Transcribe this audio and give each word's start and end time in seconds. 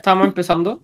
Estamos 0.00 0.28
empezando. 0.28 0.80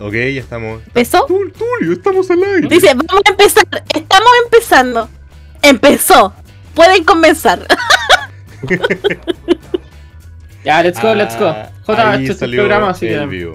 Ok, 0.00 0.12
ya 0.14 0.40
estamos. 0.40 0.82
¿Empezó? 0.84 1.24
Tulio, 1.26 1.92
estamos 1.92 2.28
al 2.32 2.42
aire. 2.42 2.66
Dice, 2.68 2.88
vamos 2.88 3.22
a 3.24 3.30
empezar. 3.30 3.64
Estamos 3.94 4.28
empezando. 4.44 5.08
Empezó. 5.62 6.34
Pueden 6.74 7.04
comenzar. 7.04 7.64
Ya, 10.64 10.82
let's 10.82 11.00
go, 11.00 11.14
let's 11.14 11.38
go. 11.38 11.46
Ah, 11.46 11.70
J 11.86 12.16
este 12.32 12.48
programa, 12.48 12.90
así 12.90 13.06
vivo. 13.06 13.54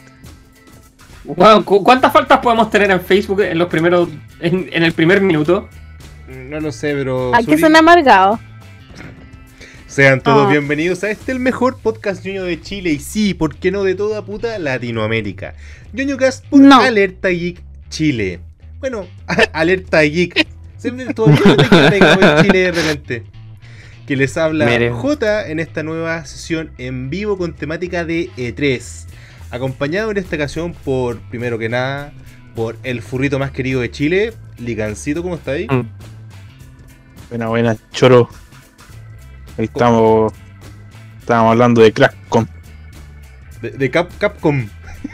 ¿cuántas 1.37 2.13
faltas 2.13 2.39
podemos 2.41 2.71
tener 2.71 2.91
en 2.91 3.01
Facebook 3.01 3.43
en 3.43 3.59
los 3.59 3.69
primeros. 3.69 4.09
en, 4.41 4.83
el 4.83 4.93
primer 4.93 5.21
minuto? 5.21 5.69
No 6.29 6.61
lo 6.61 6.73
sé, 6.73 6.95
pero. 6.95 7.35
Aquí 7.35 7.47
que 7.57 7.65
ha 7.65 7.79
amargado? 7.79 8.39
Sean 9.87 10.21
todos 10.21 10.47
ah. 10.49 10.51
bienvenidos 10.51 11.03
a 11.03 11.11
este 11.11 11.33
el 11.33 11.41
mejor 11.41 11.79
podcast 11.81 12.25
ñoño 12.25 12.45
de 12.45 12.61
Chile 12.61 12.91
y 12.93 12.99
sí, 12.99 13.33
¿por 13.35 13.55
qué 13.57 13.71
no 13.71 13.85
de 13.85 13.95
toda 13.95 14.25
puta 14.25 14.59
Latinoamérica? 14.59 15.55
ñoñocast 15.95 16.45
Alerta 16.53 17.29
Geek 17.31 17.63
Chile. 17.89 18.41
Bueno, 18.81 19.07
Alerta 19.53 20.01
Geek. 20.03 20.47
Siempre 20.77 21.13
todo 21.15 21.29
en 21.29 22.43
Chile 22.43 22.59
de 22.59 22.73
repente. 22.73 23.23
Que 24.07 24.15
les 24.17 24.37
habla 24.39 24.69
J 24.93 25.49
en 25.51 25.59
esta 25.61 25.83
nueva 25.83 26.25
sesión 26.25 26.71
en 26.79 27.11
vivo 27.11 27.37
con 27.37 27.55
temática 27.55 28.05
de 28.05 28.31
E3. 28.37 28.81
Acompañado 29.51 30.11
en 30.11 30.19
esta 30.19 30.37
ocasión 30.37 30.75
por, 30.75 31.21
primero 31.31 31.59
que 31.59 31.71
nada, 31.71 32.13
por 32.55 32.77
el 32.83 33.01
furrito 33.01 33.39
más 33.39 33.51
querido 33.51 33.81
de 33.81 33.91
Chile, 33.91 34.35
ligancito 34.59 35.23
¿cómo 35.23 35.37
está 35.37 35.53
ahí? 35.53 35.67
Mm. 35.71 35.89
Buena, 37.31 37.47
buena, 37.49 37.77
choro. 37.91 38.29
Ahí 39.57 39.65
estamos. 39.65 40.33
hablando 41.29 41.81
de 41.81 41.93
Capcom. 41.93 42.45
De, 43.63 43.71
de 43.71 43.91
Capcom. 43.91 44.67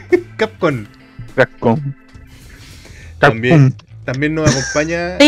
Capcom. 0.37 0.85
Capcom. 1.33 1.79
También, 3.19 3.73
también 4.03 4.35
nos 4.35 4.51
acompaña. 4.53 5.15
de 5.17 5.27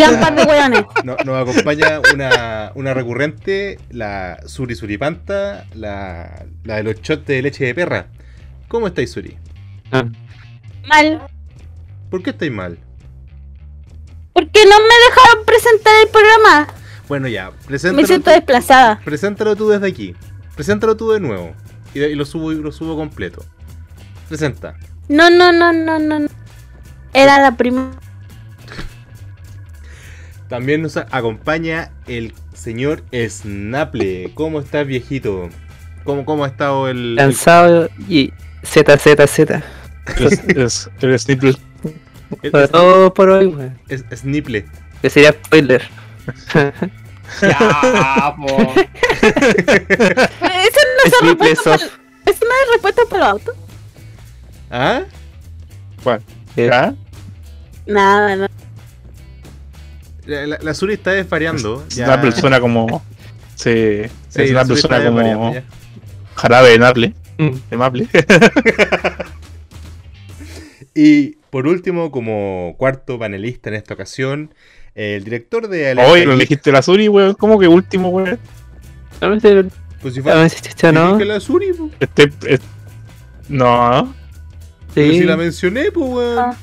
nos 1.25 1.37
acompaña 1.41 2.01
una, 2.13 2.73
una 2.75 2.93
recurrente, 2.93 3.79
la 3.89 4.39
Suri 4.45 4.75
Suripanta, 4.75 5.63
la, 5.73 6.45
la 6.65 6.75
de 6.75 6.83
los 6.83 7.01
chotes 7.01 7.25
de 7.27 7.41
leche 7.41 7.65
de 7.65 7.73
perra. 7.73 8.07
¿Cómo 8.67 8.87
estáis, 8.87 9.11
Suri? 9.11 9.37
Ah. 9.91 10.03
Mal. 10.87 11.25
¿Por 12.09 12.21
qué 12.21 12.31
estáis 12.31 12.51
mal? 12.51 12.77
Porque 14.33 14.65
no 14.65 14.75
me 14.79 14.95
dejaron 15.09 15.45
presentar 15.45 15.93
el 16.03 16.09
programa. 16.09 16.67
Bueno, 17.07 17.27
ya, 17.29 17.51
preséntalo. 17.65 18.01
Me 18.01 18.07
siento 18.07 18.29
desplazada. 18.29 18.99
Preséntalo 19.05 19.55
tú 19.55 19.69
desde 19.69 19.87
aquí. 19.87 20.15
Preséntalo 20.55 20.97
tú 20.97 21.11
de 21.11 21.21
nuevo. 21.21 21.53
Y, 21.93 21.99
lo 22.15 22.25
subo 22.25 22.51
y 22.51 22.55
lo 22.55 22.71
subo 22.73 22.97
completo. 22.97 23.43
Presenta. 24.27 24.75
No, 25.07 25.29
no, 25.29 25.53
no, 25.53 25.71
no, 25.71 25.99
no. 25.99 26.27
Era 27.13 27.39
la 27.39 27.55
prima. 27.55 27.91
También 30.49 30.81
nos 30.81 30.97
acompaña 30.97 31.91
el 32.05 32.33
señor 32.53 33.03
Snaple. 33.13 34.31
¿Cómo 34.33 34.59
estás, 34.59 34.85
viejito? 34.85 35.49
¿Cómo, 36.03 36.25
cómo 36.25 36.43
ha 36.43 36.47
estado 36.47 36.89
el. 36.89 37.15
Cansado 37.17 37.89
y 38.09 38.31
Z, 38.69 38.93
Es, 38.93 40.43
es, 40.47 40.89
el 41.01 41.19
Snipple. 41.19 41.55
todo 42.71 43.13
por 43.13 43.29
hoy, 43.29 43.45
wey 43.47 43.69
Es 43.89 44.01
Snipple. 44.19 44.65
Que 45.01 45.09
sería 45.09 45.31
spoiler. 45.33 45.81
ya, 47.41 48.33
po. 48.37 48.57
Eh, 48.73 48.89
¿Esa 49.89 50.81
no 50.81 51.03
es 51.05 51.13
una 51.21 51.37
respuesta, 51.43 51.77
para 53.09 53.09
para 53.09 53.29
auto? 53.31 53.51
¿Ah? 54.71 55.01
¿Cuál? 56.03 56.21
¿Era? 56.55 56.89
Eh. 56.89 56.93
Nada, 57.87 58.35
no. 58.35 58.47
La, 60.25 60.45
la, 60.47 60.55
está 60.91 61.11
desvariando. 61.11 61.85
Es, 61.89 61.97
una 61.97 62.19
persona 62.21 62.59
como. 62.61 63.01
Sí, 63.55 64.01
es 64.35 64.51
una 64.51 64.65
persona 64.65 65.03
como. 65.05 65.55
Jarabe 66.35 66.69
de 66.71 66.79
Mm. 67.37 67.55
y 70.95 71.27
por 71.51 71.67
último, 71.67 72.11
como 72.11 72.75
cuarto 72.77 73.19
panelista 73.19 73.69
en 73.69 73.75
esta 73.75 73.93
ocasión, 73.93 74.53
el 74.95 75.23
director 75.23 75.67
de 75.67 75.93
la. 75.95 76.07
Hoy 76.07 76.25
no 76.25 76.35
la 76.71 76.81
Suri, 76.81 77.07
weón. 77.09 77.35
¿Cómo 77.35 77.59
que 77.59 77.67
último, 77.67 78.09
weón? 78.09 78.39
Pues 80.01 80.13
si 80.13 80.19
¿no? 80.21 80.43
Este, 80.45 80.67
este, 80.69 80.91
no. 80.91 81.19
Sí. 83.69 84.15
Pero 84.95 85.11
si 85.13 85.23
la 85.23 85.37
mencioné, 85.37 85.91
pues, 85.91 86.09
weón. 86.09 86.39
Ah. 86.39 86.55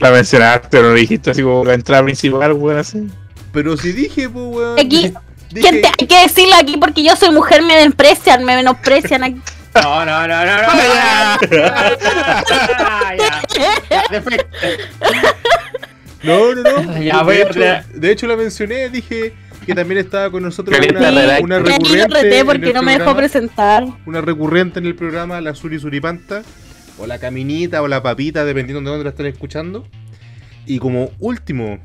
La 0.00 0.10
mencionaste, 0.12 0.68
pero 0.70 0.88
no 0.90 0.94
dijiste 0.94 1.30
así 1.32 1.42
como 1.42 1.64
la 1.64 1.74
entrada 1.74 2.02
principal, 2.04 2.52
weón, 2.54 2.78
así. 2.78 3.08
Pero 3.52 3.76
si 3.76 3.92
dije, 3.92 4.26
pues, 4.30 4.44
weón. 4.56 4.78
Aquí. 4.78 5.12
hay 6.00 6.06
que 6.06 6.22
decirlo 6.22 6.54
aquí 6.58 6.78
porque 6.78 7.04
yo 7.04 7.14
soy 7.16 7.30
mujer, 7.34 7.62
me 7.62 7.76
desprecian, 7.76 8.44
me 8.44 8.56
menosprecian 8.56 9.22
aquí. 9.24 9.42
No, 9.74 10.04
no, 10.04 10.26
no, 10.28 10.44
no, 10.44 10.44
no. 10.44 10.48
Ya. 10.48 11.38
No, 16.22 16.54
no, 16.54 16.62
no. 16.62 16.88
Ya, 16.98 17.22
de, 17.22 17.42
hecho, 17.44 17.60
de 17.94 18.10
hecho 18.12 18.26
la 18.26 18.36
mencioné, 18.36 18.88
dije 18.88 19.34
que 19.64 19.72
también 19.72 20.00
estaba 20.00 20.28
con 20.30 20.42
nosotros 20.42 20.76
una, 20.76 21.60
recurrente. 21.60 22.44
porque 22.44 22.72
no 22.72 22.82
me 22.82 22.98
dejó 22.98 23.14
presentar. 23.14 23.84
Una 24.04 24.20
recurrente 24.20 24.80
en 24.80 24.86
el 24.86 24.96
programa, 24.96 25.40
la 25.40 25.54
Suri 25.54 25.78
Suripanta, 25.78 26.42
o 26.98 27.06
la 27.06 27.18
Caminita, 27.20 27.82
o 27.82 27.88
la 27.88 28.02
Papita, 28.02 28.44
dependiendo 28.44 28.80
de 28.82 28.88
dónde 28.90 29.04
la 29.04 29.10
estén 29.10 29.26
escuchando. 29.26 29.86
Y 30.66 30.80
como 30.80 31.10
último, 31.20 31.78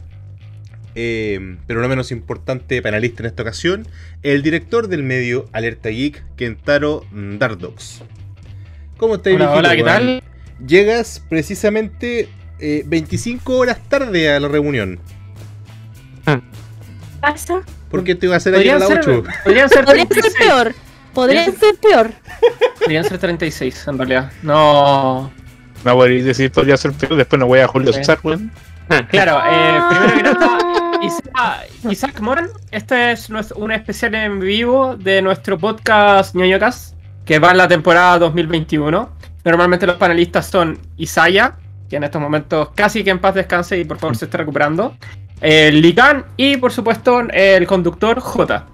eh, 0.95 1.57
pero 1.65 1.81
no 1.81 1.87
menos 1.87 2.11
importante 2.11 2.81
panelista 2.81 3.23
en 3.23 3.27
esta 3.27 3.41
ocasión, 3.43 3.87
el 4.21 4.43
director 4.43 4.87
del 4.87 5.01
medio 5.03 5.47
Alerta 5.51 5.89
Geek, 5.89 6.23
Kentaro 6.35 7.03
Dardox. 7.11 8.01
¿Cómo 8.97 9.15
estáis, 9.15 9.35
Hola, 9.37 9.51
hola 9.53 9.75
¿qué 9.75 9.83
tal? 9.83 10.23
Llegas 10.65 11.23
precisamente 11.29 12.29
25 12.59 13.51
eh, 13.51 13.55
horas 13.55 13.79
tarde 13.89 14.31
a 14.33 14.39
la 14.39 14.47
reunión. 14.47 14.99
Ah. 16.25 16.39
¿Por 17.89 18.03
qué 18.03 18.15
te 18.15 18.25
iba 18.27 18.35
a 18.35 18.37
hacer 18.37 18.53
ayer 18.53 18.75
a 18.75 18.79
las 18.79 18.89
8? 18.91 19.23
Podrían 19.45 19.69
ser, 19.69 19.85
peor. 19.85 19.95
Podrían 21.13 21.55
ser 21.57 21.75
peor. 21.75 22.09
Podrían 22.81 23.03
ser 23.05 23.17
36, 23.17 23.87
en 23.87 23.97
realidad. 23.97 24.31
No. 24.41 25.31
No 25.85 25.95
voy 25.95 26.19
a 26.21 26.23
decir 26.23 26.51
podría 26.51 26.77
ser 26.77 26.91
peor, 26.93 27.15
después 27.15 27.39
no 27.39 27.47
voy 27.47 27.59
a 27.59 27.67
Julio 27.67 27.91
Star, 27.91 28.19
ah, 28.89 29.07
Claro, 29.07 29.37
eh, 29.39 30.11
primero 30.13 30.37
que 30.37 30.43
ah. 30.45 30.57
nada. 30.61 30.72
Isaac, 31.89 32.19
Moran, 32.21 32.47
este 32.71 33.11
es 33.11 33.29
un 33.55 33.71
especial 33.71 34.15
en 34.15 34.39
vivo 34.39 34.95
de 34.95 35.21
nuestro 35.21 35.57
podcast 35.57 36.33
ñoñocas, 36.33 36.95
que 37.25 37.39
va 37.39 37.51
en 37.51 37.57
la 37.57 37.67
temporada 37.67 38.17
2021. 38.19 39.09
Normalmente 39.43 39.85
los 39.85 39.97
panelistas 39.97 40.45
son 40.47 40.79
Isaya, 40.95 41.55
que 41.89 41.97
en 41.97 42.05
estos 42.05 42.21
momentos 42.21 42.69
casi 42.73 43.03
que 43.03 43.09
en 43.09 43.19
paz 43.19 43.35
descanse 43.35 43.77
y 43.77 43.83
por 43.83 43.97
favor 43.99 44.15
se 44.15 44.25
está 44.25 44.37
recuperando, 44.37 44.95
el 45.41 45.83
eh, 45.85 46.23
y 46.37 46.55
por 46.57 46.71
supuesto 46.71 47.19
el 47.33 47.67
conductor 47.67 48.21
J. 48.21 48.65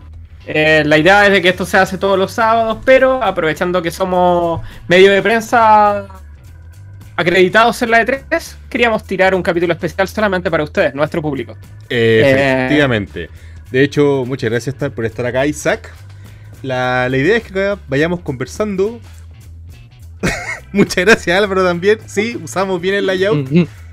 Eh, 0.45 0.83
la 0.85 0.97
idea 0.99 1.25
es 1.25 1.31
de 1.33 1.41
que 1.41 1.49
esto 1.49 1.65
se 1.65 1.77
hace 1.77 1.97
todos 1.97 2.17
los 2.17 2.31
sábados, 2.31 2.77
pero 2.85 3.23
aprovechando 3.23 3.81
que 3.81 3.89
somos 3.91 4.61
medio 4.87 5.11
de 5.11 5.21
prensa 5.23 6.05
acreditados 7.19 7.81
en 7.81 7.91
la 7.91 8.01
E3, 8.05 8.53
queríamos 8.69 9.03
tirar 9.05 9.35
un 9.35 9.41
capítulo 9.43 9.73
especial 9.73 10.07
solamente 10.07 10.49
para 10.49 10.63
ustedes, 10.63 10.95
nuestro 10.95 11.21
público. 11.21 11.57
Efectivamente. 11.89 13.29
De 13.71 13.83
hecho, 13.83 14.23
muchas 14.25 14.49
gracias 14.49 14.75
por 14.93 15.03
estar 15.05 15.25
acá, 15.25 15.45
Isaac. 15.45 15.89
La, 16.63 17.09
idea 17.11 17.35
es 17.37 17.43
que 17.43 17.77
vayamos 17.89 18.21
conversando. 18.21 19.01
muchas 20.71 21.03
gracias, 21.03 21.37
Álvaro, 21.37 21.61
también. 21.65 21.99
Sí, 22.05 22.39
usamos 22.41 22.79
bien 22.79 22.95
el 22.95 23.05
layout. 23.05 23.49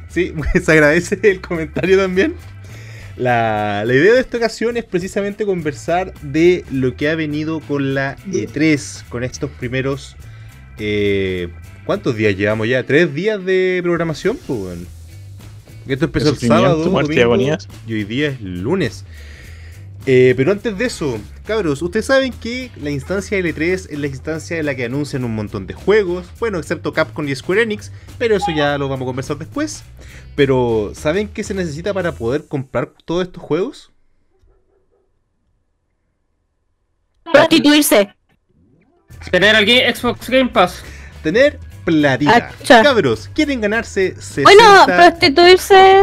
Sí, 0.09 0.33
se 0.65 0.71
agradece 0.73 1.19
el 1.25 1.41
comentario 1.41 1.99
también. 1.99 2.37
La, 3.17 3.83
idea 3.89 4.15
de 4.15 4.21
esta 4.21 4.37
ocasión 4.37 4.77
es 4.77 4.85
precisamente 4.85 5.45
conversar 5.45 6.13
de 6.23 6.65
lo 6.71 6.95
que 6.95 7.09
ha 7.09 7.17
venido 7.17 7.59
con 7.59 7.93
la 7.93 8.17
E3, 8.31 9.03
con 9.09 9.25
estos 9.25 9.51
primeros 9.59 10.17
eh, 10.79 11.49
¿Cuántos 11.87 12.17
días 12.17 12.37
llevamos 12.37 12.67
ya? 12.67 12.83
¿Tres 12.85 13.15
días 13.15 13.43
de 13.45 13.79
programación? 13.81 14.37
Pues, 14.45 14.77
Esto 15.87 16.07
empezó 16.07 16.31
el 16.31 16.37
sábado, 16.39 16.79
domingo, 16.85 17.37
y 17.87 17.93
hoy 17.95 18.05
día 18.05 18.29
es 18.31 18.41
lunes. 18.41 19.05
Eh, 20.05 20.35
pero 20.37 20.51
antes 20.51 20.77
de 20.77 20.85
eso, 20.85 21.17
cabros, 21.47 21.83
ustedes 21.83 22.07
saben 22.07 22.33
que 22.33 22.73
la 22.83 22.91
instancia 22.91 23.39
L3 23.39 23.63
es 23.89 23.99
la 24.01 24.07
instancia 24.09 24.59
en 24.59 24.67
la 24.67 24.75
que 24.75 24.85
anuncian 24.85 25.25
un 25.25 25.35
montón 25.37 25.69
de 25.69 25.75
juegos, 25.75 26.27
bueno, 26.41 26.59
excepto 26.59 26.93
Capcom 26.93 27.27
y 27.29 27.35
Square 27.37 27.63
Enix, 27.63 27.93
pero 28.19 28.35
eso 28.37 28.51
ya 28.55 28.77
lo 28.79 28.89
vamos 28.89 29.03
a 29.05 29.07
conversar 29.07 29.39
después. 29.39 29.85
Pero, 30.35 30.91
¿saben 30.95 31.29
qué 31.29 31.45
se 31.45 31.55
necesita 31.55 31.95
para 31.95 32.11
poder 32.13 32.47
comprar 32.49 32.93
todos 33.05 33.23
estos 33.29 33.43
juegos? 33.45 33.93
Prostituirse. 37.33 38.09
Tener 39.31 39.55
aquí 39.55 39.79
Xbox 39.95 40.29
Game 40.29 40.51
Pass. 40.51 40.83
Tener 41.23 41.59
platita. 41.87 42.53
Ah, 42.53 42.53
Cabros, 42.83 43.31
¿quieren 43.33 43.61
ganarse 43.63 44.15
60? 44.19 44.43
Bueno, 44.53 44.85
prostituirse. 44.85 46.03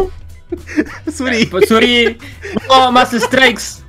Suri. 1.16 1.44
Eh, 1.44 1.48
pues, 1.52 1.68
Suri. 1.70 2.18
No, 2.70 2.92
más 2.92 3.12
strikes. 3.12 3.84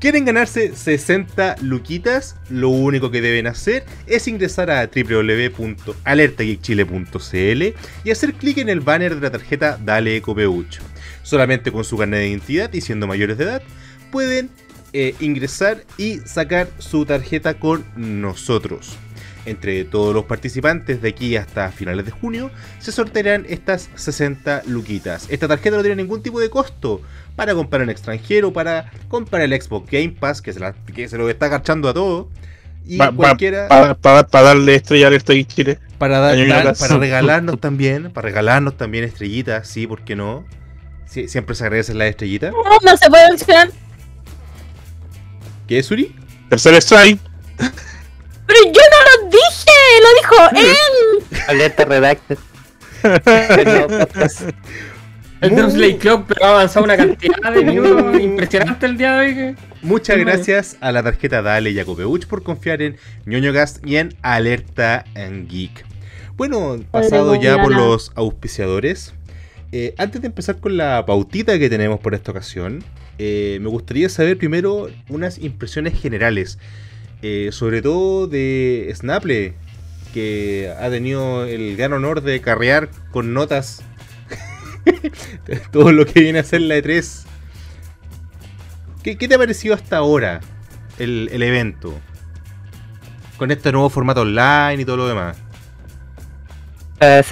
¿Quieren 0.00 0.26
ganarse 0.26 0.74
60 0.76 1.56
luquitas? 1.62 2.36
Lo 2.50 2.68
único 2.68 3.10
que 3.10 3.22
deben 3.22 3.46
hacer 3.46 3.84
es 4.06 4.28
ingresar 4.28 4.70
a 4.70 4.86
www.alertageekchile.cl 4.86 7.62
y 8.04 8.10
hacer 8.10 8.34
clic 8.34 8.58
en 8.58 8.68
el 8.68 8.80
banner 8.80 9.14
de 9.14 9.20
la 9.22 9.30
tarjeta 9.30 9.78
Dale 9.82 10.14
EcoPeucho. 10.18 10.82
Solamente 11.22 11.72
con 11.72 11.82
su 11.84 11.96
carnet 11.96 12.20
de 12.20 12.28
identidad 12.28 12.70
y 12.74 12.82
siendo 12.82 13.06
mayores 13.06 13.38
de 13.38 13.44
edad, 13.44 13.62
pueden 14.12 14.50
eh, 14.92 15.14
ingresar 15.20 15.82
y 15.96 16.18
sacar 16.18 16.68
su 16.78 17.06
tarjeta 17.06 17.54
con 17.54 17.84
nosotros. 17.96 18.98
Entre 19.46 19.84
todos 19.84 20.12
los 20.14 20.24
participantes 20.24 21.00
de 21.00 21.08
aquí 21.08 21.36
hasta 21.36 21.70
finales 21.70 22.04
de 22.04 22.10
junio 22.10 22.50
se 22.80 22.90
sortearán 22.90 23.46
estas 23.48 23.88
60 23.94 24.62
luquitas. 24.66 25.26
Esta 25.30 25.46
tarjeta 25.46 25.76
no 25.76 25.82
tiene 25.82 25.94
ningún 26.02 26.20
tipo 26.20 26.40
de 26.40 26.50
costo 26.50 27.00
para 27.36 27.54
comprar 27.54 27.82
en 27.82 27.90
extranjero, 27.90 28.52
para 28.52 28.90
comprar 29.06 29.42
el 29.42 29.54
Xbox 29.62 29.88
Game 29.88 30.08
Pass, 30.18 30.42
que 30.42 30.52
se, 30.52 31.16
lo 31.16 31.30
está 31.30 31.46
agachando 31.46 31.88
a 31.88 31.94
todo. 31.94 32.28
Y 32.84 32.98
cualquiera. 32.98 33.68
Para 34.00 34.24
darle 34.42 34.74
estrellar 34.74 35.12
esto 35.12 35.32
en 35.32 35.46
Chile. 35.46 35.78
Para, 35.96 36.32
regalarnos 36.32 37.60
también, 37.60 38.10
para 38.10 38.26
regalarnos 38.26 38.76
también 38.76 39.04
estrellitas, 39.04 39.68
sí, 39.68 39.86
¿por 39.86 40.02
qué 40.02 40.16
no? 40.16 40.44
siempre 41.06 41.54
se 41.54 41.64
agradecen 41.64 41.98
la 41.98 42.08
estrellita? 42.08 42.50
No, 42.50 42.96
se 42.96 43.08
puede 43.08 43.28
mencionar. 43.30 43.70
¿Qué 45.68 45.78
es 45.78 45.86
Suri? 45.86 46.14
Tercer 46.50 46.74
strike. 46.74 47.20
Pero 48.46 48.58
yo 48.64 48.72
no 48.72 49.22
lo 49.22 49.30
dije, 49.30 49.72
lo 50.02 50.50
dijo 50.50 50.74
él. 51.30 51.38
Alerta 51.48 51.84
redacted. 51.84 52.38
El 55.42 55.54
Nursley 55.54 55.94
mm. 55.94 55.98
Club 55.98 56.24
pero 56.26 56.44
ha 56.46 56.50
avanzado 56.50 56.84
una 56.84 56.96
cantidad 56.96 57.52
de 57.52 57.62
minutos 57.64 58.14
mm. 58.14 58.20
impresionante 58.20 58.86
el 58.86 58.96
día 58.96 59.16
de 59.16 59.20
hoy. 59.46 59.56
Muchas 59.82 60.16
mm. 60.16 60.20
gracias 60.20 60.76
a 60.80 60.90
la 60.92 61.02
tarjeta 61.02 61.42
Dale 61.42 61.70
y 61.70 61.78
a 61.78 61.84
por 61.84 62.42
confiar 62.42 62.82
en 62.82 62.96
ñoño 63.26 63.52
Gas 63.52 63.80
y 63.84 63.96
en 63.96 64.14
Alerta 64.22 65.04
en 65.14 65.46
Geek. 65.48 65.84
Bueno, 66.36 66.78
pasado 66.90 67.34
ya 67.40 67.60
por 67.62 67.72
los 67.72 68.12
auspiciadores, 68.14 69.14
eh, 69.72 69.94
antes 69.96 70.20
de 70.20 70.26
empezar 70.26 70.58
con 70.58 70.76
la 70.76 71.04
pautita 71.06 71.58
que 71.58 71.70
tenemos 71.70 71.98
por 72.00 72.14
esta 72.14 72.30
ocasión, 72.30 72.84
eh, 73.18 73.58
me 73.62 73.68
gustaría 73.68 74.08
saber 74.10 74.36
primero 74.36 74.88
unas 75.08 75.38
impresiones 75.38 75.98
generales. 75.98 76.58
Eh, 77.28 77.48
sobre 77.50 77.82
todo 77.82 78.28
de 78.28 78.88
Snapple, 78.94 79.54
que 80.14 80.72
ha 80.78 80.88
tenido 80.90 81.44
el 81.44 81.76
gran 81.76 81.92
honor 81.92 82.20
de 82.22 82.40
carrear 82.40 82.88
con 83.10 83.34
notas 83.34 83.82
todo 85.72 85.90
lo 85.90 86.06
que 86.06 86.20
viene 86.20 86.38
a 86.38 86.44
ser 86.44 86.60
la 86.60 86.76
E3. 86.76 87.24
¿Qué, 89.02 89.16
te 89.16 89.34
ha 89.34 89.38
parecido 89.38 89.74
hasta 89.74 89.96
ahora 89.96 90.38
el, 91.00 91.28
evento? 91.42 91.94
Con 93.38 93.50
este 93.50 93.72
nuevo 93.72 93.88
formato 93.90 94.20
online 94.20 94.82
y 94.82 94.84
todo 94.84 94.98
lo 94.98 95.08
demás. 95.08 95.36
Para 97.00 97.24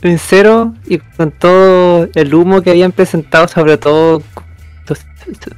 sincero 0.00 0.74
y 0.86 0.98
con 0.98 1.32
todo 1.32 2.08
el 2.14 2.32
humo 2.36 2.62
que 2.62 2.70
habían 2.70 2.92
presentado, 2.92 3.48
sobre 3.48 3.78
todo 3.78 4.22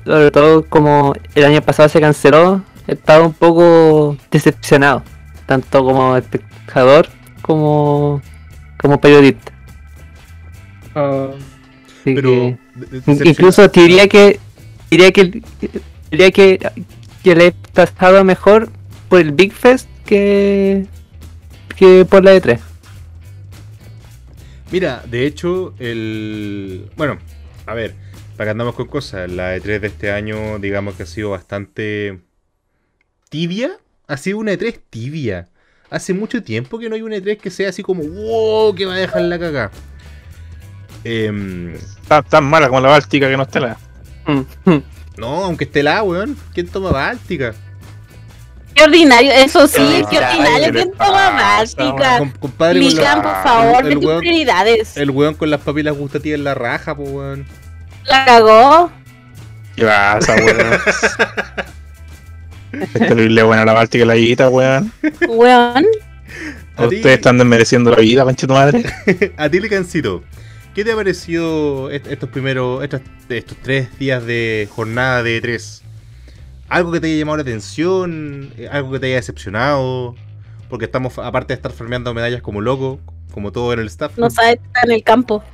sobre 0.06 0.30
todo 0.30 0.64
como 0.66 1.12
el 1.34 1.44
año 1.44 1.60
pasado 1.62 1.88
se 1.90 2.00
canceló, 2.00 2.62
estaba 2.86 3.26
un 3.26 3.32
poco 3.32 4.16
decepcionado, 4.30 5.02
tanto 5.46 5.82
como 5.84 6.16
espectador 6.16 7.08
como, 7.42 8.22
como 8.78 9.00
periodista. 9.00 9.52
Ah, 10.94 11.30
pero 12.04 12.56
incluso 13.06 13.66
diría 13.68 14.08
que 14.08 14.38
diría 14.90 15.10
que 15.12 15.42
diría 16.10 16.30
que, 16.30 16.58
que 17.22 17.34
le 17.34 17.46
he 17.48 17.52
pasado 17.72 18.22
mejor 18.24 18.68
por 19.08 19.20
el 19.20 19.32
Big 19.32 19.52
Fest 19.52 19.88
que, 20.06 20.86
que 21.76 22.04
por 22.04 22.22
la 22.24 22.36
E3. 22.36 22.60
Mira, 24.70 25.02
de 25.08 25.26
hecho, 25.26 25.72
el. 25.78 26.90
Bueno, 26.96 27.18
a 27.66 27.74
ver, 27.74 27.94
para 28.36 28.46
que 28.48 28.50
andamos 28.52 28.74
con 28.74 28.86
cosas, 28.88 29.30
la 29.30 29.56
E3 29.56 29.78
de 29.80 29.86
este 29.86 30.10
año, 30.10 30.58
digamos 30.58 30.94
que 30.94 31.04
ha 31.04 31.06
sido 31.06 31.30
bastante 31.30 32.18
tibia 33.34 33.70
ha 34.06 34.16
sido 34.16 34.38
una 34.38 34.52
E3 34.52 34.78
tibia. 34.90 35.48
Hace 35.90 36.14
mucho 36.14 36.40
tiempo 36.40 36.78
que 36.78 36.88
no 36.88 36.94
hay 36.94 37.02
una 37.02 37.16
E3 37.16 37.36
que 37.36 37.50
sea 37.50 37.68
así 37.70 37.82
como, 37.82 38.04
wow, 38.04 38.72
que 38.72 38.86
va 38.86 38.92
a 38.94 38.96
dejar 38.96 39.22
la 39.22 39.38
caca 39.40 39.70
Eh, 41.02 41.26
em, 41.26 41.74
tan, 42.28 42.44
mala 42.44 42.68
como 42.68 42.80
la 42.80 42.90
Báltica 42.90 43.28
que 43.28 43.36
no 43.36 43.42
esté 43.42 43.58
la. 43.58 43.76
Mm. 44.26 44.78
No, 45.16 45.44
aunque 45.44 45.64
esté 45.64 45.82
la, 45.82 46.04
weón. 46.04 46.36
¿Quién 46.52 46.68
toma 46.68 46.92
Báltica? 46.92 47.54
Qué 48.72 48.84
ordinario, 48.84 49.32
eso 49.32 49.66
sí, 49.66 49.80
ah, 49.82 50.08
qué 50.08 50.18
ordinario. 50.18 50.72
¿Quién 50.72 50.92
toma 50.92 51.30
Báltica? 51.30 51.92
Milan, 51.92 52.30
compadre, 52.38 52.80
por 52.84 53.42
favor, 53.42 53.84
de 53.84 53.96
prioridades. 53.96 54.96
El 54.96 55.10
weón 55.10 55.34
con 55.34 55.50
las 55.50 55.60
papilas 55.60 55.96
gustativas 55.96 56.38
en 56.38 56.44
la 56.44 56.54
raja, 56.54 56.94
pues 56.96 57.10
weón. 57.10 57.46
La 58.04 58.24
cagó. 58.26 58.92
¿Qué 59.74 59.84
pasa, 59.84 60.34
weón? 60.36 60.78
Es 62.82 62.92
terrible, 62.92 63.42
bueno, 63.42 63.64
la 63.64 63.74
parte 63.74 63.98
que 63.98 64.04
la 64.06 64.16
higuita, 64.16 64.48
weón. 64.48 64.92
Weón. 65.28 65.86
Ustedes 66.78 67.06
están 67.16 67.38
desmereciendo 67.38 67.90
la 67.90 67.98
vida, 67.98 68.24
pancho 68.24 68.46
tu 68.46 68.52
madre. 68.54 68.84
A 69.36 69.48
ti, 69.48 69.60
Licancito, 69.60 70.24
¿qué 70.74 70.84
te 70.84 70.92
ha 70.92 70.96
parecido 70.96 71.90
estos 71.90 72.28
primeros, 72.30 72.82
estos, 72.82 73.00
tres 73.62 73.96
días 73.98 74.24
de 74.24 74.68
jornada 74.70 75.22
de 75.22 75.40
tres? 75.40 75.82
¿Algo 76.68 76.90
que 76.92 77.00
te 77.00 77.06
haya 77.08 77.16
llamado 77.16 77.36
la 77.36 77.42
atención? 77.42 78.52
Eh, 78.58 78.68
¿Algo 78.70 78.92
que 78.92 78.98
te 78.98 79.06
haya 79.06 79.16
decepcionado? 79.16 80.16
Porque 80.68 80.86
estamos, 80.86 81.18
aparte 81.18 81.52
de 81.52 81.56
estar 81.56 81.72
farmeando 81.72 82.12
medallas 82.14 82.42
como 82.42 82.60
loco, 82.60 82.98
como 83.32 83.52
todo 83.52 83.72
en 83.72 83.80
el 83.80 83.86
staff. 83.86 84.18
No 84.18 84.30
sabes 84.30 84.54
estar 84.64 84.84
en 84.86 84.92
el 84.92 85.04
campo. 85.04 85.44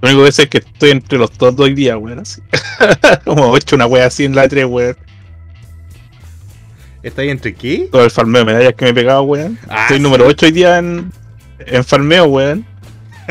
Lo 0.00 0.10
único 0.10 0.24
que 0.24 0.32
sé 0.32 0.42
es 0.44 0.48
que 0.48 0.58
estoy 0.58 0.90
entre 0.90 1.18
los 1.18 1.36
dos 1.36 1.58
hoy 1.58 1.74
día, 1.74 1.96
weón. 1.96 2.22
Como 3.24 3.56
he 3.56 3.58
hecho 3.58 3.74
una 3.74 3.86
wea 3.86 4.04
así 4.06 4.26
en 4.26 4.34
la 4.34 4.46
3, 4.46 4.66
weón. 4.66 4.96
¿Está 7.04 7.20
ahí 7.20 7.28
entre 7.28 7.54
qué? 7.54 7.90
Todo 7.92 8.02
el 8.02 8.10
farmeo 8.10 8.44
de 8.44 8.46
medallas 8.54 8.72
que 8.74 8.86
me 8.86 8.90
he 8.90 8.94
pegado, 8.94 9.22
weón. 9.24 9.58
Ah, 9.68 9.82
Estoy 9.82 10.00
número 10.00 10.26
8 10.26 10.46
hoy 10.46 10.52
día 10.52 10.78
en, 10.78 11.12
en 11.58 11.84
farmeo, 11.84 12.24
weón. 12.24 12.64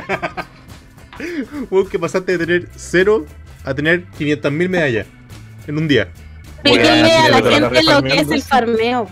weón, 1.71 1.89
que 1.89 1.97
pasaste 1.97 2.37
de 2.37 2.45
tener 2.45 2.69
0 2.75 3.25
a 3.63 3.73
tener 3.73 4.05
500.000 4.11 4.69
medallas 4.69 5.07
en 5.65 5.77
un 5.79 5.87
día. 5.87 6.07
Pégale 6.61 7.11
a 7.13 7.29
la 7.41 7.49
gente 7.51 7.83
lo 7.83 8.03
que 8.03 8.19
es 8.19 8.29
el 8.29 8.43
farmeo. 8.43 9.07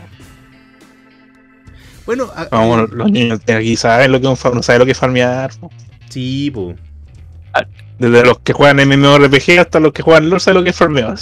Bueno, 2.06 2.30
a... 2.36 2.48
Ah, 2.52 2.86
los 2.92 3.12
niños 3.12 3.44
de 3.44 3.54
aquí 3.54 3.76
saben 3.76 4.12
lo 4.12 4.22
que 4.22 4.32
es, 4.32 4.38
saben 4.40 4.78
lo 4.80 4.86
que 4.86 4.92
es 4.92 4.98
farmear. 4.98 5.50
Sí, 6.10 6.52
pues 6.54 6.78
Desde 7.98 8.24
los 8.26 8.38
que 8.42 8.54
juegan 8.54 8.78
MMORPG 8.88 9.58
hasta 9.60 9.80
los 9.80 9.92
que 9.92 10.04
juegan 10.04 10.30
LOL 10.30 10.40
saben 10.40 10.60
lo 10.60 10.64
que 10.64 10.70
es 10.70 10.76
farmeo. 10.76 11.16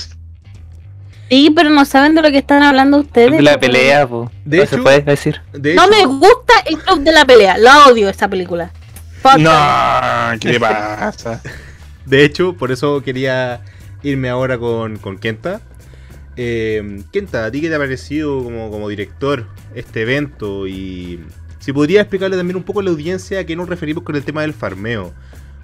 Sí, 1.30 1.52
pero 1.56 1.70
no 1.70 1.86
saben 1.86 2.16
de 2.16 2.24
lo 2.24 2.32
que 2.32 2.40
están 2.40 2.64
hablando 2.64 2.98
ustedes. 2.98 3.32
De 3.34 3.42
la 3.44 3.60
pues. 3.60 3.70
pelea, 3.72 4.08
po. 4.08 4.32
no 4.46 4.66
se 4.66 4.78
puede 4.80 5.02
decir. 5.04 5.40
no 5.54 5.88
me 5.88 6.06
gusta 6.06 6.54
el 6.66 6.78
club 6.80 7.02
de 7.02 7.12
la 7.12 7.24
pelea. 7.26 7.58
Lo 7.60 7.70
odio 7.92 8.10
esta 8.10 8.28
película. 8.28 8.72
No, 9.38 10.40
¿qué 10.40 10.60
pasa? 10.60 11.42
de 12.06 12.26
hecho, 12.26 12.54
por 12.58 12.72
eso 12.72 13.02
quería 13.04 13.62
irme 14.02 14.30
ahora 14.30 14.58
con, 14.58 14.98
con 14.98 15.20
Kenta. 15.20 15.62
Eh, 16.36 17.04
Kenta, 17.14 17.46
¿a 17.46 17.52
ti 17.52 17.62
qué 17.62 17.70
te 17.70 17.76
ha 17.76 17.80
parecido 17.80 18.44
como, 18.44 18.90
director 18.90 19.46
este 19.76 20.02
evento? 20.02 20.66
Y 20.68 21.20
si 21.60 21.72
podría 21.74 22.02
explicarle 22.02 22.38
también 22.38 22.58
un 22.58 22.64
poco 22.64 22.80
a 22.80 22.84
la 22.84 22.90
audiencia 22.90 23.42
a 23.42 23.44
qué 23.44 23.56
nos 23.56 23.70
referimos 23.70 24.04
con 24.04 24.16
el 24.16 24.24
tema 24.24 24.42
del 24.42 24.54
farmeo. 24.56 25.14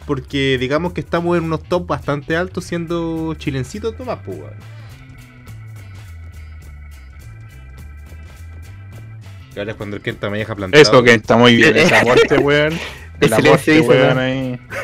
Porque 0.06 0.58
digamos 0.60 0.94
que 0.94 1.02
estamos 1.02 1.36
en 1.40 1.46
unos 1.46 1.64
top 1.64 1.88
bastante 1.88 2.36
altos 2.38 2.66
siendo 2.66 3.34
chilencitos 3.34 3.98
Tomás 3.98 4.20
Puga. 4.20 4.50
Pues, 4.58 4.64
Y 9.56 9.64
cuando 9.74 9.96
el 9.96 10.02
Kenta 10.02 10.30
me 10.30 10.38
deja 10.40 10.54
plantado. 10.56 10.82
Eso, 10.82 11.02
Kenta, 11.04 11.38
muy 11.38 11.56
bien. 11.56 11.78
Esa 11.78 12.04
muerte, 12.06 12.38
weón. 12.38 12.78
Esa 13.22 13.40
muerte, 13.40 13.80
weón, 13.82 14.20
ahí. 14.20 14.60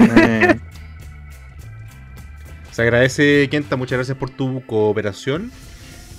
Se 2.72 2.82
agradece, 2.82 3.48
Kenta. 3.50 3.75
Muchas 3.78 3.98
gracias 3.98 4.18
por 4.18 4.30
tu 4.30 4.66
cooperación. 4.66 5.51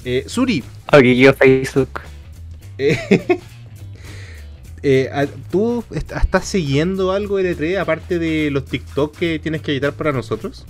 Eh, 0.05 0.25
Suri. 0.27 0.63
yo 1.17 1.33
Facebook. 1.35 2.01
Eh, 4.85 5.09
ah, 5.13 5.27
¿Tú 5.51 5.85
estás 5.95 6.45
siguiendo 6.45 7.13
algo 7.13 7.37
de 7.37 7.57
L3 7.57 7.63
e 7.63 7.71
e 7.75 7.79
aparte 7.79 8.19
de 8.19 8.51
los 8.51 8.65
TikTok 8.65 9.17
que 9.17 9.39
tienes 9.39 9.63
que 9.63 9.71
editar 9.73 9.93
para 9.93 10.11
nosotros? 10.13 10.67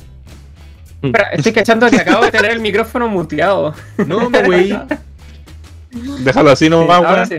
estoy 1.33 1.53
cachando 1.53 1.89
que 1.91 1.97
acabo 1.97 2.23
de 2.27 2.31
tener 2.31 2.51
el 2.53 2.61
micrófono 2.61 3.09
muteado. 3.09 3.75
No, 4.07 4.29
me 4.31 4.45
güey. 4.45 4.79
Déjalo 5.91 6.51
así 6.51 6.71
nomás, 6.71 7.29
sí, 7.29 7.39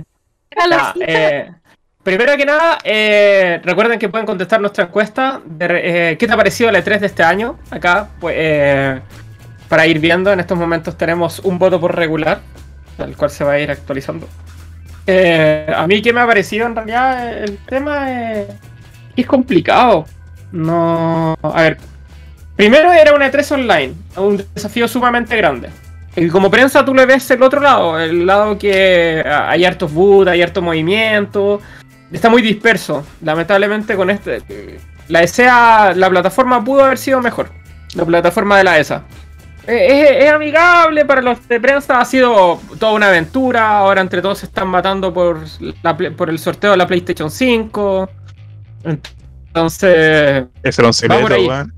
eh, 1.02 1.50
primero 2.04 2.36
que 2.38 2.46
nada, 2.46 2.78
eh, 2.84 3.60
recuerden 3.64 4.00
que 4.00 4.10
pueden 4.10 4.26
contestar 4.28 4.62
nuestra 4.62 4.86
encuesta 4.86 5.42
de 5.46 6.12
eh, 6.12 6.18
qué 6.18 6.28
te 6.28 6.34
ha 6.34 6.38
parecido 6.38 6.70
el 6.70 6.76
E3 6.78 7.00
de 7.00 7.06
este 7.08 7.24
año. 7.24 7.60
Acá, 7.72 8.10
pues, 8.20 9.02
para 9.68 9.88
ir 9.88 10.00
viendo, 10.00 10.32
en 10.32 10.40
estos 10.40 10.58
momentos 10.58 10.98
tenemos 10.98 11.40
un 11.40 11.58
voto 11.60 11.80
por 11.80 11.96
regular, 11.96 12.42
el 12.98 13.16
cual 13.16 13.32
se 13.32 13.44
va 13.44 13.54
a 13.54 13.60
ir 13.60 13.72
actualizando. 13.72 14.28
a 15.08 15.88
mí, 15.88 16.02
¿qué 16.02 16.14
me 16.14 16.22
ha 16.22 16.28
parecido 16.28 16.66
en 16.68 16.76
realidad? 16.76 17.38
El 17.44 17.58
tema 17.60 18.12
es, 18.32 18.48
es 19.16 19.26
complicado. 19.26 20.06
No. 20.52 21.36
A 21.42 21.62
ver. 21.64 21.78
Primero 22.56 22.94
era 22.94 23.16
un 23.16 23.22
E3 23.22 23.52
online, 23.54 23.94
un 24.16 24.46
desafío 24.54 24.88
sumamente 24.88 25.36
grande. 25.36 25.70
Y 26.16 26.28
como 26.30 26.52
prensa 26.52 26.86
tú 26.86 26.94
le 26.94 27.06
ves 27.06 27.30
el 27.32 27.42
otro 27.42 27.60
lado, 27.60 28.00
el 28.00 28.26
lado 28.26 28.58
que 28.58 29.24
ah, 29.26 29.50
hay 29.50 29.66
hartos 29.66 29.92
boot, 29.92 30.28
hay 30.28 30.42
harto 30.44 30.62
movimiento, 30.62 31.60
está 32.12 32.30
muy 32.30 32.42
disperso. 32.42 33.06
Lamentablemente 33.22 33.96
con 33.96 34.10
este... 34.10 34.80
La 35.10 35.22
ESA, 35.22 35.94
la 35.96 36.10
plataforma 36.10 36.64
pudo 36.64 36.86
haber 36.86 36.98
sido 36.98 37.20
mejor. 37.20 37.50
La 37.96 38.06
plataforma 38.06 38.58
de 38.58 38.64
la 38.64 38.74
e 38.78 38.78
eh, 38.78 38.82
ESA. 38.82 39.04
Es, 39.68 40.32
amigable 40.32 41.04
para 41.06 41.22
los 41.22 41.46
de 41.48 41.60
prensa, 41.60 42.00
ha 42.00 42.06
sido 42.06 42.60
toda 42.80 42.94
una 42.94 43.08
aventura. 43.10 43.80
Ahora 43.80 44.00
entre 44.00 44.22
todos 44.22 44.40
se 44.40 44.46
están 44.46 44.68
matando 44.70 45.14
por, 45.14 45.40
la, 45.82 45.98
por 45.98 46.30
el 46.30 46.40
sorteo 46.40 46.72
de 46.72 46.78
la 46.78 46.88
PlayStation 46.88 47.30
5. 47.30 48.10
Entonces. 48.86 50.46
Es 50.64 50.80
un 50.80 50.94
secreto, 50.94 51.36
weón. 51.36 51.74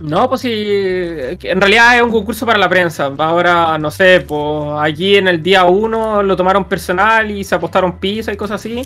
No, 0.00 0.28
pues 0.28 0.40
sí, 0.40 0.50
en 0.52 1.60
realidad 1.60 1.96
es 1.96 2.02
un 2.02 2.10
concurso 2.10 2.44
para 2.44 2.58
la 2.58 2.68
prensa. 2.68 3.12
Ahora, 3.18 3.78
no 3.78 3.90
sé, 3.92 4.20
pues 4.26 4.42
allí 4.80 5.16
en 5.16 5.28
el 5.28 5.42
día 5.44 5.64
uno 5.64 6.22
lo 6.24 6.34
tomaron 6.36 6.64
personal 6.64 7.30
y 7.30 7.44
se 7.44 7.54
apostaron 7.54 7.98
pizza 7.98 8.32
y 8.32 8.36
cosas 8.36 8.60
así. 8.60 8.82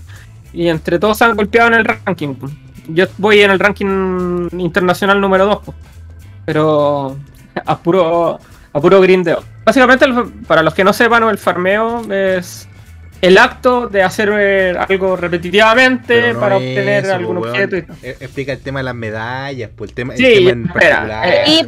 Y 0.53 0.69
entre 0.69 0.99
todos 0.99 1.19
se 1.19 1.25
han 1.25 1.37
golpeado 1.37 1.69
en 1.69 1.75
el 1.75 1.85
ranking. 1.87 2.35
Pues. 2.35 2.53
Yo 2.89 3.07
voy 3.17 3.41
en 3.41 3.51
el 3.51 3.59
ranking 3.59 4.49
internacional 4.59 5.19
número 5.23 5.47
2, 5.47 5.59
pues. 5.65 5.77
pero 6.45 7.17
a 7.65 7.79
puro, 7.79 8.39
a 8.73 8.81
puro 8.81 9.01
grindeo. 9.01 9.43
Básicamente, 9.65 10.07
para 10.47 10.63
los 10.63 10.75
que 10.75 10.85
no 10.85 10.93
sepan, 10.93 11.23
el 11.25 11.39
farmeo 11.39 12.01
es 12.13 12.69
el 13.21 13.39
acto 13.39 13.89
de 13.89 14.03
hacer 14.03 14.33
eh, 14.39 14.75
algo 14.89 15.17
repetitivamente 15.17 16.35
para 16.35 16.57
obtener 16.57 17.11
algún 17.11 17.39
pues, 17.39 17.51
objeto. 17.53 17.77
E, 18.03 18.11
explica 18.21 18.53
el 18.53 18.61
tema 18.61 18.81
de 18.81 18.85
las 18.85 18.95
medallas, 18.95 19.71
pues 19.75 19.91
el 19.91 19.95
tema, 19.95 20.17
sí, 20.17 20.49
en 20.49 20.69
particular. 20.69 21.29
Eh, 21.29 21.67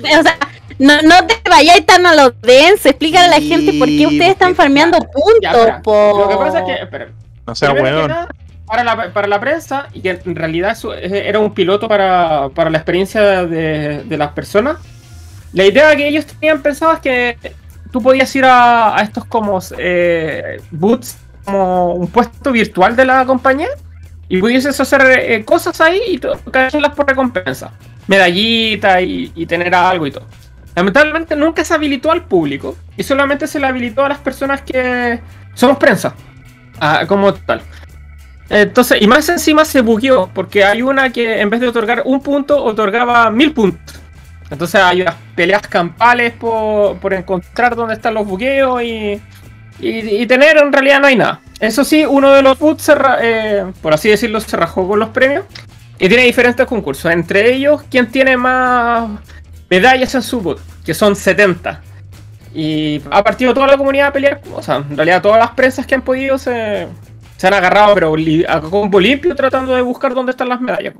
no, 0.78 1.02
no 1.02 1.26
te 1.26 1.34
vayas 1.50 1.84
tan 1.84 2.06
a 2.06 2.14
lo 2.14 2.30
denso, 2.30 2.88
explícale 2.88 3.26
a 3.26 3.30
la 3.30 3.40
gente 3.40 3.72
por 3.78 3.88
qué 3.88 4.06
ustedes 4.06 4.30
están 4.32 4.54
pues, 4.54 4.56
farmeando 4.58 4.98
puntos. 4.98 5.68
Lo 5.84 6.28
que 6.28 6.36
pasa 6.36 6.58
es 6.60 6.64
que, 6.88 7.08
no 7.46 7.54
sea 7.54 7.74
Para 9.12 9.26
la, 9.28 9.40
prensa, 9.40 9.88
y 9.92 10.00
que 10.00 10.20
en 10.24 10.36
realidad 10.36 10.78
eh, 10.94 11.24
era 11.26 11.40
un 11.40 11.52
piloto 11.52 11.88
para, 11.88 12.48
la 12.48 12.78
experiencia 12.78 13.44
de, 13.44 14.16
las 14.16 14.30
personas, 14.32 14.76
la 15.52 15.64
idea 15.66 15.94
que 15.96 16.06
ellos 16.06 16.26
tenían 16.26 16.62
pensado 16.62 16.98
que 17.00 17.36
tú 17.90 18.00
podías 18.00 18.34
ir 18.36 18.44
a, 18.44 18.96
estos 19.02 19.24
como 19.24 19.58
boots 20.70 21.18
como 21.44 21.94
un 21.94 22.06
puesto 22.08 22.52
virtual 22.52 22.96
de 22.96 23.04
la 23.04 23.24
compañía 23.24 23.68
y 24.28 24.38
pudieses 24.40 24.78
hacer 24.78 25.00
eh, 25.18 25.44
cosas 25.44 25.80
ahí 25.80 26.00
y 26.08 26.18
tocarlas 26.18 26.94
por 26.94 27.06
recompensa, 27.08 27.72
medallita 28.06 29.00
y, 29.00 29.28
tener 29.46 29.74
algo 29.74 30.06
y 30.06 30.12
todo. 30.12 30.26
Lamentablemente 30.76 31.34
nunca 31.34 31.64
se 31.64 31.74
habilitó 31.74 32.12
al 32.12 32.24
público 32.24 32.76
y 32.96 33.02
solamente 33.02 33.46
se 33.46 33.58
le 33.58 33.66
habilitó 33.66 34.04
a 34.04 34.08
las 34.10 34.18
personas 34.18 34.62
que 34.62 35.20
somos 35.54 35.78
prensa, 35.78 36.14
como 37.08 37.34
tal. 37.34 37.60
Entonces, 38.48 39.00
y 39.00 39.06
más 39.06 39.28
encima 39.28 39.64
se 39.64 39.80
bugueó, 39.80 40.28
porque 40.32 40.64
hay 40.64 40.82
una 40.82 41.10
que 41.10 41.40
en 41.40 41.50
vez 41.50 41.60
de 41.60 41.68
otorgar 41.68 42.02
un 42.04 42.20
punto, 42.20 42.64
otorgaba 42.64 43.30
mil 43.30 43.52
puntos. 43.52 43.96
Entonces 44.50 44.80
hay 44.80 45.02
unas 45.02 45.14
peleas 45.36 45.62
campales 45.62 46.32
por, 46.34 46.96
por 46.98 47.14
encontrar 47.14 47.76
dónde 47.76 47.94
están 47.94 48.14
los 48.14 48.26
bugueos 48.26 48.82
y, 48.82 49.20
y, 49.82 50.26
tener 50.26 50.58
en 50.58 50.72
realidad 50.72 51.00
no 51.00 51.06
hay 51.06 51.16
nada. 51.16 51.40
Eso 51.58 51.84
sí, 51.84 52.04
uno 52.06 52.30
de 52.32 52.42
los 52.42 52.58
boots, 52.58 52.90
eh, 53.22 53.64
por 53.80 53.94
así 53.94 54.08
decirlo, 54.10 54.40
se 54.40 54.56
rajó 54.56 54.86
con 54.86 54.98
los 54.98 55.08
premios. 55.10 55.44
Y 55.98 56.08
tiene 56.08 56.24
diferentes 56.24 56.66
concursos. 56.66 57.10
Entre 57.12 57.52
ellos, 57.54 57.82
quién 57.90 58.10
tiene 58.10 58.36
más 58.36 59.08
medallas 59.68 60.14
en 60.14 60.22
su 60.22 60.40
boot, 60.40 60.60
que 60.84 60.92
son 60.94 61.16
70. 61.16 61.80
Y 62.54 63.00
ha 63.10 63.22
partido 63.22 63.54
toda 63.54 63.66
la 63.68 63.76
comunidad 63.76 64.08
a 64.08 64.12
pelear. 64.12 64.40
O 64.54 64.62
sea, 64.62 64.76
en 64.76 64.96
realidad 64.96 65.22
todas 65.22 65.38
las 65.38 65.50
presas 65.52 65.86
que 65.86 65.94
han 65.94 66.02
podido 66.02 66.36
se, 66.38 66.88
han 67.42 67.54
agarrado, 67.54 67.94
pero 67.94 68.14
a 68.48 68.60
combo 68.62 68.98
limpio 69.00 69.34
tratando 69.34 69.74
de 69.74 69.80
buscar 69.82 70.14
dónde 70.14 70.30
están 70.32 70.48
las 70.48 70.60
medallas. 70.60 70.94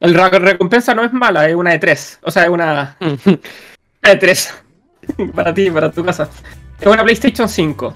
El 0.00 0.12
la 0.12 0.28
recompensa 0.28 0.94
no 0.94 1.04
es 1.04 1.12
mala, 1.12 1.48
es 1.48 1.54
una 1.54 1.70
de 1.72 1.78
tres. 1.78 2.18
O 2.22 2.30
sea, 2.30 2.44
es 2.44 2.48
una, 2.48 2.96
mm. 3.00 3.28
una 4.02 4.10
de 4.10 4.16
tres. 4.16 4.52
para 5.34 5.52
ti, 5.54 5.70
para 5.70 5.90
tu 5.92 6.04
casa. 6.04 6.28
Es 6.80 6.86
una 6.86 7.02
PlayStation 7.04 7.48
5 7.48 7.94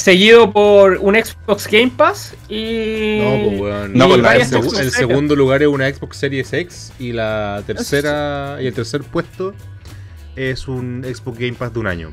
seguido 0.00 0.50
por 0.52 0.98
un 1.02 1.14
Xbox 1.14 1.68
Game 1.68 1.92
Pass 1.96 2.34
y. 2.48 3.18
No, 3.18 3.58
pues, 4.08 4.52
el, 4.72 4.90
segundo 4.90 5.36
lugar 5.36 5.62
es 5.62 5.68
una 5.68 5.88
Xbox 5.92 6.16
Series 6.16 6.52
X 6.52 6.92
y 6.98 7.12
la 7.12 7.62
tercera 7.66 8.58
y 8.60 8.66
el 8.66 8.74
tercer 8.74 9.02
puesto 9.02 9.54
es 10.36 10.66
un 10.68 11.02
Xbox 11.04 11.38
Game 11.38 11.52
Pass 11.54 11.72
de 11.74 11.80
un 11.80 11.86
año. 11.86 12.12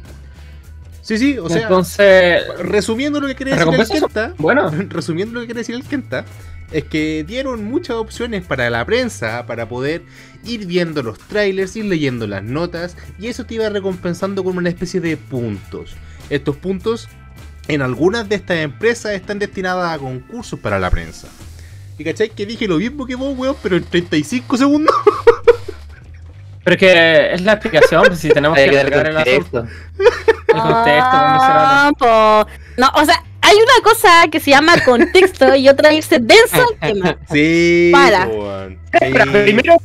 Sí, 1.01 1.17
sí, 1.17 1.37
o 1.37 1.47
sea, 1.47 1.61
entonces 1.63 2.43
resumiendo 2.59 3.21
lo 3.21 3.27
que 3.27 3.35
quiere 3.35 3.55
decir 3.55 3.73
el 3.77 3.87
Kenta, 4.01 4.33
bueno, 4.37 4.69
resumiendo 4.89 5.35
lo 5.35 5.39
que 5.39 5.45
quiere 5.47 5.59
decir 5.61 5.75
el 5.75 5.85
Kenta, 5.85 6.25
es 6.73 6.83
que 6.83 7.23
dieron 7.25 7.63
muchas 7.63 7.95
opciones 7.95 8.45
para 8.45 8.69
la 8.69 8.85
prensa 8.85 9.45
para 9.45 9.69
poder 9.69 10.03
ir 10.43 10.65
viendo 10.67 11.01
los 11.01 11.17
trailers, 11.17 11.77
ir 11.77 11.85
leyendo 11.85 12.27
las 12.27 12.43
notas 12.43 12.97
y 13.17 13.27
eso 13.27 13.45
te 13.45 13.53
iba 13.53 13.69
recompensando 13.69 14.43
con 14.43 14.57
una 14.57 14.67
especie 14.67 14.99
de 14.99 15.15
puntos. 15.15 15.95
Estos 16.29 16.57
puntos 16.57 17.07
en 17.67 17.81
algunas 17.81 18.27
de 18.29 18.35
estas 18.35 18.57
empresas 18.57 19.13
están 19.13 19.39
destinadas 19.39 19.91
a 19.93 19.97
concursos 19.99 20.59
para 20.59 20.79
la 20.79 20.89
prensa. 20.89 21.27
Y 21.97 22.03
cachai 22.03 22.29
que 22.29 22.45
dije 22.45 22.67
lo 22.67 22.77
mismo 22.77 23.05
que 23.05 23.15
vos, 23.15 23.37
weón, 23.37 23.55
pero 23.61 23.75
en 23.77 23.83
35 23.83 24.57
segundos. 24.57 24.95
Pero 26.63 26.75
que 26.79 27.33
es 27.33 27.41
la 27.43 27.53
explicación, 27.53 28.03
pues, 28.07 28.19
si 28.19 28.27
tenemos 28.27 28.57
que, 28.57 28.69
que 28.69 28.79
el 28.81 28.93
asunto. 29.17 29.67
El 30.49 30.61
contexto, 30.61 31.13
ah, 31.13 31.91
No, 32.75 32.89
o 32.93 33.05
sea, 33.05 33.23
hay 33.41 33.55
una 33.55 33.81
cosa 33.85 34.09
que 34.29 34.41
se 34.41 34.51
llama 34.51 34.73
contexto 34.83 35.55
y 35.55 35.69
otra 35.69 35.93
irse 35.93 36.19
denso 36.19 36.61
al 36.81 36.93
tema. 36.93 37.17
Sí, 37.31 37.89
Para. 37.93 38.27
primero, 39.45 39.75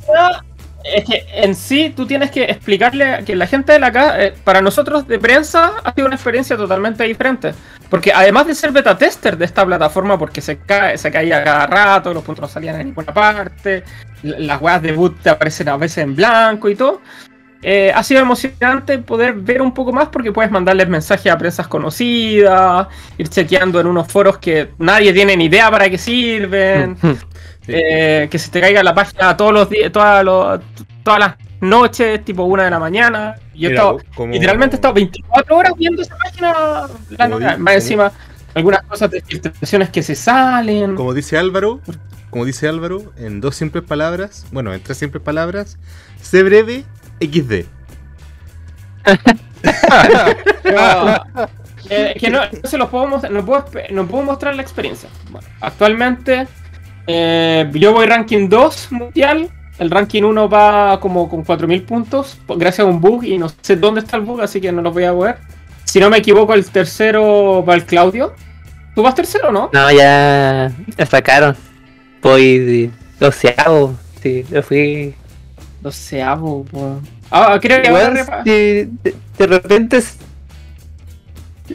es 0.85 1.05
que 1.05 1.25
en 1.35 1.55
sí 1.55 1.93
tú 1.95 2.07
tienes 2.07 2.31
que 2.31 2.45
explicarle 2.45 3.23
que 3.25 3.37
la 3.37 3.47
gente 3.47 3.73
de 3.73 3.79
la 3.79 3.93
casa, 3.93 4.21
eh, 4.23 4.35
para 4.45 4.61
nosotros 4.61 5.07
de 5.07 5.19
prensa, 5.19 5.73
ha 5.83 5.93
sido 5.95 6.07
una 6.07 6.17
experiencia 6.17 6.57
totalmente 6.57 7.05
diferente. 7.05 7.55
Porque 7.89 8.12
además 8.12 8.47
de 8.47 8.55
ser 8.55 8.73
beta 8.73 8.97
tester 8.97 9.37
de 9.37 9.45
esta 9.45 9.65
plataforma, 9.65 10.19
porque 10.19 10.41
se, 10.41 10.59
cae, 10.59 10.99
se 10.99 11.11
caía 11.12 11.45
cada 11.45 11.67
rato, 11.67 12.12
los 12.12 12.23
puntos 12.25 12.43
no 12.43 12.49
salían 12.49 12.81
en 12.81 12.87
ninguna 12.89 13.12
parte, 13.15 13.85
las 14.23 14.61
weas 14.61 14.83
de 14.83 14.93
boot 14.93 15.21
te 15.23 15.31
aparecen 15.31 15.69
a 15.69 15.77
veces 15.77 15.99
en 15.99 16.17
blanco 16.17 16.69
y 16.69 16.75
todo. 16.75 17.01
Eh, 17.65 17.93
ha 17.95 18.03
sido 18.03 18.21
emocionante 18.21 18.99
poder 18.99 19.35
ver 19.35 19.62
un 19.62 19.73
poco 19.73 19.93
más 19.93 20.09
porque 20.09 20.33
puedes 20.33 20.51
mandarles 20.51 20.89
mensajes 20.89 21.31
a 21.33 21.39
prensas 21.39 21.69
conocidas, 21.69 22.89
ir 23.19 23.29
chequeando 23.29 23.79
en 23.79 23.87
unos 23.87 24.09
foros 24.09 24.39
que 24.39 24.71
nadie 24.79 25.12
tiene 25.12 25.37
ni 25.37 25.45
idea 25.45 25.71
para 25.71 25.89
qué 25.89 25.97
sirven. 25.97 26.97
Eh, 27.69 28.28
que 28.31 28.38
se 28.38 28.50
te 28.50 28.61
caiga 28.61 28.83
la 28.83 28.95
página 28.95 29.37
todos 29.37 29.52
los 29.52 29.71
días, 29.71 29.92
todas, 29.92 30.25
los, 30.25 30.61
todas 31.04 31.21
las 31.21 31.35
noches, 31.61 32.25
tipo 32.25 32.42
una 32.45 32.64
de 32.64 32.71
la 32.71 32.78
mañana. 32.78 33.37
Yo 33.54 33.99
literalmente 34.31 34.76
he 34.76 34.78
estado 34.78 34.95
24 34.95 35.57
horas 35.57 35.73
viendo 35.76 36.02
esa 36.02 36.16
página. 36.19 36.88
La 37.11 37.75
encima, 37.75 38.11
algunas 38.54 38.83
cosas 38.83 39.11
de 39.11 39.21
filtraciones 39.21 39.90
que 39.90 40.02
se 40.02 40.14
salen. 40.14 40.97
Como 40.97 41.14
dice 41.14 41.38
Álvaro, 41.38 41.81
como 42.31 42.45
dice 42.45 42.66
Álvaro, 42.66 43.12
en 43.16 43.40
dos 43.40 43.54
simples 43.54 43.85
palabras, 43.85 44.47
bueno, 44.50 44.75
en 44.75 44.83
tres 44.83 44.99
simples 44.99 45.23
palabras, 45.23 45.78
sé 46.21 46.42
breve, 46.42 46.85
XD. 47.21 47.64
Eh, 51.90 52.14
no, 52.14 52.21
que, 52.21 52.31
no, 52.31 52.40
se 52.62 52.78
los 52.78 52.88
puedo 52.90 53.09
mostrar, 53.09 53.33
no 53.33 53.45
puedo 54.07 54.25
mostrar 54.25 54.54
la 54.54 54.62
experiencia. 54.62 55.11
Bueno, 55.31 55.47
actualmente 55.61 56.47
eh, 57.07 57.69
yo 57.75 57.93
voy 57.93 58.07
ranking 58.07 58.49
2 58.49 58.93
mundial. 58.93 59.49
El 59.79 59.91
ranking 59.91 60.23
1 60.23 60.49
va 60.49 61.01
como 61.01 61.29
con 61.29 61.45
4.000 61.45 61.85
puntos, 61.85 62.39
gracias 62.47 62.81
a 62.87 62.89
un 62.89 63.01
bug, 63.01 63.25
y 63.25 63.39
no 63.39 63.51
sé 63.63 63.75
dónde 63.75 64.01
está 64.03 64.17
el 64.17 64.23
bug, 64.23 64.43
así 64.43 64.61
que 64.61 64.71
no 64.71 64.81
lo 64.83 64.93
voy 64.93 65.05
a 65.05 65.13
ver. 65.13 65.39
Si 65.85 65.99
no 65.99 66.09
me 66.11 66.19
equivoco, 66.19 66.55
el 66.55 66.65
tercero 66.67 67.65
va 67.67 67.75
el 67.75 67.85
Claudio. 67.85 68.35
¿Tú 68.95 69.03
vas 69.03 69.15
tercero 69.15 69.51
no? 69.51 69.71
No, 69.73 69.91
ya 69.91 70.71
me 70.97 71.07
sacaron. 71.07 71.57
Voy 72.23 72.93
doceavo, 73.19 73.95
sí, 74.23 74.45
yo 74.51 74.63
fui... 74.63 75.15
Doceavo, 75.81 76.65
pues. 76.71 76.85
Ah, 77.31 77.59
creo 77.61 77.83
que 77.83 77.91
de, 78.45 78.89
de, 79.37 79.47
repente 79.47 80.01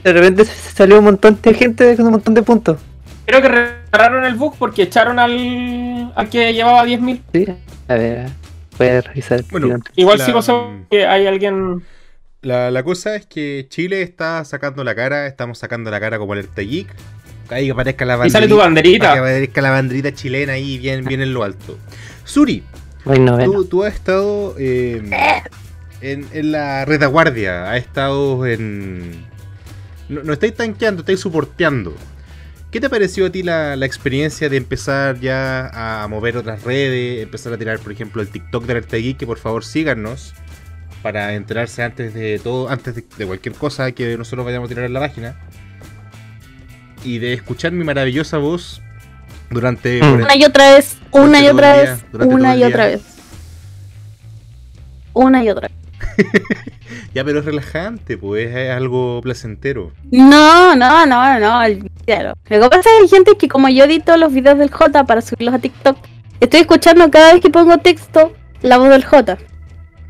de 0.03 0.13
repente 0.13 0.45
salió 0.45 0.99
un 0.99 1.05
montón 1.05 1.37
de 1.41 1.53
gente 1.53 1.95
con 1.97 2.05
un 2.05 2.11
montón 2.11 2.33
de 2.35 2.41
puntos. 2.43 2.77
Creo 3.25 3.41
que 3.41 3.76
pararon 3.97 4.25
el 4.25 4.35
bug 4.35 4.55
porque 4.57 4.83
echaron 4.83 5.17
al, 5.19 6.11
al 6.15 6.29
que 6.29 6.53
llevaba 6.53 6.85
10.000. 6.85 7.21
Sí, 7.33 7.45
a 7.87 7.95
ver, 7.95 8.29
voy 8.77 8.87
a 8.87 9.01
revisar. 9.01 9.43
igual 9.95 10.19
si 10.19 10.31
vos 10.31 10.45
pasó 10.45 10.71
que 10.89 11.05
hay 11.05 11.25
alguien. 11.27 11.83
La, 12.41 12.69
la, 12.69 12.83
cosa 12.83 13.15
es 13.15 13.25
que 13.25 13.65
Chile 13.69 14.03
está 14.03 14.45
sacando 14.45 14.83
la 14.83 14.93
cara, 14.95 15.25
estamos 15.25 15.57
sacando 15.57 15.89
la 15.89 15.99
cara 15.99 16.19
como 16.19 16.33
el 16.35 16.47
Tayik. 16.47 16.87
la 17.49 17.73
banderita. 17.73 18.25
Y 18.27 18.29
sale 18.29 18.47
tu 18.47 18.57
banderita. 18.57 19.13
Que 19.13 19.19
aparezca 19.19 19.61
la 19.61 19.71
banderita 19.71 20.13
chilena 20.13 20.53
ahí 20.53 20.77
bien, 20.77 21.03
bien 21.03 21.21
en 21.21 21.33
lo 21.33 21.43
alto. 21.43 21.77
Suri, 22.23 22.63
tú, 23.03 23.65
tú, 23.69 23.83
has 23.83 23.95
estado 23.95 24.55
em, 24.59 25.09
en, 26.01 26.27
en 26.31 26.51
la 26.51 26.85
retaguardia, 26.85 27.71
has 27.71 27.79
estado 27.79 28.45
en. 28.45 29.25
No, 30.09 30.21
no 30.23 30.33
estáis 30.33 30.53
tanqueando, 30.53 31.01
estáis 31.01 31.19
soporteando. 31.19 31.95
¿Qué 32.77 32.81
te 32.81 32.91
pareció 32.91 33.25
a 33.25 33.31
ti 33.31 33.41
la, 33.41 33.73
experiencia 33.83 34.49
de 34.49 34.57
empezar 34.57 35.19
ya 35.19 35.71
a 36.03 36.07
mover 36.07 36.37
otras 36.37 36.61
redes, 36.61 37.23
empezar 37.23 37.51
a 37.51 37.57
tirar, 37.57 37.79
por 37.79 37.91
ejemplo, 37.91 38.21
el 38.21 38.27
TikTok 38.29 38.65
de 38.65 38.73
Alerta 38.73 38.97
Geek, 38.97 39.17
que 39.17 39.25
por 39.25 39.39
favor 39.39 39.65
síganos 39.65 40.35
para 41.01 41.33
enterarse 41.33 41.81
antes 41.81 42.13
de 42.13 42.37
todo, 42.37 42.69
antes 42.69 42.93
de, 42.93 43.25
cualquier 43.25 43.55
cosa 43.55 43.91
que 43.93 44.15
nosotros 44.15 44.45
vayamos 44.45 44.67
a 44.67 44.69
tirar 44.69 44.85
en 44.85 44.93
la 44.93 44.99
página? 44.99 45.39
Y 47.03 47.17
de 47.17 47.33
escuchar 47.33 47.71
mi 47.71 47.83
maravillosa 47.83 48.37
voz 48.37 48.79
durante... 49.49 49.99
Una 50.03 50.35
y 50.37 50.43
otra 50.45 50.73
vez, 50.73 50.97
una 51.11 51.41
y 51.41 51.47
otra 51.47 51.75
vez, 51.77 52.05
una 52.13 52.55
y 52.57 52.63
otra 52.63 52.85
vez. 52.85 53.01
Una 55.13 55.43
y 55.43 55.49
otra 55.49 55.61
vez. 55.69 56.43
Ya, 57.13 57.23
pero 57.23 57.39
es 57.39 57.45
relajante, 57.45 58.17
pues 58.17 58.49
es 58.55 58.69
algo 58.71 59.21
placentero. 59.21 59.91
No, 60.11 60.75
no, 60.75 61.05
no, 61.05 61.39
no, 61.39 61.83
claro. 62.05 62.33
Lo 62.49 62.69
que 62.69 62.77
pasa 62.77 62.77
es 62.79 62.85
que 62.85 63.01
hay 63.03 63.07
gente 63.09 63.37
que 63.37 63.47
como 63.47 63.69
yo 63.69 63.85
edito 63.85 64.15
los 64.17 64.33
videos 64.33 64.57
del 64.57 64.71
J 64.71 65.03
para 65.05 65.21
subirlos 65.21 65.55
a 65.55 65.59
TikTok, 65.59 65.97
estoy 66.39 66.61
escuchando 66.61 67.09
cada 67.11 67.33
vez 67.33 67.41
que 67.41 67.49
pongo 67.49 67.77
texto 67.79 68.33
la 68.61 68.77
voz 68.77 68.89
del 68.89 69.05
J. 69.05 69.37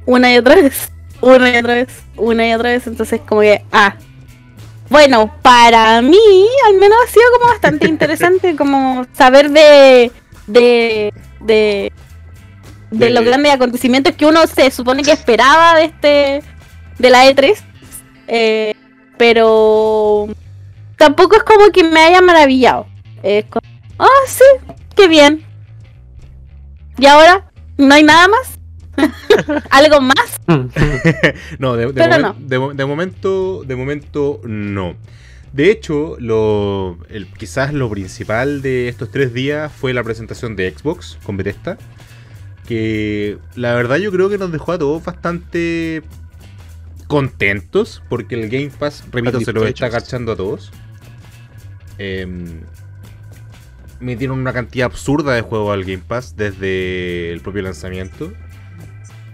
Una 0.06 0.34
y 0.34 0.38
otra 0.38 0.56
vez, 0.56 0.92
una 1.22 1.50
y 1.50 1.58
otra 1.58 1.74
vez, 1.76 1.90
una 2.16 2.48
y 2.48 2.54
otra 2.54 2.70
vez, 2.70 2.88
entonces 2.88 3.22
como 3.28 3.42
que, 3.42 3.64
ah. 3.72 3.96
Bueno, 4.90 5.36
para 5.42 6.02
mí 6.02 6.18
al 6.68 6.76
menos 6.76 6.98
ha 7.06 7.12
sido 7.12 7.26
como 7.38 7.52
bastante 7.52 7.88
interesante 7.90 8.56
como 8.56 9.06
saber 9.14 9.50
de... 9.52 10.12
de 10.48 11.14
de, 11.40 11.94
de 12.90 13.12
los 13.12 13.24
grandes 13.24 13.54
acontecimientos 13.54 14.16
que 14.16 14.26
uno 14.26 14.48
se 14.48 14.72
supone 14.72 15.04
que 15.04 15.12
esperaba 15.12 15.78
de 15.78 15.86
este 15.86 16.42
de 17.00 17.10
la 17.10 17.28
E3. 17.30 17.54
Eh, 18.30 18.74
pero 19.18 20.28
tampoco 20.98 21.36
es 21.38 21.44
como 21.44 21.70
que 21.72 21.84
me 21.84 22.00
haya 22.02 22.22
maravillado. 22.22 22.88
Es 23.24 23.46
ah, 24.00 24.06
sí, 24.28 24.44
qué 24.96 25.08
bien. 25.08 25.44
Y 26.98 27.06
ahora, 27.06 27.46
¿no 27.78 27.94
hay 27.94 28.04
nada 28.04 28.28
más? 28.28 28.98
¿Algo 29.70 30.02
más? 30.02 30.42
no, 31.60 31.76
de, 31.76 31.92
De, 31.94 32.08
momento, 32.88 33.64
de 33.64 33.76
momento 33.76 34.42
no. 34.44 34.96
De 35.54 35.72
hecho, 35.72 36.18
lo, 36.20 36.98
quizás 37.38 37.74
lo 37.74 37.90
principal 37.90 38.62
de 38.62 38.88
estos 38.90 39.10
tres 39.12 39.34
días 39.34 39.72
fue 39.72 39.94
la 39.94 40.04
presentación 40.04 40.56
de 40.56 40.72
Xbox 40.72 41.18
con 41.24 41.38
Bethesda. 41.38 41.78
Que 42.68 43.38
la 43.56 43.74
verdad 43.76 43.96
yo 43.98 44.12
creo 44.12 44.30
que 44.30 44.38
nos 44.38 44.52
dejó 44.52 44.74
a 44.74 44.78
todos 44.80 45.04
bastante 45.04 46.04
contentos 47.08 48.04
porque 48.10 48.36
el 48.36 48.50
Game 48.50 48.70
Pass, 48.78 49.04
repito, 49.12 49.40
se 49.42 49.54
lo 49.54 49.66
está 49.66 49.88
agachando 49.88 50.34
a 50.34 50.36
todos. 50.36 50.72
Em, 51.98 52.62
me 54.00 54.12
metieron 54.14 54.40
una 54.40 54.54
cantidad 54.54 54.86
absurda 54.86 55.34
de 55.34 55.42
juegos 55.42 55.74
al 55.74 55.84
Game 55.84 56.04
Pass 56.06 56.36
desde 56.38 57.32
el 57.32 57.42
propio 57.42 57.64
lanzamiento. 57.64 58.32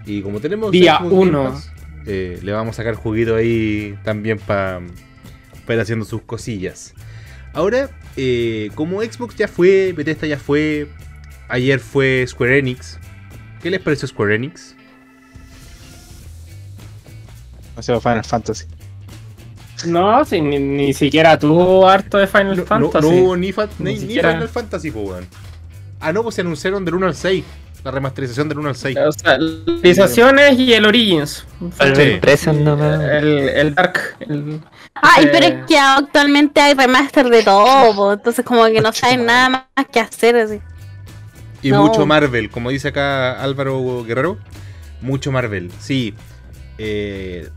Y 0.06 0.22
como 0.22 0.40
tenemos. 0.40 0.70
Día 0.70 1.00
1. 1.00 1.62
Eh, 2.06 2.38
le 2.42 2.52
vamos 2.52 2.74
a 2.74 2.76
sacar 2.78 2.94
juguito 2.96 3.34
ahí 3.34 3.98
también 4.04 4.38
para 4.38 4.80
pa 5.66 5.80
haciendo 5.80 6.04
sus 6.04 6.22
cosillas. 6.22 6.92
Ahora, 7.54 7.88
eh, 8.16 8.70
como 8.74 9.02
Xbox 9.02 9.36
ya 9.36 9.48
fue, 9.48 9.94
Bethesda 9.96 10.26
ya 10.26 10.38
fue, 10.38 10.88
ayer 11.48 11.80
fue 11.80 12.24
Square 12.26 12.58
Enix. 12.58 12.98
¿Qué 13.62 13.70
les 13.70 13.80
pareció 13.80 14.06
Square 14.06 14.34
Enix? 14.34 14.73
Final 17.82 18.24
Fantasy. 18.24 18.66
No, 19.86 20.22
ni, 20.24 20.94
siquiera 20.94 21.38
tuvo 21.38 21.88
harto 21.88 22.18
de 22.18 22.26
Final 22.26 22.62
Fantasy. 22.64 23.08
ni, 23.38 23.52
Final 23.52 24.48
Fantasy, 24.48 24.92
Ah, 26.00 26.12
no, 26.12 26.22
pues 26.22 26.34
se 26.34 26.42
anunciaron 26.42 26.84
del 26.84 26.94
1 26.94 27.06
al 27.06 27.14
6. 27.14 27.44
La 27.82 27.90
remasterización 27.90 28.48
del 28.48 28.58
1 28.58 28.68
al 28.70 28.76
6. 28.76 28.96
O 28.96 29.12
sea, 29.12 29.38
y 29.38 30.72
el 30.72 30.84
Origins. 30.86 31.44
El, 31.80 33.74
Dark. 33.74 34.00
Ay, 34.94 35.24
eh, 35.24 35.28
pero 35.32 35.46
es 35.46 35.66
que 35.66 35.76
actualmente 35.78 36.60
hay 36.60 36.74
remaster 36.74 37.28
de 37.28 37.42
todo, 37.42 38.12
entonces 38.14 38.44
como 38.44 38.64
que 38.66 38.80
no 38.80 38.92
saben 38.92 39.26
nada 39.26 39.48
más 39.48 39.86
que 39.92 40.00
hacer 40.00 40.36
así. 40.36 40.60
Y 41.62 41.72
mucho 41.72 42.06
Marvel, 42.06 42.48
como 42.50 42.70
dice 42.70 42.88
acá 42.88 43.42
Álvaro 43.42 44.04
Guerrero. 44.04 44.38
Mucho 45.00 45.32
Marvel, 45.32 45.70
sí. 45.80 46.14
Eh, 46.78 47.48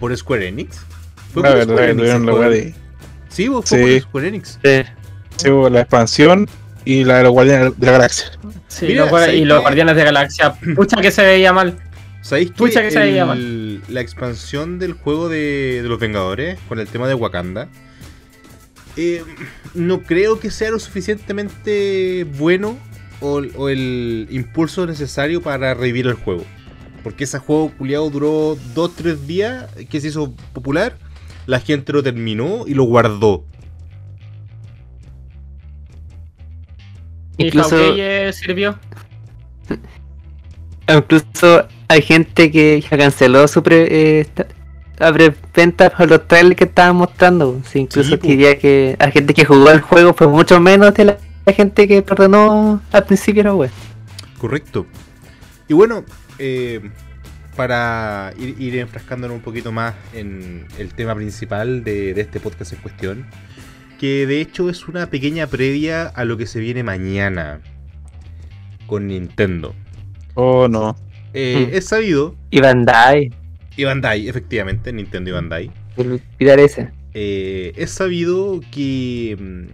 por 0.00 0.16
Square 0.16 0.48
Enix. 0.48 0.78
Ah, 1.36 1.50
la 1.60 2.74
Sí, 3.28 3.46
fue 3.46 3.62
por 3.62 4.00
Square 4.00 4.28
Enix. 4.28 4.58
Sí. 5.36 5.48
la 5.70 5.80
expansión 5.80 6.48
y 6.84 7.04
la 7.04 7.18
de 7.18 7.22
los 7.24 7.32
Guardianes 7.32 7.78
de 7.78 7.86
la 7.86 7.92
Galaxia. 7.92 8.30
Sí, 8.66 8.86
y 8.86 8.94
los 8.96 9.10
Guardianes 9.60 9.94
de 9.94 10.02
la 10.02 10.06
Galaxia. 10.10 10.54
Pucha 10.74 11.00
que 11.00 11.12
se 11.12 11.22
veía 11.22 11.52
mal. 11.52 11.78
¿Sabéis 12.22 12.50
que, 12.50 12.64
que 12.68 12.90
se 12.90 12.98
veía 12.98 13.24
mal. 13.24 13.80
la 13.88 14.00
expansión 14.00 14.78
del 14.78 14.94
juego 14.94 15.28
de, 15.28 15.82
los 15.84 15.98
Vengadores 16.00 16.58
con 16.68 16.80
el 16.80 16.88
tema 16.88 17.06
de 17.06 17.14
Wakanda? 17.14 17.68
Eh, 18.96 19.22
no 19.74 20.02
creo 20.02 20.40
que 20.40 20.50
sea 20.50 20.70
lo 20.70 20.78
suficientemente 20.80 22.24
bueno 22.38 22.76
o 23.22 23.68
el 23.68 24.26
impulso 24.30 24.84
necesario 24.86 25.40
para 25.42 25.74
revivir 25.74 26.06
el 26.06 26.14
juego. 26.14 26.44
Porque 27.02 27.24
ese 27.24 27.38
juego 27.38 27.70
culiado 27.76 28.10
duró 28.10 28.56
2-3 28.74 29.16
días 29.20 29.66
que 29.88 30.00
se 30.00 30.08
hizo 30.08 30.32
popular. 30.52 30.96
La 31.46 31.60
gente 31.60 31.92
lo 31.92 32.02
terminó 32.02 32.64
y 32.66 32.74
lo 32.74 32.84
guardó. 32.84 33.44
Incluso 37.38 37.76
sirvió. 38.32 38.78
Incluso 40.88 41.66
hay 41.88 42.02
gente 42.02 42.50
que 42.50 42.80
ya 42.80 42.96
canceló 42.98 43.48
su 43.48 43.60
abre 43.60 44.18
eh, 44.20 44.26
ventas 45.54 45.92
por 45.92 46.08
los 46.10 46.28
trailers 46.28 46.56
que 46.56 46.64
estaban 46.64 46.96
mostrando. 46.96 47.58
incluso 47.74 48.16
diría 48.18 48.58
que 48.58 48.96
la 48.98 49.10
gente 49.10 49.32
que 49.32 49.44
jugó 49.44 49.70
el 49.70 49.80
juego 49.80 50.12
fue 50.12 50.26
mucho 50.26 50.60
menos 50.60 50.92
de 50.94 51.04
la, 51.06 51.18
gente 51.54 51.88
que 51.88 52.02
perdonó 52.02 52.82
al 52.92 53.04
principio 53.06 53.44
la 53.44 53.54
web. 53.54 53.70
Correcto. 54.38 54.86
Y 55.68 55.72
bueno, 55.74 56.04
eh, 56.42 56.80
para 57.54 58.32
ir, 58.38 58.76
enfrascándonos 58.78 59.36
un 59.36 59.42
poquito 59.42 59.70
más 59.72 59.94
en 60.14 60.64
el 60.78 60.94
tema 60.94 61.14
principal 61.14 61.84
de, 61.84 62.18
este 62.18 62.40
podcast 62.40 62.72
en 62.72 62.78
cuestión, 62.78 63.26
que 63.98 64.26
de 64.26 64.40
hecho 64.40 64.70
es 64.70 64.88
una 64.88 65.10
pequeña 65.10 65.46
previa 65.46 66.06
a 66.06 66.24
lo 66.24 66.38
que 66.38 66.46
se 66.46 66.58
viene 66.58 66.82
mañana 66.82 67.60
con 68.86 69.08
Nintendo. 69.08 69.74
Oh, 70.34 70.68
no. 70.68 70.96
Eh, 71.34 71.68
mm. 71.68 71.74
Es 71.76 71.86
sabido. 71.88 72.34
Y 72.48 72.60
Bandai. 72.60 73.28
Y 73.76 73.84
Bandai, 73.84 74.26
efectivamente, 74.30 74.90
Nintendo 74.94 75.28
y 75.28 75.32
Bandai. 75.34 75.70
Pilar 76.38 76.58
ese. 76.58 76.90
Eh, 77.12 77.72
es 77.76 77.90
sabido 77.90 78.60
que 78.70 79.36
mm, 79.38 79.64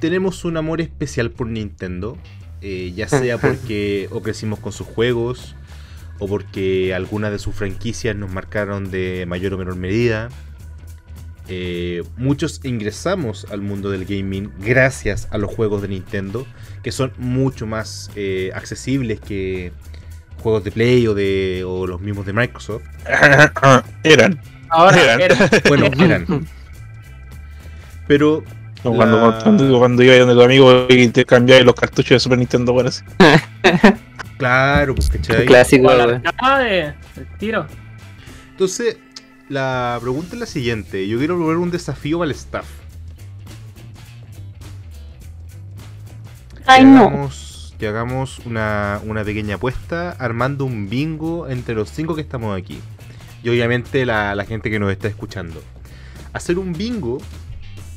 tenemos 0.00 0.44
un 0.44 0.56
amor 0.56 0.80
especial 0.80 1.30
por 1.30 1.46
Nintendo, 1.46 2.18
ya 2.60 3.06
sea 3.08 3.38
porque 3.38 4.08
o 4.10 4.20
crecimos 4.22 4.58
con 4.58 4.72
sus 4.72 4.86
juegos, 4.88 5.54
o 6.20 6.28
porque 6.28 6.94
algunas 6.94 7.32
de 7.32 7.38
sus 7.38 7.54
franquicias 7.54 8.14
nos 8.14 8.30
marcaron 8.30 8.90
de 8.90 9.24
mayor 9.26 9.54
o 9.54 9.58
menor 9.58 9.76
medida. 9.76 10.28
Eh, 11.48 12.04
muchos 12.16 12.60
ingresamos 12.62 13.46
al 13.50 13.60
mundo 13.62 13.90
del 13.90 14.04
gaming 14.04 14.52
gracias 14.60 15.26
a 15.32 15.38
los 15.38 15.52
juegos 15.52 15.82
de 15.82 15.88
Nintendo, 15.88 16.46
que 16.82 16.92
son 16.92 17.12
mucho 17.18 17.66
más 17.66 18.10
eh, 18.14 18.50
accesibles 18.54 19.18
que 19.18 19.72
juegos 20.42 20.62
de 20.62 20.70
Play 20.70 21.06
o, 21.08 21.14
de, 21.14 21.64
los 21.86 22.00
mismos 22.00 22.26
de 22.26 22.34
Microsoft. 22.34 22.82
eran. 24.04 24.40
Ahora 24.68 25.14
eran. 25.14 25.38
Bueno, 25.68 25.86
eran. 25.86 26.46
Pero 28.06 28.44
cuando, 28.82 29.18
iba 29.18 29.38
cuando, 29.40 29.78
cuando, 29.78 30.02
iba 30.04 30.16
donde 30.18 30.34
tu 30.34 30.42
amigo 30.42 30.86
y 30.90 31.08
te 31.08 31.24
cambiaba 31.24 31.62
los 31.62 31.74
cartuchos 31.74 32.16
de 32.16 32.20
Super 32.20 32.38
Nintendo 32.38 32.72
bueno, 32.72 32.90
Claro, 34.40 34.94
pues 34.94 35.10
cachai. 35.10 35.44
Clásico, 35.44 35.92
la 35.92 36.06
de, 36.60 36.94
el 37.16 37.26
tiro. 37.38 37.66
Entonces, 38.52 38.96
la 39.50 39.98
pregunta 40.00 40.32
es 40.34 40.40
la 40.40 40.46
siguiente. 40.46 41.06
Yo 41.06 41.18
quiero 41.18 41.36
volver 41.36 41.58
un 41.58 41.70
desafío 41.70 42.22
al 42.22 42.30
staff. 42.30 42.66
Ay, 46.64 46.84
que 46.84 46.88
hagamos, 46.90 47.74
Que 47.78 47.86
hagamos 47.86 48.38
una, 48.46 48.98
pequeña 49.26 49.56
apuesta 49.56 50.12
armando 50.12 50.64
un 50.64 50.88
bingo 50.88 51.46
entre 51.46 51.74
los 51.74 51.90
cinco 51.90 52.14
que 52.14 52.22
estamos 52.22 52.56
aquí. 52.58 52.80
Y 53.42 53.50
obviamente 53.50 54.06
la, 54.06 54.34
la 54.34 54.46
gente 54.46 54.70
que 54.70 54.78
nos 54.78 54.90
está 54.90 55.06
escuchando. 55.08 55.62
Hacer 56.32 56.58
un 56.58 56.72
bingo 56.72 57.18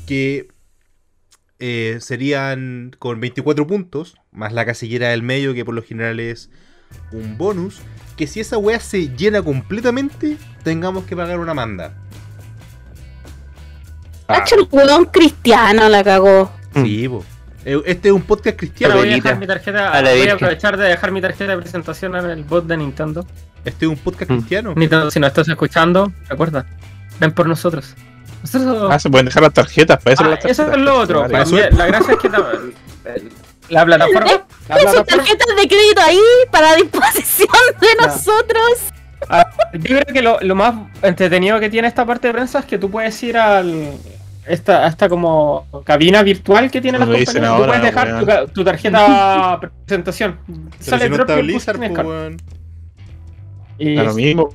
que 0.06 0.48
eh, 1.60 1.98
serían 2.00 2.90
con 2.98 3.20
24 3.20 3.64
puntos, 3.66 4.16
más 4.32 4.52
la 4.52 4.66
casillera 4.66 5.10
del 5.10 5.22
medio, 5.22 5.54
que 5.54 5.64
por 5.64 5.74
lo 5.74 5.84
general 5.84 6.18
es 6.18 6.50
un 7.12 7.38
bonus, 7.38 7.80
que 8.16 8.26
si 8.26 8.40
esa 8.40 8.58
wea 8.58 8.80
se 8.80 9.10
llena 9.16 9.40
completamente, 9.40 10.36
tengamos 10.64 11.04
que 11.04 11.14
pagar 11.16 11.38
una 11.38 11.54
manda. 11.54 11.94
Ah. 14.26 14.44
un 14.98 15.04
cristiano 15.06 15.88
la 15.88 16.02
cagó. 16.02 16.50
Sí, 16.74 17.06
mm. 17.08 17.18
eh, 17.66 17.82
Este 17.86 18.08
es 18.08 18.14
un 18.14 18.22
podcast 18.22 18.58
cristiano. 18.58 18.96
Voy 18.96 19.12
a, 19.12 19.34
voy 19.38 20.28
a 20.28 20.34
aprovechar 20.34 20.76
de 20.76 20.88
dejar 20.88 21.12
mi 21.12 21.20
tarjeta 21.20 21.52
de 21.52 21.58
presentación 21.58 22.16
en 22.16 22.26
el 22.30 22.42
bot 22.42 22.66
de 22.66 22.76
Nintendo. 22.78 23.24
Este 23.64 23.84
es 23.84 23.88
un 23.92 23.96
podcast 23.98 24.28
mm. 24.30 24.34
cristiano. 24.38 24.74
Nintendo, 24.76 25.08
si 25.08 25.20
nos 25.20 25.28
estás 25.28 25.48
escuchando, 25.48 26.10
recuerda, 26.28 26.66
ven 27.20 27.30
por 27.32 27.46
nosotros. 27.46 27.94
Ah, 28.90 28.98
se 28.98 29.10
pueden 29.10 29.26
dejar 29.26 29.42
las 29.42 29.52
tarjetas, 29.54 30.02
para 30.02 30.14
eso 30.14 30.24
ah, 30.24 30.28
las 30.28 30.38
tarjetas. 30.40 30.66
Eso 30.66 30.72
es 30.76 30.82
lo 30.82 30.98
otro. 30.98 31.22
la 31.26 31.28
gracia 31.28 31.66
es 31.68 32.16
que 32.20 32.28
la, 32.28 32.40
la 33.68 33.86
plataforma. 33.86 34.32
La 34.68 34.78
sus 34.80 35.04
tarjetas 35.06 35.46
de 35.56 35.68
crédito 35.68 36.00
ahí 36.04 36.18
para 36.50 36.74
disposición 36.76 37.48
de 37.80 38.06
nosotros. 38.06 38.70
Ah, 39.28 39.46
yo 39.72 39.80
creo 40.00 40.04
que 40.38 40.44
lo, 40.46 40.54
más 40.54 40.74
entretenido 41.02 41.58
que 41.58 41.70
tiene 41.70 41.88
esta 41.88 42.04
parte 42.04 42.26
de 42.28 42.34
prensa 42.34 42.58
es 42.58 42.64
que 42.66 42.78
tú 42.78 42.90
puedes 42.90 43.22
ir 43.22 43.38
al. 43.38 43.92
Esta, 44.46 44.86
esta 44.86 45.08
como 45.08 45.66
cabina 45.86 46.22
virtual 46.22 46.70
que 46.70 46.82
tiene 46.82 46.98
la 46.98 47.06
compañía. 47.06 47.56
Tú 47.56 47.64
puedes 47.64 47.82
dejar 47.82 48.18
tu, 48.46 48.52
tu, 48.52 48.62
tarjeta 48.64 49.58
presentación. 49.86 50.38
Sale 50.80 51.04
si 51.04 51.08
no 51.08 51.14
está 51.16 51.34
pues, 51.36 51.66
y, 53.78 53.94
pues, 53.96 54.06
lo 54.06 54.14
mismo, 54.14 54.54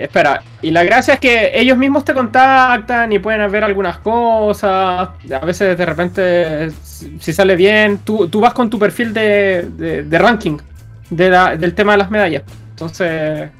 espera, 0.00 0.44
y 0.62 0.70
la 0.70 0.84
gracia 0.84 1.14
es 1.14 1.20
que 1.20 1.50
ellos 1.58 1.76
mismos 1.76 2.04
te 2.04 2.14
contactan 2.14 3.10
y 3.12 3.18
pueden 3.18 3.50
ver 3.50 3.64
algunas 3.64 3.98
cosas. 3.98 5.08
A 5.32 5.44
veces 5.44 5.76
de 5.76 5.84
repente, 5.86 6.70
si 7.18 7.32
sale 7.32 7.56
bien, 7.56 7.98
tú, 8.04 8.28
vas 8.40 8.52
con 8.52 8.70
tu 8.70 8.78
perfil 8.78 9.12
de, 9.12 10.06
ranking 10.12 10.58
del 11.10 11.74
tema 11.74 11.92
de 11.92 11.98
las 11.98 12.10
medallas. 12.12 12.44
Entonces, 12.70 13.50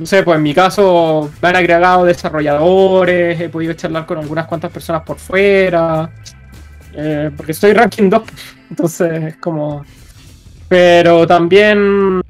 no 0.00 0.06
sé, 0.06 0.24
pues 0.24 0.36
en 0.36 0.42
mi 0.42 0.52
caso 0.52 1.30
me 1.40 1.48
han 1.50 1.54
agregado 1.56 2.04
desarrolladores, 2.06 3.40
he 3.40 3.48
podido 3.50 3.72
charlar 3.74 4.04
con 4.04 4.18
algunas 4.18 4.46
cuantas 4.46 4.72
personas 4.72 5.02
por 5.02 5.18
fuera, 5.18 6.10
eh, 6.92 7.30
porque 7.36 7.52
estoy 7.52 7.72
ranking 7.72 8.10
2, 8.10 8.22
entonces 8.70 9.22
es 9.22 9.36
como... 9.36 9.84
Pero 10.68 11.26
también 11.26 12.22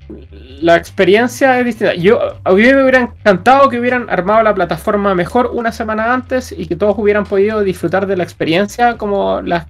la 0.60 0.76
experiencia 0.76 1.58
es 1.58 1.66
distinta. 1.66 1.94
Yo, 1.94 2.20
a 2.42 2.52
mí 2.52 2.62
me 2.62 2.82
hubiera 2.82 3.12
encantado 3.22 3.68
que 3.68 3.78
hubieran 3.78 4.08
armado 4.10 4.42
la 4.42 4.54
plataforma 4.54 5.14
mejor 5.14 5.50
una 5.54 5.72
semana 5.72 6.12
antes 6.12 6.52
y 6.56 6.66
que 6.66 6.76
todos 6.76 6.94
hubieran 6.98 7.24
podido 7.24 7.62
disfrutar 7.62 8.06
de 8.06 8.16
la 8.16 8.24
experiencia 8.24 8.96
como 8.96 9.40
la, 9.42 9.66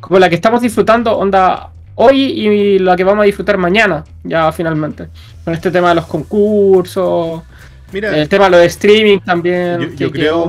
como 0.00 0.18
la 0.18 0.28
que 0.28 0.34
estamos 0.34 0.60
disfrutando, 0.60 1.16
onda 1.16 1.70
hoy 1.94 2.20
y 2.22 2.78
la 2.78 2.96
que 2.96 3.04
vamos 3.04 3.22
a 3.22 3.26
disfrutar 3.26 3.58
mañana, 3.58 4.04
ya 4.24 4.50
finalmente. 4.52 5.08
Con 5.44 5.54
este 5.54 5.70
tema 5.70 5.90
de 5.90 5.96
los 5.96 6.06
concursos. 6.06 7.42
el 7.92 8.28
tema 8.28 8.50
de 8.50 8.56
de 8.58 8.66
streaming 8.66 9.18
también, 9.20 9.92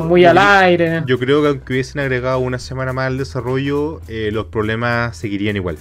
muy 0.08 0.26
al 0.26 0.38
aire. 0.38 1.04
Yo 1.06 1.20
creo 1.20 1.42
que 1.44 1.48
aunque 1.50 1.74
hubiesen 1.74 2.02
agregado 2.02 2.40
una 2.40 2.58
semana 2.60 2.92
más 2.92 3.08
al 3.08 3.18
desarrollo, 3.20 4.02
eh, 4.08 4.30
los 4.32 4.46
problemas 4.46 5.16
seguirían 5.16 5.56
igual 5.58 5.78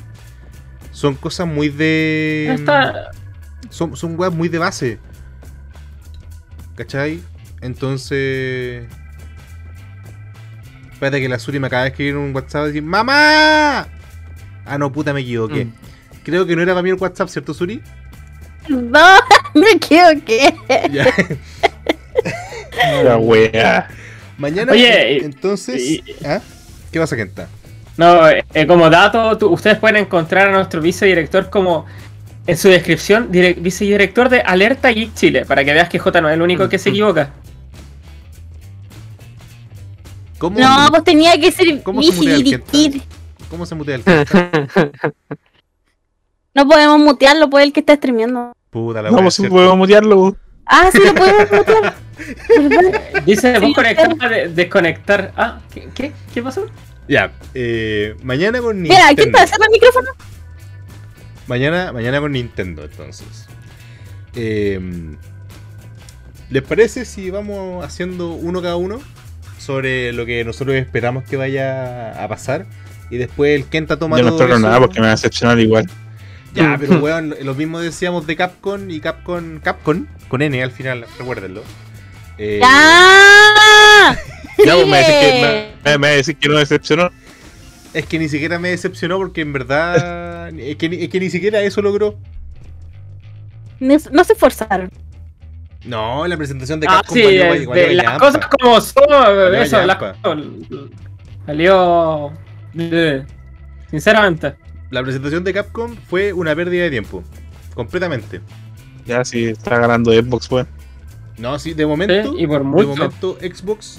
son 0.98 1.14
cosas 1.14 1.46
muy 1.46 1.68
de. 1.68 2.58
Son, 3.70 3.96
son 3.96 4.18
weas 4.18 4.34
muy 4.34 4.48
de 4.48 4.58
base. 4.58 4.98
¿Cachai? 6.74 7.20
Entonces. 7.60 8.84
Espérate 10.92 11.20
que 11.20 11.28
la 11.28 11.38
Suri 11.38 11.60
me 11.60 11.68
acaba 11.68 11.84
de 11.84 11.90
escribir 11.90 12.16
un 12.16 12.34
WhatsApp 12.34 12.62
y 12.62 12.66
decir: 12.68 12.82
¡Mamá! 12.82 13.86
Ah, 14.66 14.76
no, 14.76 14.90
puta, 14.90 15.12
me 15.12 15.20
equivoqué. 15.20 15.66
Mm. 15.66 15.72
Creo 16.24 16.46
que 16.46 16.56
no 16.56 16.62
era 16.62 16.72
para 16.72 16.82
mí 16.82 16.90
el 16.90 16.96
WhatsApp, 16.96 17.28
¿cierto, 17.28 17.54
Suri? 17.54 17.80
No, 18.68 19.04
me 19.54 19.70
equivoqué. 19.74 20.52
Ya. 20.90 21.14
la 23.04 23.18
wea. 23.18 23.86
Mañana, 24.36 24.72
Oye, 24.72 25.12
eh, 25.12 25.20
entonces. 25.24 26.00
¿ah? 26.26 26.40
qué 26.90 26.98
vas 26.98 27.12
a 27.12 27.16
pasa, 27.16 27.48
no, 27.98 28.28
eh, 28.28 28.44
como 28.68 28.88
dato, 28.88 29.36
ustedes 29.50 29.76
pueden 29.78 29.96
encontrar 29.96 30.48
a 30.48 30.52
nuestro 30.52 30.80
vicedirector 30.80 31.50
como 31.50 31.84
en 32.46 32.56
su 32.56 32.68
descripción, 32.68 33.26
vice 33.28 33.54
vicedirector 33.54 34.28
de 34.28 34.40
Alerta 34.40 34.88
Geek 34.90 35.14
Chile, 35.14 35.44
para 35.44 35.64
que 35.64 35.72
veas 35.74 35.88
que 35.88 35.98
J 35.98 36.20
no 36.20 36.28
es 36.28 36.34
el 36.34 36.40
único 36.42 36.68
que 36.68 36.78
se 36.78 36.90
mm-hmm. 36.90 36.92
equivoca. 36.92 37.30
No, 40.40 40.86
pues 40.90 41.02
tenía 41.02 41.38
que 41.40 41.50
ser 41.50 41.82
¿Cómo 41.82 42.00
se 42.00 42.12
mutea 42.14 42.36
el 42.36 42.62
¿Cómo 43.50 43.66
se 43.66 43.74
No 46.54 46.66
podemos 46.68 46.98
mutearlo, 47.00 47.50
puede 47.50 47.64
el 47.64 47.72
que 47.72 47.80
está 47.80 47.96
streameando. 47.96 48.52
Puta 48.70 49.02
la 49.02 49.10
No, 49.10 49.18
pues, 49.18 49.34
sí 49.34 49.48
podemos 49.48 49.76
mutearlo. 49.76 50.16
Pues. 50.16 50.34
Ah, 50.66 50.88
sí, 50.92 50.98
lo 51.04 51.14
podemos 51.16 51.50
mutear. 51.52 51.94
Dice, 53.26 53.58
vos 53.58 53.72
sí, 53.74 54.48
desconectar. 54.54 55.32
Ah, 55.36 55.58
¿qué, 55.74 55.88
qué, 55.94 56.12
qué 56.32 56.42
pasó? 56.42 56.66
Ya, 57.08 57.32
eh, 57.54 58.14
mañana 58.22 58.60
con 58.60 58.82
Nintendo. 58.82 59.02
Mira, 59.10 59.14
¿quién 59.16 59.34
está 59.34 59.64
el 59.64 59.70
micrófono? 59.72 60.10
Mañana, 61.46 61.90
mañana 61.90 62.20
con 62.20 62.32
Nintendo, 62.32 62.84
entonces. 62.84 63.46
Em, 64.36 65.16
¿Les 66.50 66.62
parece 66.62 67.06
si 67.06 67.30
vamos 67.30 67.84
haciendo 67.84 68.32
uno 68.32 68.60
cada 68.60 68.76
uno 68.76 69.00
sobre 69.58 70.12
lo 70.12 70.26
que 70.26 70.44
nosotros 70.44 70.76
esperamos 70.76 71.24
que 71.24 71.36
vaya 71.38 72.22
a 72.22 72.28
pasar? 72.28 72.66
Y 73.10 73.16
después 73.16 73.58
el 73.58 73.64
Kenta 73.66 73.98
toma 73.98 74.18
Yo 74.18 74.24
no 74.24 74.36
espero 74.36 74.58
nada 74.58 74.78
porque 74.78 75.00
me 75.00 75.06
va 75.06 75.12
a 75.12 75.16
decepcionar 75.16 75.58
igual. 75.58 75.88
Ya, 76.54 76.76
pero 76.78 76.98
weón, 76.98 77.34
lo 77.42 77.54
mismo 77.54 77.80
decíamos 77.80 78.26
de 78.26 78.36
Capcom 78.36 78.90
y 78.90 79.00
Capcom, 79.00 79.60
Capcom, 79.60 80.06
con 80.28 80.42
N 80.42 80.62
al 80.62 80.72
final, 80.72 81.06
recuérdenlo. 81.18 81.62
Eh, 82.38 82.60
¡Ya! 82.62 84.18
Pues, 84.56 84.86
me, 84.88 84.98
decís 86.16 86.26
que, 86.26 86.34
que 86.36 86.48
no 86.48 86.58
decepcionó. 86.58 87.10
Es 87.94 88.06
que 88.06 88.18
ni 88.18 88.28
siquiera 88.28 88.58
me 88.58 88.70
decepcionó 88.70 89.16
porque 89.18 89.42
en 89.42 89.52
verdad. 89.52 90.48
Es 90.48 90.74
que, 90.74 90.88
ni 90.88 91.30
siquiera 91.30 91.60
eso 91.60 91.80
logró. 91.80 92.18
No, 93.78 93.96
se 94.24 94.32
esforzaron. 94.32 94.90
No, 95.84 96.26
la 96.26 96.36
presentación 96.36 96.80
de 96.80 96.88
ah, 96.88 96.96
Capcom 97.02 97.14
sí, 97.16 97.22
de 97.22 97.94
las 97.94 98.18
cosas 98.18 98.48
como 98.58 98.80
son, 98.80 99.54
eso, 99.54 100.90
salió 101.46 102.32
sinceramente. 103.92 104.56
La 104.90 105.04
presentación 105.04 105.44
de 105.44 105.52
Capcom 105.52 105.94
fue 106.08 106.32
una 106.32 106.56
pérdida 106.56 106.82
de 106.82 106.90
tiempo, 106.90 107.22
completamente. 107.74 108.40
Ya 109.06 109.24
sí 109.24 109.44
está 109.46 109.78
ganando 109.78 110.12
Xbox 110.12 110.48
pues 110.48 110.66
no, 111.38 111.58
sí, 111.58 111.72
de 111.72 111.86
momento, 111.86 112.32
por 112.34 112.48
de 112.58 112.62
momento 112.64 113.38
Xbox 113.40 113.98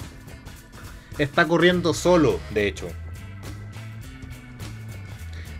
está 1.18 1.46
corriendo 1.48 1.92
solo, 1.94 2.38
de 2.52 2.68
hecho. 2.68 2.86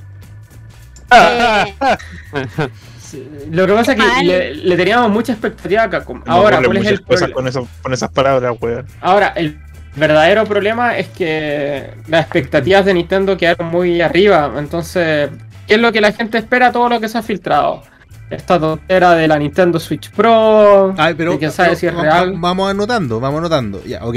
Lo 3.51 3.67
que 3.67 3.73
pasa 3.73 3.91
es 3.91 3.99
que 4.01 4.53
le, 4.63 4.77
teníamos 4.77 5.09
mucha 5.11 5.33
expectativa 5.33 5.83
a 5.83 5.89
Capcom. 5.89 6.21
Ahora, 6.25 6.61
¿cuál 6.63 6.77
es 6.77 6.85
el 6.87 7.01
Con, 7.03 7.47
esas 7.93 8.11
palabras, 8.11 8.55
Ahora, 9.01 9.33
el 9.35 9.59
verdadero 9.95 10.45
problema 10.45 10.97
es 10.97 11.07
que 11.09 11.95
las 12.07 12.21
expectativas 12.21 12.85
de 12.85 12.93
Nintendo 12.93 13.35
quedaron 13.35 13.67
muy 13.71 13.99
arriba. 13.99 14.53
Entonces, 14.57 15.31
¿qué 15.67 15.73
es 15.73 15.79
lo 15.81 15.91
que 15.91 16.01
la 16.01 16.11
gente 16.13 16.37
espera? 16.37 16.71
Todo 16.71 16.87
lo 16.87 16.99
que 17.01 17.09
se 17.09 17.17
ha 17.17 17.23
filtrado 17.23 17.83
esta 18.35 18.59
tontera 18.59 19.13
de 19.13 19.27
la 19.27 19.37
Nintendo 19.37 19.79
Switch 19.79 20.09
Pro. 20.09 20.95
Ay, 20.97 21.13
pero. 21.13 21.37
vamos, 22.41 22.69
anotando, 22.69 23.19
vamos 23.19 23.39
anotando. 23.39 23.83
Ya, 23.83 24.05
ok. 24.05 24.15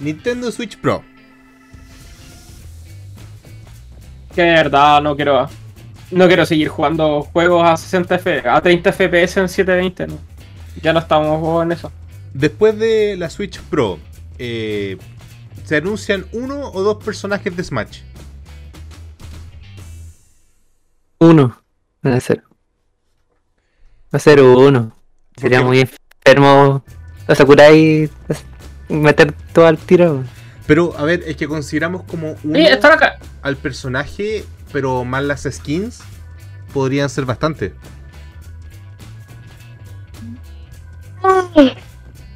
Nintendo 0.00 0.50
Switch 0.52 0.76
Pro. 0.78 1.02
Que 4.34 4.42
verdad 4.42 5.00
no 5.00 5.16
quiero. 5.16 5.48
No 6.10 6.26
quiero 6.28 6.46
seguir 6.46 6.68
jugando 6.68 7.22
juegos 7.22 7.66
a 7.66 7.76
60 7.76 8.18
FPS, 8.18 8.46
a 8.48 8.60
30 8.60 8.92
FPS 8.92 9.36
en 9.40 9.48
720, 9.48 10.06
¿no? 10.06 10.18
Ya 10.80 10.92
no 10.92 11.00
estamos 11.00 11.62
en 11.64 11.72
eso. 11.72 11.90
Después 12.34 12.78
de 12.78 13.16
la 13.16 13.28
Switch 13.28 13.58
Pro, 13.62 13.98
eh, 14.38 14.98
¿se 15.64 15.76
anuncian 15.78 16.26
uno 16.32 16.70
o 16.70 16.82
dos 16.82 17.02
personajes 17.02 17.56
de 17.56 17.64
Smash? 17.64 18.02
Uno, 21.18 21.58
debe 22.02 22.20
ser. 22.20 22.44
Va 24.14 24.18
a 24.18 24.20
ser 24.20 24.40
uno. 24.40 24.92
Sería 25.36 25.62
muy 25.62 25.80
enfermo 25.80 26.82
a 27.28 27.62
y 27.74 28.06
pues, 28.26 28.44
meter 28.88 29.32
todo 29.52 29.66
al 29.66 29.78
tiro. 29.78 30.22
Pero, 30.66 30.96
a 30.96 31.02
ver, 31.04 31.22
es 31.26 31.36
que 31.36 31.48
consideramos 31.48 32.02
como 32.04 32.36
uno 32.44 32.58
acá. 32.72 33.18
al 33.42 33.56
personaje, 33.56 34.44
pero 34.72 35.04
más 35.04 35.24
las 35.24 35.42
skins 35.50 36.00
podrían 36.72 37.08
ser 37.10 37.24
bastante. 37.24 37.74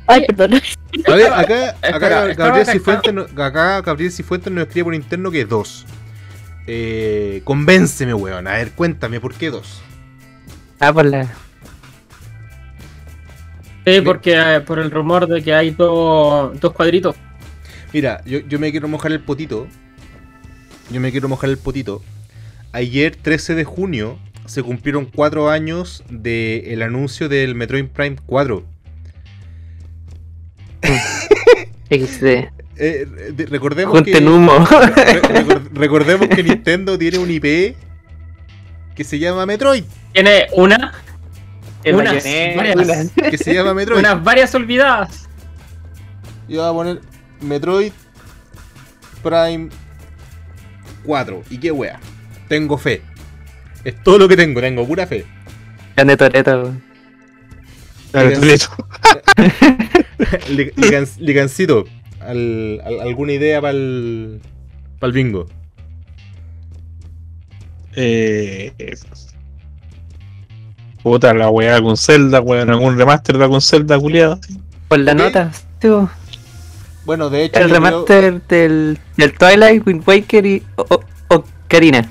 Ay, 0.09 0.27
perdón. 0.27 0.61
A 1.07 1.15
ver, 1.15 1.33
acá, 1.33 1.77
Gabriel, 1.99 2.67
Cifuentes, 2.67 3.15
Gabriel 3.35 4.13
nos 4.51 4.65
escribe 4.65 4.85
por 4.85 4.95
interno 4.95 5.31
que 5.31 5.45
dos. 5.45 5.87
Eh, 6.67 7.43
convénceme, 7.45 8.13
weón. 8.15 8.49
A 8.49 8.53
ver, 8.55 8.73
cuéntame, 8.73 9.21
¿por 9.21 9.35
qué 9.35 9.51
dos? 9.51 9.81
Ah, 10.81 10.93
por 10.93 11.05
la, 11.05 11.29
Sí, 13.95 14.01
porque 14.03 14.35
eh, 14.37 14.61
por 14.61 14.79
el 14.79 14.91
rumor 14.93 15.27
de 15.27 15.43
que 15.43 15.53
hay 15.55 15.71
dos 15.71 16.55
cuadritos. 16.75 17.17
Mira, 17.93 18.23
yo, 18.25 18.59
me 18.61 18.71
quiero 18.71 18.87
mojar 18.89 19.11
el 19.13 19.19
potito. 19.21 19.67
Yo 20.93 21.01
me 21.01 21.11
quiero 21.11 21.29
mojar 21.29 21.51
el 21.51 21.59
potito. 21.59 22.01
Ayer, 22.73 23.17
13 23.17 23.55
de 23.57 23.65
junio, 23.65 24.19
se 24.47 24.63
cumplieron 24.63 25.07
cuatro 25.07 25.51
años 25.51 26.05
del 26.09 26.81
anuncio 26.83 27.29
del 27.29 27.55
Metroid 27.57 27.87
Prime 27.87 28.17
4. 28.27 28.65
XD. 30.83 31.61
Este. 31.91 32.53
Eh, 32.77 33.05
recordemos 33.51 33.99
recordemos 35.75 36.29
que 36.29 36.43
Nintendo 36.45 36.97
tiene 36.97 37.19
un 37.19 37.29
IP 37.31 37.75
que 38.95 39.03
se 39.05 39.19
llama 39.19 39.45
Metroid. 39.47 39.83
Tiene 40.13 40.47
una. 40.57 40.93
Es 41.83 41.95
unas, 41.95 42.25
varias, 42.57 43.11
que 43.31 43.39
se 43.39 43.55
llama 43.55 43.73
Metroid. 43.75 44.01
Unas 44.01 44.23
varias 44.23 44.55
olvidadas. 44.55 45.29
Yo 46.49 46.61
voy 46.61 46.71
a 46.71 46.73
poner 46.73 47.01
Metroid 47.41 47.93
Prime 49.23 49.69
4. 51.05 51.43
¿Y 51.51 51.59
qué 51.59 51.71
wea? 51.73 51.99
Tengo 52.49 52.77
fe. 52.77 53.03
Es 53.85 54.03
todo 54.03 54.19
lo 54.19 54.29
que 54.29 54.37
tengo, 54.37 54.61
tengo 54.61 54.87
pura 54.87 55.07
fe. 55.07 55.25
Grande 55.97 56.75
Ligancito, 61.25 61.85
¿alguna 62.21 63.33
idea 63.33 63.61
para 63.61 63.71
el, 63.73 64.41
para 64.99 65.09
el 65.09 65.13
bingo? 65.13 65.47
Eh, 67.95 68.73
Puta 71.03 71.33
la 71.33 71.49
weá 71.49 71.81
con 71.81 71.97
Zelda, 71.97 72.41
weón, 72.41 72.69
algún 72.71 72.97
remaster 72.99 73.39
de 73.39 73.45
algún 73.45 73.63
Zelda 73.63 73.99
culiado. 73.99 74.39
Pues 74.89 75.01
la 75.01 75.15
nota, 75.15 75.51
tío. 75.79 76.11
Bueno, 77.07 77.31
de 77.31 77.45
hecho. 77.45 77.59
El 77.59 77.71
remaster 77.71 78.43
del, 78.43 78.99
Twilight, 79.39 79.87
Wind 79.87 80.03
Waker 80.07 80.45
y 80.45 80.63
Karina 81.69 82.07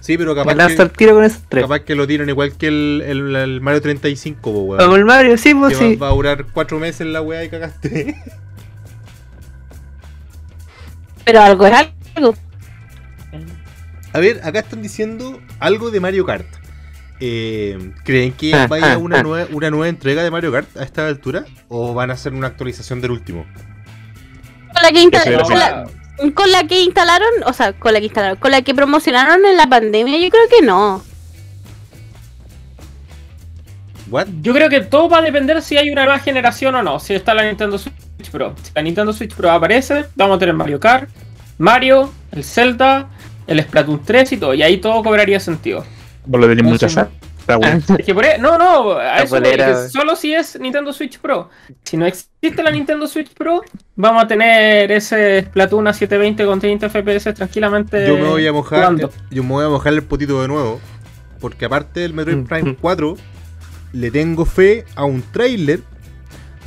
Sí, 0.00 0.16
pero 0.16 0.34
capaz. 0.34 0.52
que, 0.96 1.06
con 1.12 1.22
esos 1.24 1.42
tres. 1.48 1.62
Capaz 1.64 1.80
que 1.80 1.94
lo 1.94 2.06
tiran 2.06 2.28
igual 2.28 2.56
que 2.56 2.68
el, 2.68 3.02
el, 3.06 3.60
Mario 3.60 3.82
35, 3.82 4.50
weón. 4.50 4.80
Como 4.82 4.96
el 4.96 5.04
Mario, 5.04 5.36
sí, 5.36 5.54
pues 5.54 5.76
sí. 5.76 5.96
va, 5.96 6.08
a 6.08 6.12
durar 6.12 6.46
cuatro 6.52 6.78
meses 6.78 7.06
la 7.06 7.20
weá 7.20 7.44
y 7.44 7.50
cagaste. 7.50 8.16
Pero 11.24 11.40
algo 11.40 11.66
es 11.66 11.72
algo. 12.16 12.34
A 14.14 14.18
ver, 14.18 14.40
acá 14.42 14.60
están 14.60 14.80
diciendo 14.82 15.38
algo 15.60 15.90
de 15.90 16.00
Mario 16.00 16.24
Kart. 16.26 16.46
Eh, 17.20 17.92
¿Creen 18.04 18.32
que 18.32 18.54
ah, 18.54 18.66
vaya 18.66 18.92
ah, 18.92 18.94
ah. 18.94 18.98
una 18.98 19.22
nueva, 19.22 19.88
entrega 19.88 20.22
de 20.22 20.30
Mario 20.30 20.52
Kart 20.52 20.76
a 20.76 20.82
esta 20.82 21.06
altura? 21.06 21.44
¿O 21.68 21.94
van 21.94 22.10
a 22.10 22.14
hacer 22.14 22.32
una 22.34 22.48
actualización 22.48 23.00
del 23.00 23.10
último? 23.12 23.46
Con 24.74 24.82
la 24.82 24.90
que, 24.92 25.02
instalaron, 26.80 27.28
o 27.46 27.52
sea, 27.52 27.72
con 27.74 27.92
la 27.92 28.00
que 28.00 28.06
instalaron, 28.06 28.36
con 28.38 28.50
la 28.50 28.62
que 28.62 28.74
promocionaron 28.74 29.44
en 29.44 29.56
la 29.56 29.66
pandemia, 29.68 30.18
yo 30.18 30.28
creo 30.30 30.42
que 30.48 30.64
no. 30.64 31.02
What? 34.10 34.26
Yo 34.42 34.52
creo 34.52 34.68
que 34.68 34.80
todo 34.80 35.08
va 35.08 35.18
a 35.18 35.22
depender 35.22 35.62
si 35.62 35.76
hay 35.78 35.88
una 35.90 36.04
nueva 36.04 36.18
generación 36.18 36.74
o 36.74 36.82
no. 36.82 36.98
Si 37.00 37.14
está 37.14 37.32
la 37.34 37.44
Nintendo 37.44 37.78
Switch 37.78 38.30
Pro. 38.30 38.54
Si 38.62 38.70
la 38.74 38.82
Nintendo 38.82 39.12
Switch 39.12 39.34
Pro 39.34 39.50
aparece, 39.50 40.06
vamos 40.16 40.36
a 40.36 40.38
tener 40.38 40.54
Mario 40.54 40.80
Kart, 40.80 41.08
Mario, 41.58 42.12
el 42.32 42.44
Zelda, 42.44 43.08
el 43.46 43.62
Splatoon 43.62 44.02
3 44.04 44.32
y 44.32 44.36
todo. 44.36 44.54
Y 44.54 44.62
ahí 44.62 44.78
todo 44.78 45.02
cobraría 45.02 45.38
sentido. 45.40 45.84
Por 46.30 46.40
lo 46.40 46.46
no, 46.46 46.54
no, 48.58 48.92
a 48.92 49.18
eso 49.18 49.38
dije 49.40 49.88
solo 49.88 50.14
si 50.14 50.32
es 50.32 50.56
Nintendo 50.60 50.92
Switch 50.92 51.18
Pro. 51.18 51.50
Si 51.82 51.96
no 51.96 52.06
existe 52.06 52.62
la 52.62 52.70
Nintendo 52.70 53.08
Switch 53.08 53.32
Pro, 53.34 53.62
vamos 53.96 54.22
a 54.24 54.28
tener 54.28 54.92
ese 54.92 55.42
Splatoon 55.46 55.88
a 55.88 55.92
720 55.92 56.44
con 56.46 56.60
30 56.60 56.88
FPS 56.88 57.34
tranquilamente. 57.36 58.06
Yo 58.06 58.14
me 58.16 58.28
voy 58.28 58.46
a 58.46 58.52
mojar, 58.52 58.94
yo 59.30 59.42
me 59.42 59.48
voy 59.48 59.64
a 59.64 59.68
mojar 59.68 59.92
el 59.94 60.04
potito 60.04 60.40
de 60.40 60.46
nuevo, 60.48 60.78
porque 61.40 61.64
aparte 61.64 61.98
del 62.00 62.14
Metroid 62.14 62.44
Prime 62.46 62.76
4, 62.80 63.16
le 63.92 64.10
tengo 64.12 64.44
fe 64.44 64.84
a 64.94 65.04
un 65.04 65.22
trailer 65.32 65.80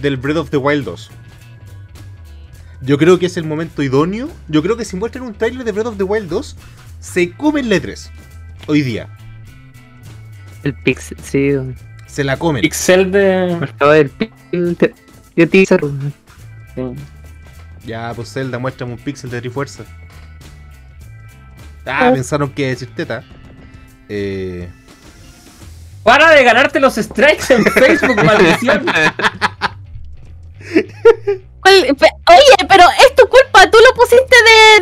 del 0.02 0.18
Breath 0.18 0.38
of 0.40 0.50
the 0.50 0.58
Wild 0.58 0.84
2. 0.84 1.10
Yo 2.82 2.98
creo 2.98 3.18
que 3.18 3.28
es 3.28 3.38
el 3.38 3.46
momento 3.46 3.82
idóneo. 3.82 4.28
Yo 4.50 4.62
creo 4.62 4.76
que 4.76 4.84
si 4.84 4.98
muestran 4.98 5.24
un 5.24 5.34
trailer 5.36 5.64
de 5.64 5.72
Breath 5.72 5.88
of 5.88 5.96
the 5.98 6.04
Wild 6.04 6.28
2, 6.30 6.58
se 7.00 7.32
comen 7.32 7.70
letras. 7.70 8.12
Hoy 8.68 8.82
día. 8.82 9.08
El 10.66 10.74
pixel, 10.74 11.18
sí. 11.22 11.52
Se 12.08 12.24
la 12.26 12.38
comen. 12.38 12.62
Pixel 12.64 13.12
de. 13.12 13.68
El 14.52 14.78
pixel 15.48 15.80
Ya, 17.86 18.12
pues 18.16 18.34
Zelda, 18.34 18.58
muéstrame 18.58 18.94
un 18.94 18.98
pixel 19.00 19.30
de 19.30 19.40
Trifuerza. 19.42 19.84
Ah, 21.86 22.08
ah, 22.08 22.12
pensaron 22.16 22.50
que 22.52 22.66
decir 22.70 22.90
teta. 22.96 23.24
Eh. 24.10 24.68
Para 26.02 26.32
de 26.32 26.44
ganarte 26.44 26.80
los 26.80 26.96
strikes 26.96 27.54
en 27.54 27.64
Facebook, 27.64 28.16
maldición. 28.24 28.86
Oye, 31.68 31.94
pero 32.68 32.84
es 32.84 33.16
tu 33.16 33.28
culpa, 33.28 33.70
tú 33.72 33.78
lo 33.80 33.96
pusiste 33.96 34.36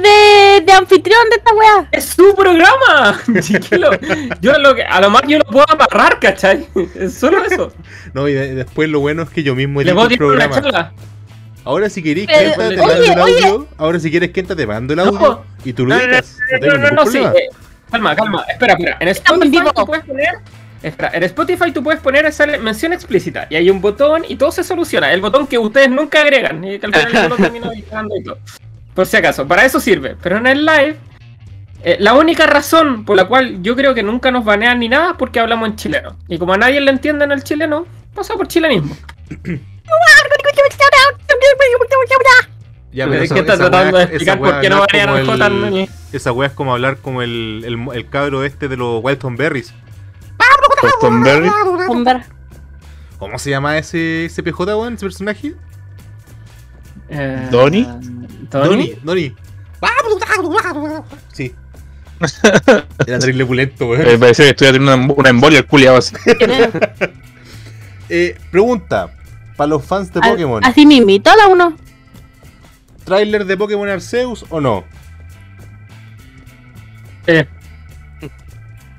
de, 0.03 0.61
de, 0.61 0.71
anfitrión 0.73 1.29
de 1.29 1.37
esta 1.37 1.53
weá. 1.53 1.87
Es 1.91 2.05
su 2.07 2.35
programa. 2.35 3.21
Chiquilo. 3.41 3.91
yo 4.41 4.53
lo 4.59 4.75
que, 4.75 4.83
a 4.83 4.99
lo 4.99 5.09
más 5.09 5.23
yo 5.27 5.37
lo 5.37 5.45
puedo 5.45 5.65
amarrar, 5.71 6.19
¿cachai? 6.19 6.67
Es 6.95 7.13
solo 7.15 7.43
eso. 7.45 7.71
No, 8.13 8.27
y 8.27 8.33
después 8.33 8.89
lo 8.89 8.99
bueno 8.99 9.23
es 9.23 9.29
que 9.29 9.43
yo 9.43 9.55
mismo 9.55 9.81
le 9.81 9.91
el 9.91 10.17
programa. 10.17 10.93
Ahora 11.63 11.89
si 11.89 12.03
querés, 12.03 12.27
¿quién 12.27 12.49
Kenta, 12.51 12.65
te 12.67 12.77
mando 12.85 13.03
el 13.13 13.19
audio. 13.19 13.67
Ahora 13.77 13.99
si 13.99 14.11
quieres, 14.11 14.33
te 14.33 14.65
mando 14.67 14.93
el 14.93 14.99
audio. 14.99 15.45
y 15.63 15.71
tú 15.73 15.85
lo 15.85 15.95
no, 15.95 16.01
no, 16.05 16.67
no, 16.67 16.77
no, 16.77 16.91
no, 16.91 17.05
sí. 17.05 17.19
Eh, 17.19 17.49
calma, 17.89 18.13
calma. 18.15 18.43
Espera, 18.49 18.73
espera. 18.73 18.97
En 18.99 19.07
Spotify 19.07 19.59
puedes 19.85 20.03
poner 20.03 20.27
en 20.83 21.23
Spotify 21.23 21.71
tú 21.71 21.81
puedes 21.81 22.01
poner 22.01 22.25
esa 22.25 22.45
mención 22.45 22.91
explícita 22.91 23.47
y 23.49 23.55
hay 23.55 23.69
un 23.69 23.79
botón 23.79 24.23
y 24.27 24.35
todo 24.35 24.51
se 24.51 24.63
soluciona. 24.65 25.13
El 25.13 25.21
botón 25.21 25.47
que 25.47 25.57
ustedes 25.57 25.89
nunca 25.89 26.21
agregan 26.21 26.61
que 26.61 26.79
al 26.83 27.31
final 27.31 28.09
y 28.17 28.23
todo. 28.23 28.37
Por 28.93 29.05
si 29.07 29.17
acaso, 29.17 29.47
para 29.47 29.65
eso 29.65 29.79
sirve. 29.79 30.15
Pero 30.21 30.37
en 30.37 30.45
el 30.47 30.65
live, 30.65 30.97
eh, 31.83 31.95
la 31.99 32.13
única 32.13 32.45
razón 32.47 33.05
por 33.05 33.15
la 33.15 33.25
cual 33.25 33.63
yo 33.63 33.75
creo 33.77 33.93
que 33.93 34.03
nunca 34.03 34.29
nos 34.29 34.43
banean 34.43 34.79
ni 34.79 34.89
nada 34.89 35.11
es 35.11 35.15
porque 35.17 35.39
hablamos 35.39 35.69
en 35.69 35.75
chileno. 35.77 36.17
Y 36.27 36.37
como 36.37 36.53
a 36.53 36.57
nadie 36.57 36.81
le 36.81 36.91
entiende 36.91 37.23
en 37.25 37.31
el 37.31 37.43
chileno, 37.43 37.85
pasa 38.13 38.33
por 38.35 38.47
chilenismo. 38.47 38.95
Ya, 42.91 43.07
me 43.07 43.23
esa, 43.23 43.35
está 43.39 43.57
tratando 43.57 43.97
de 43.97 44.03
explicar 44.03 44.37
por 44.37 44.61
qué 44.61 44.69
no 44.69 44.85
Esa 46.13 46.29
es 46.43 46.51
como 46.51 46.73
hablar 46.73 46.97
como 46.97 47.23
el, 47.23 47.63
el, 47.65 47.87
el 47.95 48.07
cabro 48.09 48.43
este 48.43 48.67
de 48.67 48.77
los 48.77 49.03
Walton 49.03 49.35
Berries. 49.35 49.73
Pues 50.81 52.13
¿Cómo 53.17 53.39
se 53.39 53.49
llama 53.49 53.77
ese, 53.77 54.29
PJ, 54.43 54.61
weón? 54.77 54.93
¿Ese 54.95 55.05
personaje? 55.05 55.53
Eh, 57.09 57.47
¿Donnie? 57.51 57.87
¿Donny? 58.49 59.35
Sí. 61.31 61.55
Era 63.05 63.19
terrible 63.19 63.45
culeto 63.45 63.87
weón. 63.87 64.03
Me 64.03 64.13
eh, 64.13 64.17
parece 64.17 64.43
que 64.43 64.49
estoy 64.49 64.67
teniendo 64.71 64.93
una, 64.95 65.03
em-, 65.03 65.13
una 65.17 65.29
embolia 65.29 65.59
el 65.59 65.67
culiado 65.67 65.97
así. 65.97 66.15
Eh, 68.09 68.37
pregunta. 68.51 69.09
Para 69.55 69.69
los 69.69 69.85
fans 69.85 70.11
de 70.13 70.19
Pokémon. 70.19 70.63
Así 70.63 70.85
me 70.85 71.19
toda 71.19 71.47
uno. 71.47 71.75
¿Trailer 73.05 73.45
de 73.45 73.57
Pokémon 73.57 73.87
Arceus 73.87 74.45
o 74.49 74.59
no? 74.61 74.83
Eh, 77.25 77.47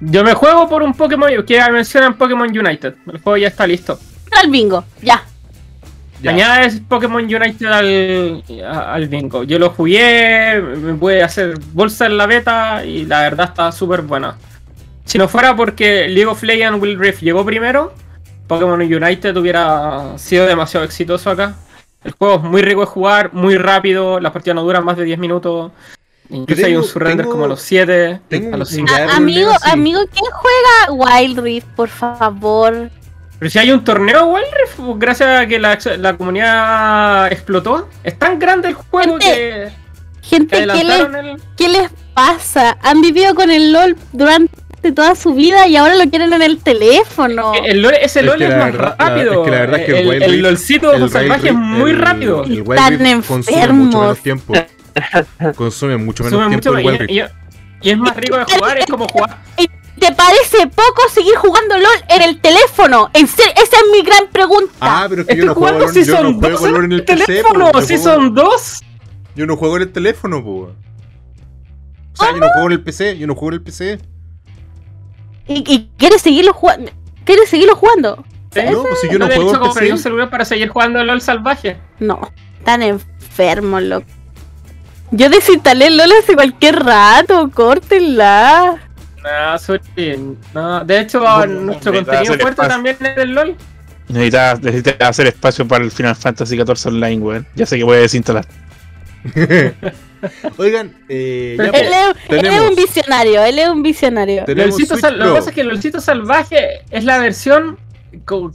yo 0.01 0.25
me 0.25 0.35
juego 0.35 0.69
por 0.69 0.83
un 0.83 0.93
Pokémon 0.95 1.31
que 1.47 1.71
mencionan 1.71 2.15
Pokémon 2.19 2.49
United. 2.49 2.95
El 3.07 3.19
juego 3.21 3.37
ya 3.37 3.49
está 3.49 3.67
listo. 3.67 3.99
Al 4.41 4.51
bingo, 4.51 4.85
ya. 5.01 5.23
ya. 6.21 6.65
es 6.65 6.81
Pokémon 6.81 7.23
United 7.25 7.67
al, 7.69 9.09
bingo. 9.09 9.45
Yo 9.45 9.59
lo 9.59 9.71
jugué, 9.71 10.61
me 10.61 10.95
pude 10.95 11.23
hacer 11.23 11.55
bolsa 11.73 12.07
en 12.07 12.17
la 12.19 12.27
beta 12.27 12.85
y 12.85 13.05
la 13.07 13.21
verdad 13.23 13.51
está 13.51 13.71
súper 13.73 14.03
buena. 14.03 14.37
Si 15.05 15.19
no 15.19 15.29
fuera 15.29 15.55
porque 15.55 16.09
League 16.09 16.27
of 16.27 16.43
Legends 16.43 16.81
Will 16.83 16.99
Rift 16.99 17.21
llegó 17.23 17.45
primero, 17.45 17.95
Pokémon 18.49 18.81
United 18.81 19.37
hubiera 19.37 20.19
sido 20.19 20.47
demasiado 20.47 20.85
exitoso 20.85 21.31
acá. 21.31 21.55
El 22.03 22.13
juego 22.13 22.37
es 22.37 22.43
muy 22.43 22.63
rico 22.63 22.81
de 22.81 22.87
jugar, 22.87 23.33
muy 23.33 23.57
rápido, 23.57 24.19
las 24.19 24.33
partidas 24.33 24.57
no 24.57 24.63
duran 24.63 24.85
más 24.85 24.97
de 24.97 25.05
10 25.05 25.19
minutos. 25.19 25.73
Incluso 26.31 26.67
hay 26.67 26.77
un 26.77 26.85
surrender 26.85 27.27
como 27.27 27.45
a 27.45 27.49
los 27.49 27.61
7, 27.61 28.21
a 28.53 28.57
los 28.57 28.69
5. 28.71 28.89
Amigo, 29.13 29.53
amigo, 29.63 30.01
¿quién 30.13 30.25
juega 30.33 30.93
Wild 31.19 31.39
Rift, 31.39 31.67
por 31.77 31.89
favor? 31.89 32.91
Pero 33.39 33.51
si 33.51 33.59
hay 33.59 33.71
un 33.71 33.85
torneo 33.85 34.27
Wild 34.27 34.47
Rift, 34.63 34.75
pues, 34.77 34.99
gracias 34.99 35.41
a 35.41 35.47
que 35.47 35.59
la, 35.59 35.79
la 35.99 36.17
comunidad 36.17 37.31
explotó, 37.31 37.89
es 38.03 38.19
tan 38.19 38.39
grande 38.39 38.69
el 38.69 38.75
juego 38.75 39.19
que. 39.19 39.71
Gente, 40.23 40.61
¿qué, 40.67 40.85
les, 40.85 41.43
¿qué 41.59 41.69
les 41.69 41.91
pasa? 42.15 42.79
Han 42.83 43.03
vivido 43.03 43.35
con 43.35 43.51
el 43.51 43.75
LOL 43.75 43.95
durante 44.15 44.91
toda 44.97 45.15
su 45.17 45.35
vida 45.35 45.67
y 45.69 45.77
ahora 45.77 45.97
lo 45.97 46.09
quieren 46.09 46.33
en 46.33 46.41
el 46.41 46.57
teléfono. 46.63 47.53
El, 47.63 47.83
LOL, 47.83 47.93
ese 48.01 48.23
LOL 48.23 48.41
es, 48.41 48.57
más 48.57 48.75
rápido. 48.75 49.41
La, 49.45 49.45
que 49.45 49.51
la 49.51 49.61
verdad 49.61 49.81
es 49.81 49.85
que 49.87 50.01
el, 50.01 50.23
el, 50.23 50.43
de 50.89 50.99
los 50.99 51.11
salvaje 51.13 51.49
es 51.49 51.55
muy 51.55 51.93
rápido. 51.93 52.43
Están 52.45 53.05
enfermos. 53.05 53.95
Consume 55.57 55.97
mucho 55.97 56.25
menos 56.25 56.49
tiempo 56.49 56.79
y, 57.83 57.91
es 57.91 57.99
más 57.99 58.17
rico 58.17 58.39
de 58.39 58.45
jugar, 58.45 58.79
es 58.79 58.87
como 58.87 59.07
jugar. 59.07 59.43
¿Te 59.57 60.13
parece 60.15 60.67
poco 60.69 61.03
seguir 61.11 61.35
jugando 61.37 61.77
LOL 61.77 61.87
en 62.09 62.23
el 62.23 62.41
teléfono? 62.41 63.11
En 63.13 63.27
esa 63.27 63.43
es 63.45 63.83
mi 63.93 64.01
gran 64.01 64.27
pregunta. 64.33 64.73
Ah, 64.81 65.07
pero 65.07 65.27
que 65.27 65.37
yo 65.37 65.45
no 65.45 65.55
juego, 65.55 65.87
si 65.89 66.03
yo 66.03 66.17
son 66.17 66.41
juego 66.41 66.67
LOL 66.67 66.85
en 66.87 66.93
el 66.93 67.05
teléfono. 67.05 67.71
PC, 67.73 67.99
si 67.99 68.03
son 68.03 68.35
dos. 68.35 68.81
Yo 69.35 69.45
no 69.45 69.55
juego 69.59 69.77
en 69.77 69.83
el 69.83 69.93
teléfono, 69.93 70.43
pues. 70.43 70.71
O 70.73 70.73
sea, 72.17 72.29
ah, 72.29 72.31
yo 72.33 72.41
no 72.41 72.49
juego 72.55 72.67
en 72.69 72.73
el 72.73 72.83
PC, 72.83 73.19
yo 73.19 73.27
no 73.27 73.35
juego 73.35 73.49
en 73.49 73.55
el 73.55 73.63
PC. 73.63 73.99
¿Y, 75.49 75.91
quieres 75.99 76.23
seguirlo 76.23 76.55
jugando? 76.55 76.91
¿Quieres 77.27 77.51
seguirlo 77.51 77.77
jugando? 77.77 78.17
No, 78.17 78.83
pues 78.83 79.01
si 79.03 79.11
yo 79.11 79.19
no, 79.19 79.27
juego 79.27 79.55
en 79.69 79.75
PC. 79.75 79.93
un 79.93 79.99
celular 79.99 80.31
para 80.31 80.47
seguir 80.47 80.69
jugando 80.71 81.05
LOL 81.05 81.21
salvaje? 81.21 81.77
No, 81.99 82.19
tan 82.65 82.83
enfermo, 82.83 83.79
loco. 83.79 84.07
Yo 85.17 85.29
desinstalé 85.31 85.91
LOL 85.91 86.11
hace 86.21 86.35
cualquier 86.35 86.77
rato, 86.83 87.49
córtenla. 87.55 88.83
No, 89.23 89.59
suerte. 89.61 90.19
de 90.85 91.01
hecho, 91.01 91.47
nuestro 91.47 91.93
contenido 91.93 92.35
fuerte 92.37 92.67
también 92.69 92.97
es 93.01 93.17
el 93.19 93.31
LOL. 93.33 93.57
Necesitas, 94.09 94.59
hacer 94.99 95.29
espacio 95.29 95.69
para 95.69 95.85
el 95.85 95.93
Final 95.93 96.17
Fantasy 96.17 96.57
XIV 96.57 96.87
Online, 96.89 97.23
weón. 97.23 97.47
Ya 97.55 97.65
sé 97.65 97.77
que 97.79 97.85
voy 97.85 97.99
a 97.99 98.01
desinstalar. 98.01 98.45
Oigan, 100.57 100.93
eh, 101.09 101.57
él, 101.59 102.45
es, 102.45 102.61
un 102.61 102.75
visionario, 102.75 103.45
él 103.45 103.59
es 103.59 103.69
un 103.69 103.83
visionario. 103.83 104.45
lo 104.49 104.55
que 104.55 104.87
pasa 104.97 105.39
es 105.51 105.55
que 105.55 105.61
el 105.61 105.69
Lolcito 105.69 106.01
Salvaje 106.01 106.83
es 106.91 107.05
la 107.05 107.19
versión 107.19 107.79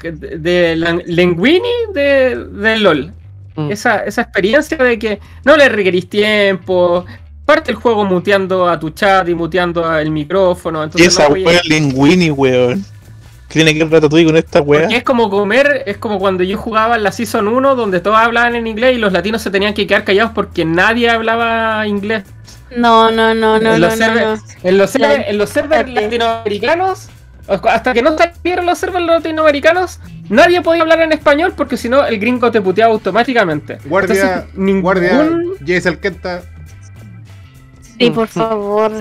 de, 0.02 0.76
Lenguini 1.08 1.70
de, 1.94 2.36
de 2.52 2.78
LOL. 2.78 3.14
Mm. 3.68 3.72
Esa, 3.72 3.98
esa 4.00 4.22
experiencia 4.22 4.78
de 4.78 4.98
que 4.98 5.20
no 5.44 5.58
le 5.58 5.68
requerís 5.70 6.10
tiempo, 6.10 7.06
parte 7.46 7.72
el 7.72 7.78
juego 7.78 8.06
muteando 8.06 8.70
a 8.70 8.80
tu 8.80 8.92
chat 8.92 9.28
y 9.28 9.36
muteando 9.36 9.98
el 9.98 10.12
micrófono. 10.12 10.84
Entonces, 10.84 11.10
esa 11.10 11.28
wea 11.28 11.62
weón. 12.34 12.86
Tiene 13.48 13.74
que 13.74 13.80
ir 13.80 14.26
con 14.28 14.38
esta 14.38 14.62
wea. 14.62 14.88
es 14.90 15.04
como 15.04 15.28
comer, 15.30 15.82
es 15.88 15.98
como 15.98 16.20
cuando 16.20 16.44
yo 16.44 16.56
jugaba 16.58 16.96
en 16.98 17.04
la 17.04 17.12
Season 17.12 17.48
1 17.48 17.76
donde 17.76 18.00
todos 18.00 18.18
hablaban 18.18 18.54
en 18.56 18.68
inglés 18.68 18.96
y 18.96 19.00
los 19.00 19.12
latinos 19.12 19.42
se 19.42 19.50
tenían 19.50 19.74
que 19.74 19.88
quedar 19.88 20.04
callados 20.04 20.32
porque 20.36 20.66
nadie 20.66 21.10
hablaba 21.10 21.86
inglés. 21.88 22.24
No, 22.78 23.10
no, 23.10 23.34
no, 23.34 23.58
no. 23.60 23.74
En 23.82 24.78
los, 24.78 25.50
servers 25.50 25.90
latinoamericanos 25.90 27.10
hasta 27.50 27.94
que 27.94 28.02
no 28.02 28.16
salieron 28.18 28.66
los 28.66 28.78
servers 28.78 29.06
latinoamericanos, 29.06 30.00
nadie 30.30 30.62
podía 30.62 30.82
hablar 30.84 31.02
en 31.02 31.12
español 31.12 31.54
porque 31.58 31.78
si 31.78 31.90
no 31.90 32.06
el 32.06 32.20
gringo 32.20 32.52
te 32.52 32.62
puteaba 32.62 32.94
automáticamente. 32.94 33.80
Guardia, 33.86 34.22
Entonces, 34.24 34.56
ningún... 34.56 34.82
guardia, 34.82 35.30
Kenta. 36.02 36.42
Sí, 37.98 38.10
por 38.12 38.28
favor. 38.28 38.92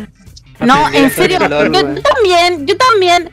No, 0.61 0.93
en 0.93 1.11
serio, 1.11 1.39
yo, 1.39 1.49
también, 1.49 2.67
yo 2.67 2.77
también 2.77 3.31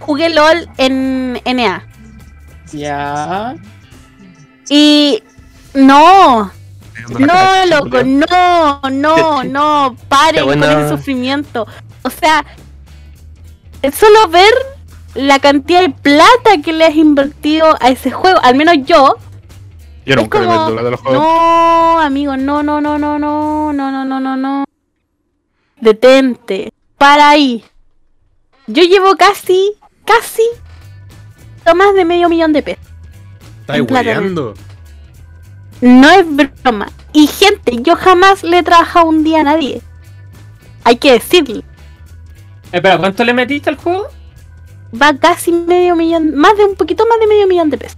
jugué 0.00 0.28
LOL 0.30 0.68
en 0.76 1.34
NA. 1.44 1.86
Ya. 2.72 3.54
Y 4.68 5.22
no. 5.74 6.50
No, 7.18 7.66
loco, 7.68 8.02
no, 8.02 8.80
no, 8.90 9.44
no, 9.44 9.96
paren 10.08 10.44
con 10.44 10.62
ese 10.64 10.88
sufrimiento. 10.88 11.66
O 12.02 12.10
sea, 12.10 12.44
solo 13.92 14.28
ver 14.28 14.52
la 15.14 15.38
cantidad 15.38 15.82
de 15.82 15.90
plata 15.90 16.62
que 16.64 16.72
le 16.72 16.86
has 16.86 16.94
invertido 16.96 17.76
a 17.80 17.90
ese 17.90 18.10
juego, 18.10 18.38
al 18.42 18.54
menos 18.56 18.74
yo. 18.84 19.16
Yo 20.06 20.16
nunca 20.16 20.38
como, 20.38 20.90
No, 21.12 22.00
amigo, 22.00 22.36
no, 22.36 22.62
no, 22.62 22.80
no, 22.80 22.98
no, 22.98 23.18
no, 23.18 23.72
no, 23.72 24.04
no, 24.04 24.20
no, 24.20 24.36
no, 24.36 24.64
Detente, 25.80 26.70
para 26.98 27.30
ahí. 27.30 27.64
Yo 28.66 28.82
llevo 28.84 29.16
casi, 29.16 29.72
casi, 30.04 30.42
más 31.74 31.94
de 31.94 32.04
medio 32.04 32.28
millón 32.28 32.52
de 32.52 32.62
pesos. 32.62 32.80
¿Estás 33.62 33.78
igualando 33.78 34.54
No 35.80 36.10
es 36.10 36.24
broma. 36.62 36.90
Y 37.12 37.26
gente, 37.26 37.82
yo 37.82 37.96
jamás 37.96 38.42
le 38.42 38.58
he 38.58 38.62
trabajado 38.62 39.06
un 39.06 39.24
día 39.24 39.40
a 39.40 39.44
nadie. 39.44 39.80
Hay 40.84 40.96
que 40.96 41.12
decirle. 41.12 41.62
Espera, 42.74 42.96
eh, 42.96 42.98
¿cuánto 42.98 43.22
le 43.22 43.32
metiste 43.32 43.70
al 43.70 43.76
juego? 43.76 44.08
Va 45.00 45.14
casi 45.16 45.52
medio 45.52 45.94
millón, 45.94 46.34
más 46.34 46.56
de 46.56 46.64
un 46.64 46.74
poquito 46.74 47.06
más 47.08 47.20
de 47.20 47.28
medio 47.28 47.46
millón 47.46 47.70
de 47.70 47.78
pesos. 47.78 47.96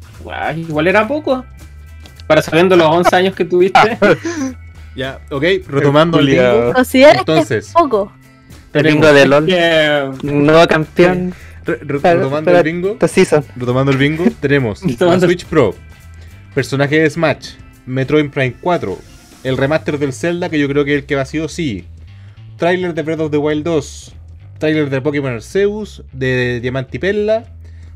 igual 0.59 0.87
era 0.87 1.09
poco. 1.09 1.45
Para 2.27 2.43
sabiendo 2.43 2.77
los 2.77 2.87
11 2.87 3.17
años 3.17 3.35
que 3.35 3.47
tuviste. 3.47 3.97
ya, 4.97 5.19
ok, 5.31 5.45
retomando 5.67 6.19
el 6.19 6.27
día. 6.27 6.67
Entonces, 6.69 7.25
que 7.49 7.57
es 7.57 7.69
poco. 7.73 8.13
El 8.75 8.83
bingo 8.87 9.11
de 9.11 9.27
LOL. 9.27 9.47
Eh, 9.49 10.11
Nuevo 10.23 10.67
campeón. 10.67 11.33
retomando, 11.65 12.51
el 12.55 12.63
bingo, 12.63 12.99
retomando 13.57 13.93
el 13.93 13.97
bingo. 13.99 14.25
tenemos 14.41 14.81
Switch 14.81 15.47
Pro, 15.47 15.75
personaje 16.55 17.01
de 17.01 17.09
Smash, 17.11 17.53
Metroid 17.87 18.29
Prime 18.29 18.55
4, 18.61 18.99
el 19.45 19.57
remaster 19.57 19.99
del 19.99 20.13
Zelda, 20.13 20.51
que 20.51 20.59
yo 20.59 20.69
creo 20.69 20.85
que 20.85 20.97
es 20.97 21.01
el 21.01 21.07
que 21.07 21.15
va 21.17 21.23
a 21.23 21.27
sido 21.27 21.49
sí. 21.49 21.87
Trailer 22.59 22.93
de 22.93 23.03
Breath 23.03 23.21
of 23.21 23.31
the 23.31 23.39
Wild 23.39 23.65
2, 23.65 24.13
trailer 24.59 24.91
de 24.91 25.01
Pokémon 25.01 25.33
Arceus, 25.35 26.03
de 26.13 26.61
Diamante 26.61 26.97
y 26.97 27.01
Perla, 27.01 27.45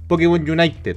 Pokémon 0.07 0.49
United. 0.49 0.97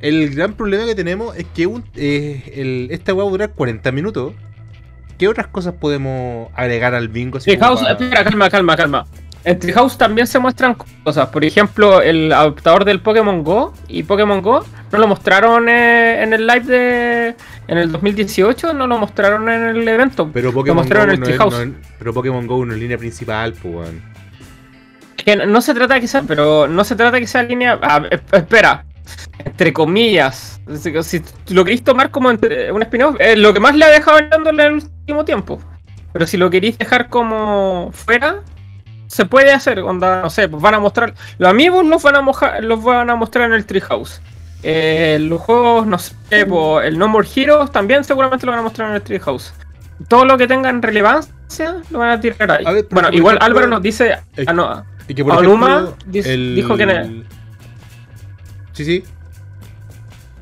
El 0.00 0.34
gran 0.34 0.54
problema 0.54 0.86
que 0.86 0.94
tenemos 0.94 1.36
es 1.36 1.44
que 1.54 1.68
eh, 1.96 2.86
esta 2.90 3.12
va 3.12 3.22
a 3.22 3.26
durar 3.28 3.50
40 3.50 3.92
minutos. 3.92 4.32
¿Qué 5.18 5.28
otras 5.28 5.48
cosas 5.48 5.74
podemos 5.74 6.48
agregar 6.54 6.94
al 6.94 7.08
bingo? 7.08 7.38
Si 7.40 7.50
espera, 7.50 7.74
calma, 8.24 8.48
calma, 8.48 8.74
calma. 8.76 9.06
En 9.44 9.58
Treehouse 9.58 9.96
también 9.98 10.26
se 10.26 10.38
muestran 10.38 10.76
cosas. 11.02 11.28
Por 11.28 11.44
ejemplo, 11.44 12.00
el 12.02 12.30
adaptador 12.32 12.84
del 12.86 13.00
Pokémon 13.00 13.42
Go 13.44 13.72
y 13.88 14.02
Pokémon 14.02 14.40
Go 14.42 14.64
no 14.92 14.98
lo 14.98 15.06
mostraron 15.08 15.66
eh, 15.68 16.22
en 16.22 16.32
el 16.34 16.46
live 16.46 16.60
de. 16.64 17.36
En 17.68 17.78
el 17.78 17.90
2018 17.92 18.72
no 18.74 18.86
lo 18.86 18.98
mostraron 18.98 19.48
en 19.50 19.64
el 19.76 19.86
evento. 19.88 20.30
Pero 20.32 20.52
Pokémon 20.52 20.78
lo 20.78 20.82
mostraron 21.06 21.10
en 21.14 21.22
el 21.68 21.74
pero 21.98 22.12
Pokémon 22.14 22.46
Go 22.46 22.64
no 22.66 22.72
es 22.74 22.78
línea 22.80 22.96
principal, 22.98 23.52
pues 23.54 23.90
no 25.46 25.60
se 25.60 25.74
trata 25.74 26.00
que 26.00 26.06
pero 26.26 26.68
no 26.68 26.84
se 26.84 26.96
trata 26.96 27.18
que 27.20 27.26
sea 27.26 27.42
línea. 27.42 27.78
Ah, 27.82 28.02
eh, 28.10 28.20
espera, 28.32 28.84
entre 29.44 29.72
comillas. 29.72 30.60
Si 31.04 31.22
lo 31.48 31.64
queréis 31.64 31.82
tomar 31.84 32.10
como 32.10 32.28
un 32.28 32.82
spin-off, 32.82 33.16
lo 33.36 33.52
que 33.52 33.60
más 33.60 33.74
le 33.74 33.84
ha 33.84 33.90
dejado 33.90 34.18
hablando 34.18 34.50
en 34.50 34.60
el 34.60 34.72
último 34.74 35.24
tiempo. 35.24 35.60
Pero 36.12 36.26
si 36.26 36.36
lo 36.36 36.50
queréis 36.50 36.76
dejar 36.78 37.08
como 37.08 37.90
fuera, 37.92 38.40
se 39.06 39.24
puede 39.26 39.52
hacer. 39.52 39.82
no 39.82 40.30
sé, 40.30 40.48
pues 40.48 40.62
van 40.62 40.74
a 40.74 40.80
mostrar. 40.80 41.14
Los 41.38 41.50
amigos 41.50 41.84
los 41.86 42.02
van 42.02 42.16
a, 42.16 42.60
los 42.60 42.82
van 42.82 43.10
a 43.10 43.16
mostrar 43.16 43.46
en 43.46 43.54
el 43.54 43.66
Treehouse. 43.66 43.98
house 43.98 44.22
eh, 44.62 45.18
los 45.20 45.40
juegos, 45.40 45.86
no 45.86 45.98
sé, 45.98 46.14
pues, 46.46 46.86
el 46.86 46.98
No 46.98 47.08
More 47.08 47.26
Heroes 47.34 47.70
también 47.70 48.04
seguramente 48.04 48.44
lo 48.44 48.52
van 48.52 48.58
a 48.58 48.62
mostrar 48.62 48.90
en 48.90 48.96
el 48.96 49.02
Treehouse 49.02 49.54
todo 50.08 50.24
lo 50.26 50.36
que 50.36 50.46
tengan 50.46 50.82
relevancia 50.82 51.76
lo 51.90 51.98
van 51.98 52.10
a 52.10 52.20
tirar 52.20 52.50
ahí. 52.50 52.64
bueno, 52.90 53.08
igual 53.12 53.38
Álvaro 53.40 53.66
nos 53.66 53.82
dice. 53.82 54.16
Ah, 54.46 54.52
no. 54.54 54.64
Ah. 54.66 54.84
Y 55.10 56.52
dijo 56.54 56.76
que... 56.76 57.24
Sí, 58.72 58.84
sí. 58.84 59.04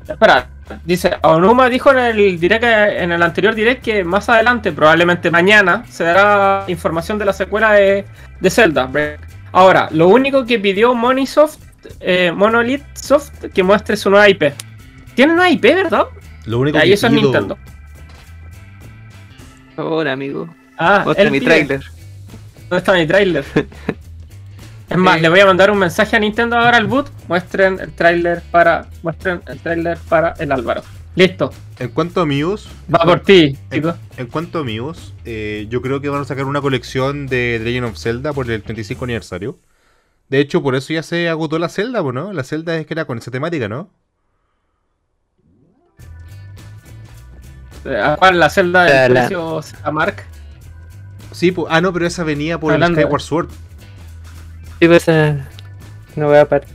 Espera, 0.07 0.47
dice, 0.85 1.17
Onuma 1.23 1.69
dijo 1.69 1.91
en 1.91 1.97
el, 1.99 2.39
direct, 2.39 2.63
en 2.63 3.11
el 3.11 3.21
anterior 3.21 3.53
direct 3.55 3.83
que 3.83 4.03
más 4.03 4.29
adelante, 4.29 4.71
probablemente 4.71 5.31
mañana, 5.31 5.83
se 5.89 6.03
dará 6.03 6.63
información 6.67 7.17
de 7.17 7.25
la 7.25 7.33
secuela 7.33 7.73
de, 7.73 8.05
de 8.39 8.49
Zelda. 8.49 8.89
Ahora, 9.51 9.89
lo 9.91 10.07
único 10.07 10.45
que 10.45 10.59
pidió 10.59 10.93
Monisoft, 10.93 11.57
eh, 11.99 12.31
Monolith 12.35 12.83
Soft, 12.93 13.31
que 13.53 13.63
muestre 13.63 13.97
su 13.97 14.09
nueva 14.11 14.29
IP. 14.29 14.43
Tiene 15.15 15.33
una 15.33 15.49
IP, 15.49 15.63
¿verdad? 15.63 16.07
Lo 16.45 16.59
único 16.59 16.77
y 16.77 16.81
ahí 16.81 16.93
eso 16.93 17.07
es 17.07 17.13
Nintendo. 17.13 17.57
ahora 19.77 20.13
amigo. 20.13 20.47
Ah, 20.77 21.01
¿Dónde 21.05 21.21
está 21.23 21.31
mi 21.31 21.41
trailer? 21.41 21.83
¿Dónde 22.69 22.77
está 22.77 22.93
mi 22.93 23.07
trailer? 23.07 23.43
Es 24.89 24.97
más, 24.97 25.17
eh, 25.17 25.21
le 25.21 25.29
voy 25.29 25.39
a 25.39 25.45
mandar 25.45 25.69
un 25.69 25.77
mensaje 25.77 26.15
a 26.15 26.19
Nintendo 26.19 26.57
ahora 26.57 26.77
al 26.77 26.87
boot. 26.87 27.09
Muestren 27.27 27.79
el 27.79 27.91
tráiler 27.93 28.41
para. 28.51 28.87
Muestren 29.03 29.41
el 29.47 29.59
tráiler 29.59 29.97
para 30.09 30.33
el 30.39 30.51
Álvaro. 30.51 30.81
Listo. 31.15 31.51
En 31.77 31.89
cuanto 31.89 32.21
a 32.21 32.25
Va 32.25 32.99
por 33.05 33.19
ti, 33.19 33.57
chicos. 33.71 33.95
En, 34.17 34.27
cuanto 34.27 34.59
a 34.59 34.63
Mius, 34.63 35.13
eh, 35.25 35.67
yo 35.69 35.81
creo 35.81 36.01
que 36.01 36.09
van 36.09 36.21
a 36.21 36.25
sacar 36.25 36.45
una 36.45 36.59
colección 36.61 37.27
de 37.27 37.59
Dragon 37.59 37.83
of 37.83 37.97
Zelda 37.99 38.33
por 38.33 38.49
el 38.49 38.61
35 38.63 39.05
aniversario. 39.05 39.59
De 40.27 40.39
hecho, 40.39 40.61
por 40.63 40.75
eso 40.75 40.93
ya 40.93 41.03
se 41.03 41.29
agotó 41.29 41.57
la 41.59 41.69
Zelda 41.69 42.01
¿no? 42.03 42.31
La 42.33 42.43
Zelda 42.43 42.77
es 42.77 42.85
que 42.85 42.93
era 42.93 43.05
con 43.05 43.17
esa 43.17 43.31
temática, 43.31 43.67
¿no? 43.67 43.89
Eh, 47.85 48.15
¿Cuál? 48.17 48.39
¿La 48.39 48.49
Zelda 48.49 48.83
del 48.83 49.13
precio 49.13 49.61
a 49.83 49.91
Mark? 49.91 50.23
Sí, 51.31 51.53
ah, 51.69 51.79
no, 51.81 51.91
pero 51.93 52.05
esa 52.05 52.23
venía 52.23 52.59
por 52.59 52.73
el 52.73 52.83
Skyward 52.83 53.21
Sword. 53.21 53.49
Pues, 54.87 55.03
eh, 55.07 55.35
no 56.15 56.27
voy 56.27 56.37
a 56.37 56.45
parar. 56.47 56.67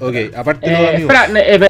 Ok, 0.00 0.14
aparte 0.36 0.70
eh, 0.70 0.96
Espera, 0.96 1.26
eh, 1.34 1.68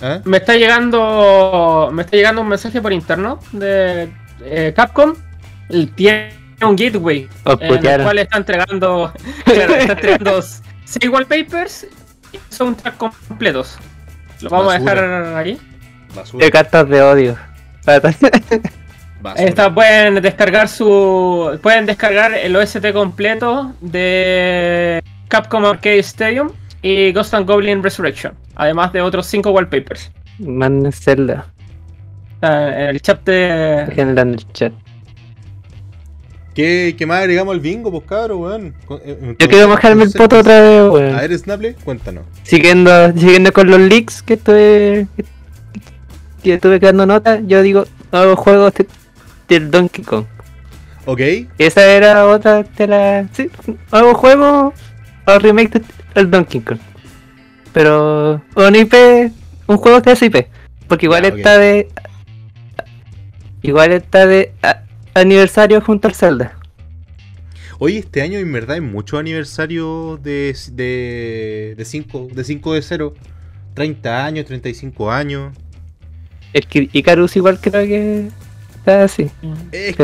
eh, 0.00 0.20
me 0.24 0.36
está 0.38 0.56
llegando. 0.56 1.90
Me 1.92 2.02
está 2.02 2.16
llegando 2.16 2.40
un 2.42 2.48
mensaje 2.48 2.80
por 2.80 2.92
interno 2.92 3.40
de 3.52 4.10
Capcom. 4.74 5.14
Tiene 5.96 6.32
un 6.62 6.76
gateway 6.76 7.28
oh, 7.44 7.58
en 7.60 7.84
el 7.86 8.02
cual 8.02 8.18
está 8.20 8.38
entregando. 8.38 9.12
claro, 9.44 9.74
está 9.74 9.92
entregando 9.92 10.42
seis 10.84 11.10
wallpapers 11.12 11.86
y 12.32 12.38
son 12.48 12.74
tracks 12.76 12.98
completos. 12.98 13.78
Lo 14.40 14.48
vamos 14.50 14.74
a 14.74 14.78
dejar 14.78 14.98
ahí. 15.36 15.58
Basura. 16.14 16.44
De 16.44 16.50
cartas 16.50 16.88
de 16.88 17.02
odio. 17.02 17.36
Eh, 19.36 19.54
pueden 19.74 20.16
descargar 20.20 20.68
su. 20.68 21.58
Pueden 21.62 21.86
descargar 21.86 22.34
el 22.34 22.54
OST 22.56 22.92
completo 22.92 23.72
de 23.80 25.02
Capcom 25.28 25.64
Arcade 25.64 25.98
Stadium 25.98 26.50
y 26.82 27.12
Ghost 27.12 27.34
and 27.34 27.46
Goblin 27.46 27.82
Resurrection. 27.82 28.34
Además 28.56 28.92
de 28.92 29.00
otros 29.00 29.26
5 29.26 29.50
wallpapers. 29.50 30.10
Man 30.38 30.90
Zelda. 30.92 31.46
Ah, 32.40 32.68
en 32.74 32.82
el 32.88 33.02
chat 33.02 33.24
de. 33.24 33.86
Generando 33.94 34.34
el 34.34 34.52
chat. 34.52 34.72
¿Qué, 36.54 36.94
¿Qué, 36.98 37.06
más 37.06 37.20
agregamos 37.20 37.54
al 37.54 37.60
bingo, 37.60 37.90
pues 37.90 38.02
cabrón, 38.06 38.40
weón? 38.42 38.74
Eh, 39.06 39.36
yo 39.38 39.48
quiero 39.48 39.68
bajarme 39.68 40.04
el 40.04 40.12
poto 40.12 40.40
otra 40.40 40.60
vez, 40.60 40.82
weón. 40.90 41.14
A 41.16 41.20
ver, 41.22 41.38
Snapple, 41.38 41.76
cuéntanos. 41.82 42.24
Siguiendo, 42.42 43.14
con 43.54 43.70
los 43.70 43.80
leaks 43.80 44.22
que 44.22 44.34
estuve. 44.34 45.06
que 46.42 46.54
estuve 46.54 46.78
quedando 46.78 47.06
nota, 47.06 47.40
yo 47.40 47.62
digo, 47.62 47.84
todo 48.10 48.36
juegos 48.36 48.74
el 49.56 49.70
Donkey 49.70 50.02
Kong. 50.04 50.24
Ok. 51.04 51.20
Esa 51.58 51.84
era 51.92 52.26
otra 52.26 52.62
de 52.62 52.86
la 52.86 53.28
Sí, 53.32 53.50
nuevo 53.92 54.14
juego 54.14 54.72
o 55.26 55.38
remake 55.38 55.82
del 56.14 56.30
Donkey 56.30 56.60
Kong. 56.62 56.78
Pero. 57.74 58.42
Un 58.56 58.74
IP. 58.76 58.94
Un 59.66 59.76
juego 59.76 60.00
que 60.00 60.12
es 60.12 60.22
IP. 60.22 60.46
Porque 60.88 61.04
igual 61.06 61.24
está 61.26 61.58
de. 61.58 61.88
Igual 63.62 63.92
está 63.92 64.26
de 64.26 64.52
aniversario 65.14 65.80
junto 65.82 66.08
al 66.08 66.14
Zelda. 66.14 66.54
Hoy 67.78 67.98
este 67.98 68.22
año 68.22 68.38
en 68.38 68.50
verdad 68.52 68.74
hay 68.76 68.80
muchos 68.80 69.18
aniversarios 69.20 70.22
de 70.22 70.56
de, 70.72 71.74
de, 71.76 71.84
cinco, 71.84 72.28
de 72.32 72.44
5 72.44 72.72
de 72.74 72.82
0. 72.82 73.14
30 73.74 74.24
años, 74.24 74.46
35 74.46 75.10
años. 75.12 75.52
El 76.52 76.90
Icarus 76.92 77.34
igual 77.36 77.58
creo 77.58 77.86
que 77.86 78.28
Ah, 78.86 79.06
sí. 79.08 79.30
Pero 79.70 79.94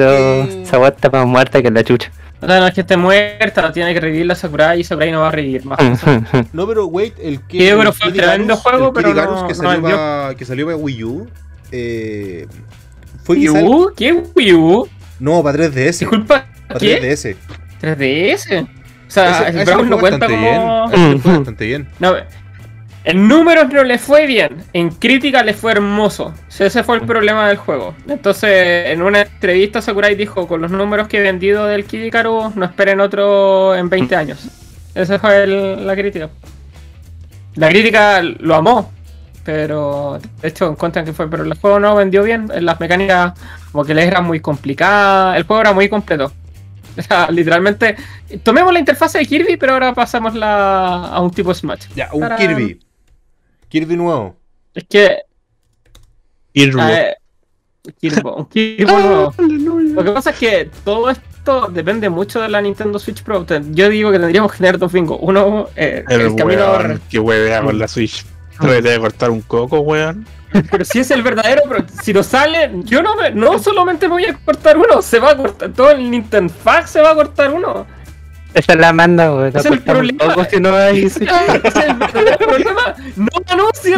que... 0.47 0.63
Sawat 0.65 0.97
está 0.97 1.11
más 1.11 1.27
muerta 1.27 1.63
que 1.63 1.71
la 1.71 1.83
chucha. 1.83 2.11
No, 2.41 2.47
no, 2.47 2.69
es 2.69 2.75
que 2.75 2.83
esté 2.83 2.97
muerta, 2.97 3.73
tiene 3.73 3.93
que 3.93 3.99
revivir 4.01 4.27
la 4.27 4.37
Sakurai 4.37 4.79
y 4.81 4.85
Sakurai 4.85 5.11
no 5.11 5.21
va 5.21 5.29
a 5.29 5.33
revivir 5.33 5.65
más. 5.65 5.81
Mm, 5.81 5.85
mm, 5.85 6.11
mm. 6.41 6.47
no, 6.53 6.67
pero 6.69 6.87
wait, 6.87 7.15
el 7.21 7.41
que. 7.43 7.75
fue 7.93 8.09
un 8.09 8.15
tremendo 8.17 8.57
juego, 8.57 8.93
pero. 8.93 9.13
no, 9.13 9.49
que, 9.49 9.55
salió 9.57 9.81
no 9.89 10.37
que 10.37 10.45
salió 10.45 10.65
para 10.67 10.77
Wii 10.77 11.05
U. 11.05 11.27
Eh, 11.73 12.47
fue 13.25 13.37
¿Wii 13.39 13.49
U? 13.49 13.93
¿Qué 13.97 14.13
Wii 14.37 14.53
U? 14.53 14.89
No, 15.19 15.43
para 15.43 15.59
3DS. 15.59 15.99
Disculpa. 15.99 16.47
Para 16.69 16.79
3 16.79 17.25
3DS. 17.25 17.37
¿3DS? 17.97 18.63
O 18.63 19.11
sea, 19.11 19.49
el 19.49 19.65
Brown 19.65 19.91
no 19.91 19.99
cuenta 19.99 20.27
como. 20.29 20.89
Bien. 20.91 21.21
Fue 21.21 21.33
bastante 21.39 21.67
bien. 21.67 21.89
No, 21.99 22.13
en 23.09 23.27
números 23.27 23.73
no 23.73 23.85
le 23.85 23.97
fue 23.97 24.27
bien, 24.27 24.59
en 24.75 24.91
crítica 24.91 25.43
le 25.43 25.55
fue 25.55 25.73
hermoso. 25.73 26.35
Ese 26.51 26.85
fue 26.85 26.97
el 26.97 27.07
problema 27.07 27.49
del 27.49 27.57
juego. 27.57 27.95
Entonces, 28.07 28.85
en 28.89 29.01
una 29.01 29.23
entrevista 29.23 29.81
Sakurai 29.81 30.15
dijo, 30.15 30.47
con 30.47 30.61
los 30.61 30.71
números 30.71 31.09
que 31.09 31.17
he 31.17 31.23
vendido 31.23 31.65
del 31.65 31.87
Karu, 31.87 32.53
no 32.55 32.67
esperen 32.67 33.01
otro 33.01 33.75
en 33.75 33.89
20 33.89 34.15
años. 34.15 34.47
Esa 34.95 35.19
fue 35.19 35.47
la 35.47 35.95
crítica. 35.95 36.29
La 37.55 37.71
crítica 37.71 38.21
lo 38.23 38.55
amó, 38.55 38.93
pero 39.43 40.19
de 40.43 40.49
hecho 40.49 40.69
encuentran 40.71 41.07
que 41.07 41.15
fue, 41.15 41.31
pero 41.31 41.45
el 41.45 41.55
juego 41.55 41.81
no 41.81 41.97
vendió 41.97 42.23
bien, 42.23 42.51
las 42.61 42.79
mecánicas 42.79 43.33
como 43.73 43.87
que 43.87 43.95
les 43.95 44.05
eran 44.07 44.27
muy 44.27 44.41
complicadas, 44.41 45.39
el 45.39 45.45
juego 45.45 45.63
era 45.63 45.73
muy 45.73 45.89
completo. 45.89 46.31
O 46.95 47.01
sea, 47.01 47.31
literalmente, 47.31 47.97
tomemos 48.43 48.71
la 48.71 48.81
interfaz 48.81 49.15
de 49.15 49.25
Kirby, 49.25 49.57
pero 49.57 49.73
ahora 49.73 49.95
pasamos 49.95 50.35
a 50.43 51.19
un 51.23 51.31
tipo 51.31 51.55
Smash. 51.55 51.87
Ya, 51.97 52.11
un 52.13 52.29
Kirby 52.37 52.81
Kirby 53.71 53.97
nuevo. 53.97 54.37
Es 54.75 54.85
que. 54.85 55.19
Kirbo, 56.55 58.49
Kirbo 58.49 59.33
ah, 59.39 59.43
Lo 59.43 60.05
que 60.05 60.11
pasa 60.11 60.31
es 60.31 60.39
que 60.39 60.71
todo 60.85 61.09
esto 61.09 61.69
depende 61.71 62.09
mucho 62.11 62.41
de 62.41 62.49
la 62.49 62.61
Nintendo 62.61 62.99
Switch 62.99 63.23
Pro. 63.23 63.47
Yo 63.73 63.89
digo 63.91 64.11
que 64.11 64.19
tendríamos 64.19 64.53
que 64.53 64.59
tener 64.59 64.79
dos 64.79 64.93
bingos. 64.93 65.19
Uno, 65.21 65.69
eh, 65.77 66.05
el, 66.09 66.35
Que 67.09 67.21
huevea 67.21 67.63
con 67.63 67.79
la 67.79 67.87
Switch. 67.89 68.25
Ah. 68.61 68.67
de 68.67 68.99
cortar 68.99 69.31
un 69.31 69.41
coco, 69.43 69.81
weón. 69.81 70.27
Pero 70.71 70.85
si 70.85 70.99
es 70.99 71.11
el 71.13 71.23
verdadero, 71.23 71.63
pero 71.69 71.85
si 72.03 72.13
lo 72.13 72.25
sale, 72.25 72.71
yo 72.85 73.03
no 73.03 73.13
no 73.35 73.59
solamente 73.61 74.09
me 74.09 74.15
voy 74.15 74.25
a 74.25 74.35
cortar 74.37 74.77
uno, 74.77 75.01
se 75.01 75.21
va 75.21 75.31
a 75.33 75.37
cortar 75.37 75.73
todo 75.75 75.91
el 75.93 76.11
Nintendo 76.11 76.53
Pack, 76.65 76.87
se 76.89 77.01
va 77.01 77.11
a 77.13 77.15
cortar 77.15 77.53
uno 77.55 77.87
esa 78.59 78.73
es 78.75 78.79
la 78.79 78.93
manda, 78.93 79.49
Es 79.57 79.65
el 79.65 79.81
problema. 79.81 80.37
no 80.61 80.75
hay... 80.77 81.05
es 81.05 81.19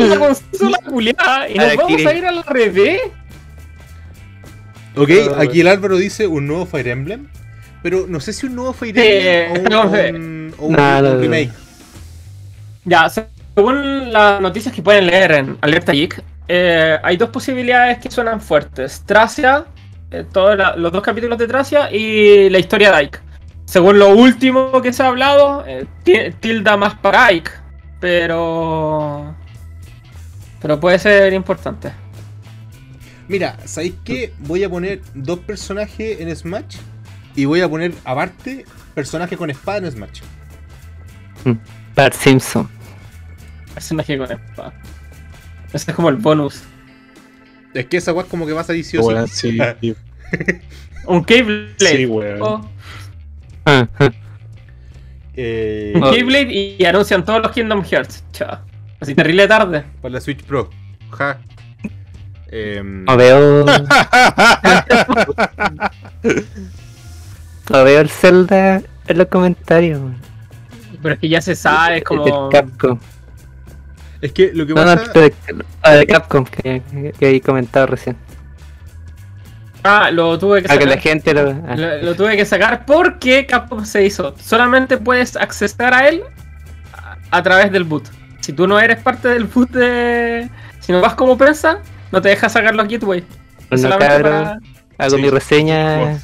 la 0.01 0.19
consola 0.19 0.79
culiada 0.87 1.49
y 1.49 1.55
nos 1.55 1.77
vamos 1.77 2.07
a 2.07 2.15
ir 2.15 2.27
al 2.27 2.45
revés. 2.45 3.01
Ok, 4.97 5.11
ah, 5.37 5.41
aquí 5.41 5.61
el 5.61 5.69
Álvaro 5.69 5.97
dice 5.97 6.27
un 6.27 6.47
nuevo 6.47 6.67
Fire 6.67 6.89
Emblem. 6.89 7.27
Pero 7.83 8.05
no 8.07 8.21
sé 8.21 8.35
si 8.35 8.47
un 8.47 8.55
nuevo 8.57 8.73
Fire 8.75 8.99
Emblem 8.99 10.53
o 10.59 10.67
un, 10.67 10.77
no 10.77 11.31
Ya, 12.85 13.09
según 13.09 14.13
las 14.13 14.41
noticias 14.43 14.75
que 14.75 14.83
pueden 14.83 15.07
leer 15.07 15.33
en 15.33 15.59
Alerta 15.63 15.93
Geek, 15.93 16.23
eh, 16.49 16.99
hay 17.03 17.17
dos 17.17 17.31
posibilidades 17.31 17.99
que 17.99 18.11
suenan 18.11 18.41
fuertes. 18.43 19.03
Tracia, 19.07 19.65
eh, 20.11 20.25
todos 20.31 20.59
los 20.77 20.93
dos 20.93 21.03
capítulos 21.03 21.39
de 21.39 21.47
Tracia 21.47 21.91
y 21.91 22.51
la 22.51 22.59
historia 22.59 22.91
de 22.93 22.97
Ike 22.97 23.19
según 23.71 24.01
lo 24.01 24.09
último 24.17 24.83
que 24.83 24.93
se 24.93 25.01
ha 25.05 25.07
hablado, 25.07 25.65
eh, 25.65 25.87
tilda 26.41 26.77
más 26.77 26.95
para 26.97 27.27
Ike, 27.27 27.53
pero. 28.01 29.37
Pero 30.61 30.81
puede 30.81 30.99
ser 30.99 31.33
importante. 31.35 31.93
Mira, 33.29 33.57
¿sabéis 33.67 33.95
qué? 34.05 34.33
Voy 34.41 34.65
a 34.65 34.69
poner 34.69 35.01
dos 35.15 35.39
personajes 35.39 36.21
en 36.21 36.35
Smash 36.35 36.77
y 37.37 37.45
voy 37.45 37.61
a 37.61 37.69
poner 37.71 37.95
aparte 38.05 38.65
personaje 38.95 39.37
con 39.37 39.51
espada 39.51 39.79
en 39.79 39.93
Smash. 39.93 40.21
Mm, 41.45 41.53
Bart 41.95 42.13
Simpson. 42.15 42.69
Personaje 43.73 44.19
con 44.19 44.33
espada. 44.33 44.73
Ese 45.73 45.93
es 45.93 45.97
como 45.97 46.09
el 46.09 46.17
bonus. 46.17 46.63
Es 47.73 47.87
que 47.87 47.99
esa 47.99 48.11
guay 48.11 48.27
como 48.29 48.47
que 48.47 48.53
va 48.53 48.63
a 48.63 48.65
salir 48.65 48.85
sí 48.85 48.97
o 48.99 49.07
Un 51.07 51.23
cable 51.25 51.75
eh, 55.37 55.93
Keyblade 56.15 56.53
y, 56.79 56.85
anuncian 56.85 57.25
todos 57.25 57.41
los 57.43 57.53
Kingdom 57.53 57.83
Hearts. 57.91 58.25
Chao. 58.33 58.59
Así 59.01 59.15
terrible 59.15 59.47
tarde. 59.49 59.85
Para 60.03 60.15
la 60.15 60.21
Switch 60.21 60.43
Pro. 60.45 60.69
Ja. 61.11 61.39
Em. 62.53 63.05
no 63.05 63.17
veo. 63.17 63.65
no 67.69 67.85
veo 67.85 68.01
el 68.01 68.11
Zelda 68.11 68.83
en 69.07 69.19
los 69.19 69.29
comentarios. 69.29 70.01
Pero 71.01 71.15
es 71.15 71.21
que 71.21 71.29
ya 71.29 71.41
se 71.41 71.55
sabe, 71.55 71.99
es 71.99 72.05
como. 72.05 72.49
Capcom. 72.51 72.99
Es 74.21 74.33
que 74.33 74.51
lo 74.53 74.67
que 74.67 74.75
pasa. 74.75 74.97
No, 74.97 75.03
no, 75.55 75.63
ah, 75.83 75.91
de, 75.93 76.07
Capcom 76.07 76.45
que, 76.45 76.83
que, 76.91 77.13
que 77.19 77.31
he 77.37 77.41
comentado 77.41 77.87
recién. 77.87 78.17
Ah, 79.83 80.03
ah, 80.03 80.05
ah, 80.07 80.11
lo 80.11 80.39
tuve 80.39 80.63
que 80.63 80.69
sacar. 80.69 80.89
la 80.89 80.99
gente 80.99 81.33
lo... 81.35 82.15
tuve 82.15 82.37
que 82.37 82.45
sacar 82.45 82.85
porque 82.85 83.47
Capcom 83.47 83.85
se 83.85 84.05
hizo. 84.05 84.35
Solamente 84.39 84.99
puedes 84.99 85.37
accesar 85.37 85.95
a 85.95 86.09
él 86.09 86.23
a, 87.31 87.43
través 87.43 87.73
del 87.73 87.85
boot. 87.85 88.05
Si 88.41 88.53
tú 88.53 88.67
no 88.67 88.79
eres 88.79 88.99
parte 89.01 89.29
del 89.29 89.45
boot 89.45 89.71
de. 89.71 90.51
Si 90.81 90.93
no 90.93 91.01
vas 91.01 91.15
como 91.15 91.39
prensa, 91.39 91.79
no 92.13 92.21
te 92.21 92.29
dejas 92.31 92.53
sacar 92.53 92.75
los 92.75 92.89
gateway 92.89 93.25
No 93.71 93.89
hago 94.99 95.19
mi 95.19 95.31
reseña 95.31 96.19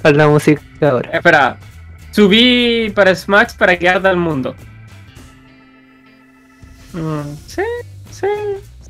para 0.00 0.16
la 0.16 0.28
música 0.28 0.62
ahora. 0.90 1.10
Eh, 1.12 1.16
espera, 1.16 1.56
subí 2.12 2.90
para 2.94 3.14
Smash 3.14 3.54
para 3.56 3.76
que 3.78 3.88
arda 3.88 4.10
el 4.12 4.16
mundo. 4.18 4.54
Mm, 6.92 7.34
sí, 7.46 7.62
sí. 8.10 8.26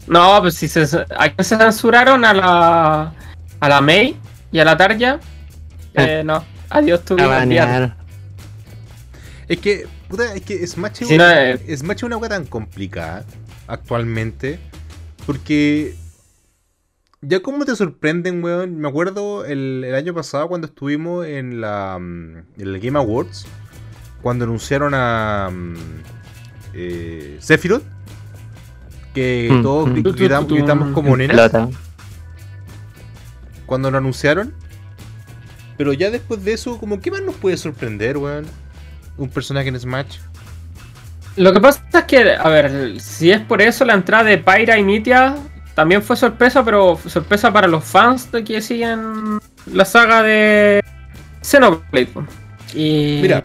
No, 0.06 0.38
pues 0.42 0.56
si 0.56 0.68
se, 0.68 0.86
se 0.86 1.04
censuraron? 1.42 2.24
A 2.24 2.34
la 2.34 3.12
a 3.62 3.68
la 3.68 3.80
May 3.80 4.16
y 4.50 4.58
a 4.58 4.64
la 4.64 4.76
Tarja. 4.76 5.20
Eh, 5.94 6.22
no, 6.24 6.44
adiós 6.68 7.04
tú. 7.04 7.16
es 9.48 9.58
que, 9.60 9.86
puta, 10.08 10.34
es 10.34 10.42
que 10.42 10.66
Smash 10.66 11.02
es, 11.02 11.10
eh. 11.10 12.04
una, 12.04 12.28
tan 12.28 12.44
complicada 12.46 13.24
actualmente. 13.68 14.58
Porque 15.26 15.94
ya 17.20 17.38
como 17.40 17.64
te 17.64 17.76
sorprenden, 17.76 18.42
weón. 18.42 18.78
Me 18.78 18.88
acuerdo 18.88 19.44
el, 19.44 19.84
año 19.96 20.12
pasado 20.12 20.48
cuando 20.48 20.66
estuvimos 20.66 21.24
en 21.24 21.60
la 21.60 21.98
mm, 22.00 22.38
el 22.60 22.80
Game 22.80 22.98
Awards. 22.98 23.46
Cuando 24.22 24.44
anunciaron 24.44 24.92
a 24.94 25.50
mm, 25.52 25.74
eh, 26.74 27.38
Que 29.14 29.48
mm. 29.52 29.62
todos 29.62 29.94
gritamos, 29.94 30.48
gritamos 30.52 30.92
como 30.94 31.16
nenas 31.16 31.52
cuando 33.72 33.90
lo 33.90 33.96
anunciaron. 33.96 34.52
Pero 35.78 35.94
ya 35.94 36.10
después 36.10 36.44
de 36.44 36.52
eso, 36.52 36.76
como, 36.76 37.00
¿qué 37.00 37.10
más 37.10 37.22
nos 37.22 37.34
puede 37.36 37.56
sorprender, 37.56 38.18
weón? 38.18 38.44
Un 39.16 39.30
personaje 39.30 39.68
en 39.70 39.80
Smash. 39.80 40.18
Lo 41.36 41.54
que 41.54 41.58
pasa 41.62 41.82
es 41.90 42.04
que, 42.04 42.32
a 42.36 42.48
ver, 42.50 43.00
si 43.00 43.30
es 43.32 43.40
por 43.40 43.62
eso 43.62 43.86
la 43.86 43.94
entrada 43.94 44.24
de 44.24 44.36
Pyra 44.36 44.76
y 44.76 44.82
Nitya 44.82 45.36
también 45.74 46.02
fue 46.02 46.16
sorpresa, 46.18 46.62
pero 46.62 46.98
sorpresa 47.06 47.50
para 47.50 47.66
los 47.66 47.82
fans 47.82 48.30
de 48.30 48.44
que 48.44 48.60
siguen 48.60 49.38
la 49.72 49.86
saga 49.86 50.22
de 50.22 50.82
Xenoblade. 51.40 52.10
Y 52.74 53.20
Mira. 53.22 53.42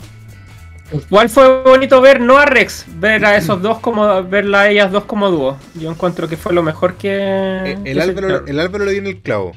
Igual 1.10 1.30
fue 1.30 1.64
bonito 1.64 2.00
ver 2.02 2.20
no 2.20 2.38
a 2.38 2.46
Rex, 2.46 2.86
ver 3.00 3.26
a 3.26 3.38
esos 3.38 3.62
dos 3.62 3.80
como 3.80 4.24
verla 4.26 4.70
ellas 4.70 4.92
dos 4.92 5.06
como 5.06 5.30
dúo. 5.32 5.58
Yo 5.76 5.90
encuentro 5.90 6.28
que 6.30 6.36
fue 6.38 6.52
lo 6.54 6.64
mejor 6.64 6.96
que 6.96 7.12
eh, 7.12 7.78
el, 7.86 8.00
el 8.02 8.16
le 8.46 8.68
dio 8.70 8.90
en 9.00 9.08
el 9.08 9.22
clavo. 9.22 9.54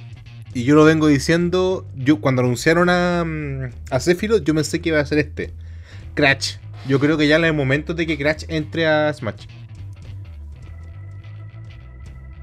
Y 0.53 0.65
yo 0.65 0.75
lo 0.75 0.85
vengo 0.85 1.07
diciendo, 1.07 1.87
yo 1.97 2.21
cuando 2.21 2.43
anunciaron 2.43 2.89
a, 2.91 3.23
mm, 3.25 3.65
a 3.91 3.99
yo 4.01 4.55
pensé 4.55 4.81
que 4.81 4.89
iba 4.89 4.99
a 5.01 5.07
ser 5.07 5.19
este. 5.19 5.53
Crash. 6.15 6.57
Yo 6.89 6.99
creo 6.99 7.17
que 7.17 7.29
ya 7.29 7.37
es 7.39 7.45
el 7.45 7.53
momento 7.53 7.95
de 7.95 8.07
que 8.07 8.19
Crash 8.19 8.45
entre 8.49 8.87
a 8.87 9.13
Smash. 9.13 9.45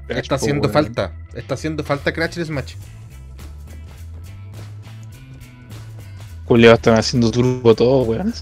está 0.08 0.28
pues, 0.28 0.30
haciendo 0.42 0.68
falta. 0.70 1.12
Está 1.34 1.54
haciendo 1.54 1.84
falta 1.84 2.12
Crash 2.12 2.38
en 2.38 2.46
Smash. 2.46 2.74
Julio 6.46 6.72
están 6.72 6.94
haciendo 6.96 7.30
turbo 7.30 7.74
todo, 7.74 8.04
weón. 8.04 8.32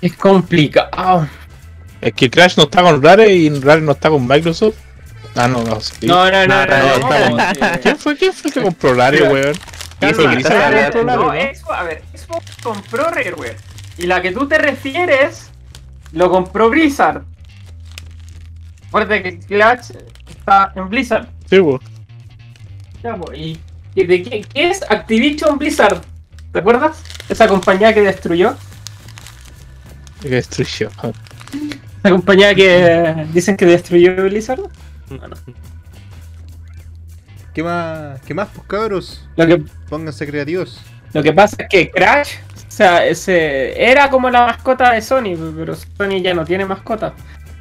Es 0.00 0.16
complicado. 0.16 1.28
Es 2.00 2.14
que 2.14 2.30
Crash 2.30 2.56
no 2.56 2.62
está 2.62 2.80
con 2.82 3.02
Rare 3.02 3.30
y 3.34 3.50
Rare 3.60 3.82
no 3.82 3.92
está 3.92 4.08
con 4.08 4.26
Microsoft. 4.26 4.87
Ah, 5.34 5.48
no, 5.48 5.62
no. 5.62 5.80
Sí. 5.80 6.06
No, 6.06 6.30
no, 6.30 6.46
no, 6.46 6.66
no, 6.66 6.66
no 6.66 7.38
¿Quién 7.82 7.96
fue? 7.98 8.16
¿Quién 8.16 8.32
fue 8.32 8.50
que 8.50 8.62
compró 8.62 8.94
Rareware? 8.94 9.32
weón? 9.32 9.52
¿Quién 10.00 10.14
fue 10.14 10.36
que 10.36 11.04
No, 11.04 11.34
¿eh? 11.34 11.54
Xbox, 11.54 11.78
a 11.78 11.82
ver, 11.84 12.02
Xbox 12.14 12.46
compró 12.62 13.04
Rareware. 13.10 13.56
Y 13.98 14.06
la 14.06 14.22
que 14.22 14.32
tú 14.32 14.46
te 14.48 14.58
refieres, 14.58 15.50
lo 16.12 16.30
compró 16.30 16.70
Blizzard. 16.70 17.24
Recuerda 18.84 19.22
que 19.22 19.38
Clutch 19.40 19.90
está 20.28 20.72
en 20.74 20.88
Blizzard. 20.88 21.28
Sí, 21.48 21.58
weón. 21.60 21.80
¿Y 23.94 24.06
de 24.06 24.22
qué, 24.22 24.40
qué 24.42 24.70
es 24.70 24.82
Activision 24.82 25.58
Blizzard? 25.58 26.00
¿Te 26.52 26.58
acuerdas? 26.60 27.02
Esa 27.28 27.46
compañía 27.46 27.92
que 27.92 28.00
destruyó. 28.00 28.56
Que 30.20 30.28
destruyó. 30.30 30.90
La 32.02 32.10
compañía 32.10 32.54
que 32.54 33.26
dicen 33.32 33.56
que 33.56 33.66
destruyó 33.66 34.14
Blizzard. 34.24 34.60
¿Qué 37.54 37.62
más? 37.62 38.20
¿Qué 38.22 38.34
más, 38.34 38.48
pues, 38.54 38.66
cabros? 38.66 39.24
Lo 39.36 39.46
que, 39.46 39.62
Pónganse 39.88 40.26
creativos. 40.26 40.82
Lo 41.12 41.22
que 41.22 41.32
pasa 41.32 41.54
es 41.60 41.68
que 41.68 41.88
Crash, 41.90 42.34
o 42.54 42.70
sea, 42.70 43.06
ese, 43.06 43.80
era 43.90 44.10
como 44.10 44.28
la 44.30 44.46
mascota 44.46 44.92
de 44.92 45.00
Sony, 45.00 45.36
pero 45.56 45.74
Sony 45.74 46.20
ya 46.22 46.34
no 46.34 46.44
tiene 46.44 46.64
mascota. 46.66 47.14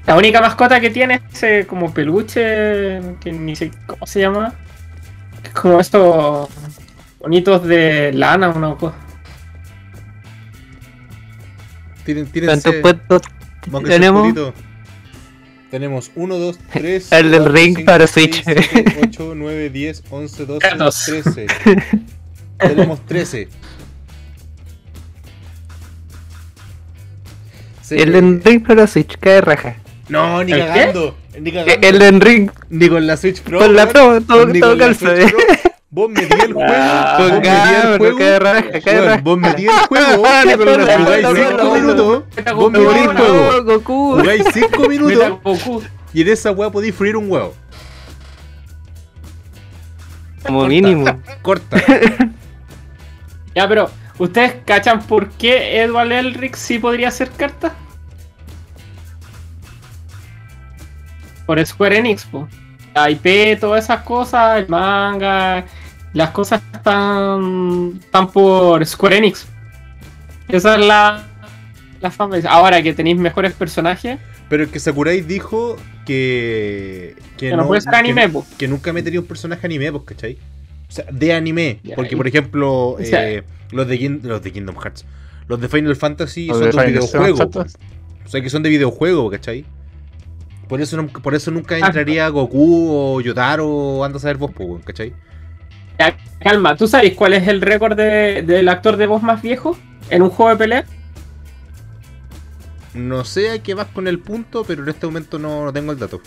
La 0.06 0.16
única 0.16 0.41
mascota 0.41 0.80
que 0.80 0.89
tiene 0.91 1.16
es 1.16 1.22
ese 1.43 1.68
como 1.68 1.91
peluche, 1.93 3.16
que 3.22 3.32
ni 3.32 3.56
sé 3.56 3.72
cómo 3.88 4.06
se 4.06 4.20
llama. 4.22 4.54
Es 5.43 5.50
como 5.52 5.80
estos 5.80 6.50
bonitos 7.20 7.64
de 7.66 8.14
lana 8.14 8.50
una 8.50 8.76
cosa. 8.76 8.95
Tienen, 12.06 12.28
tienen 12.32 12.62
puestos 12.82 13.22
tenemos? 13.86 14.34
Tenemos 15.72 16.11
1, 16.15 16.36
2, 16.38 16.59
3. 16.74 17.11
El 17.11 17.32
del 17.32 17.45
ring 17.45 17.84
para 17.86 18.07
Switch. 18.07 18.43
8, 19.03 19.34
9, 19.36 19.70
10, 19.70 20.03
11, 20.09 20.45
12, 20.45 20.68
13. 20.76 21.47
Tenemos 22.57 23.05
13. 23.05 23.49
El 27.89 28.11
del 28.13 28.43
ring 28.43 28.65
para 28.65 28.88
Switch, 28.88 29.18
cae 29.18 29.41
raja. 29.41 29.76
No, 30.09 30.43
ni 30.43 30.53
cagando. 30.53 31.18
Ni 31.39 31.51
El 31.82 31.99
del 31.99 32.22
ring. 32.22 32.49
Ni 32.70 32.88
con 32.89 33.05
la 33.05 33.18
Switch 33.18 33.41
Pro. 33.41 33.59
Con 33.59 33.76
la 33.76 33.88
Pro, 33.89 34.22
todo, 34.22 34.47
todo 34.59 34.78
calza. 34.78 35.13
Vos 35.89 36.09
metí 36.09 36.27
el 36.43 36.51
juego. 36.51 36.73
Vos 37.93 38.09
metí 38.11 38.33
el 38.33 38.81
juego. 38.81 39.21
Vos 39.23 39.38
metí 39.39 39.61
el 39.63 39.71
juego. 39.71 40.07
Pero 40.17 40.17
jugáis 40.17 40.45
5 41.47 41.71
minutos. 41.73 42.23
el 42.35 42.55
juego. 43.81 44.21
5 45.31 45.51
minutos. 45.61 45.83
Y 46.13 46.21
en 46.23 46.27
esa 46.27 46.51
weá 46.51 46.69
podéis 46.69 46.93
freír 46.93 47.15
un 47.15 47.31
huevo. 47.31 47.53
Como 50.45 50.65
mínimo. 50.67 51.05
Corta. 51.41 51.77
ya, 53.55 53.67
pero. 53.67 53.89
¿Ustedes 54.19 54.55
cachan 54.65 55.03
por 55.03 55.29
qué 55.29 55.79
Edward 55.81 56.11
Elric 56.11 56.55
sí 56.55 56.79
podría 56.79 57.09
hacer 57.09 57.29
carta? 57.29 57.75
Por 61.45 61.63
Square 61.63 61.99
Enix, 61.99 62.25
po. 62.25 62.47
IP, 63.10 63.60
todas 63.60 63.84
esas 63.86 64.02
cosas, 64.02 64.58
el 64.60 64.68
manga, 64.68 65.66
las 66.14 66.30
cosas 66.32 66.62
están, 66.74 68.00
por 68.34 68.86
Square 68.86 69.18
Enix. 69.18 69.45
Esa 70.48 70.78
es 70.78 70.86
la, 70.86 71.24
la 72.02 72.14
Ahora 72.50 72.82
que 72.82 72.93
tenéis 72.93 73.18
mejores 73.18 73.54
personajes. 73.54 74.18
Pero 74.50 74.64
el 74.64 74.70
que 74.70 74.80
Sakurai 74.80 75.20
dijo 75.22 75.76
que. 76.06 77.16
Que, 77.38 77.52
no, 77.52 77.58
no, 77.66 77.74
anime, 77.93 78.32
que, 78.58 78.68
nunca 78.70 78.91
un 78.91 79.26
personaje 79.26 79.66
anime, 79.68 79.91
pues, 79.91 80.04
¿cachai? 80.06 80.38
O 80.89 80.91
sea, 80.91 81.06
de 81.12 81.34
anime. 81.34 81.82
porque, 81.98 82.16
por 82.16 82.28
ejemplo, 82.30 82.95
eh, 83.00 83.43
los, 83.72 83.88
de 83.88 84.20
los 84.24 84.39
Kingdom 84.41 84.76
Hearts. 84.78 85.06
Los 85.50 85.60
de 85.62 85.68
Final 85.70 85.95
Fantasy 85.98 86.48
son 86.48 86.72
de, 86.72 86.86
videojuegos. 86.86 87.39
O 88.26 88.30
sea, 88.30 88.41
que 88.41 88.50
son 88.50 88.64
de 88.64 88.70
videojuegos 88.70 89.32
¿cachai? 89.32 89.66
Por 90.68 90.82
eso, 90.82 91.05
por 91.07 91.34
eso 91.34 91.49
nunca 91.51 91.78
entraría 91.78 92.28
Goku 92.30 92.89
o 92.91 93.22
Yotaro 93.22 93.68
o 93.68 94.03
Ando 94.03 94.18
a 94.18 94.22
saber 94.22 94.38
vos, 94.38 94.51
pues, 94.53 94.84
¿cachai? 94.86 95.13
calma, 96.41 96.76
¿tú 96.76 96.88
sabes 96.88 97.13
cuál 97.15 97.34
es 97.34 97.47
el 97.47 97.59
récord 97.59 97.97
del 97.97 98.70
actor 98.70 98.97
de 98.97 99.07
voz 99.07 99.24
más 99.24 99.41
viejo 99.41 99.76
en 100.11 100.22
un 100.22 100.30
juego 100.30 100.51
de 100.51 100.57
pelea? 100.57 100.86
No 102.93 103.26
sé 103.26 103.49
a 103.51 103.63
qué 103.63 103.74
vas 103.74 103.88
con 103.88 104.07
el 104.07 104.20
punto, 104.20 104.63
pero 104.63 104.84
en 104.84 104.89
este 104.89 105.05
momento 105.07 105.39
no, 105.39 105.72
tengo 105.74 105.91
el 105.91 105.99
dato. 105.99 106.22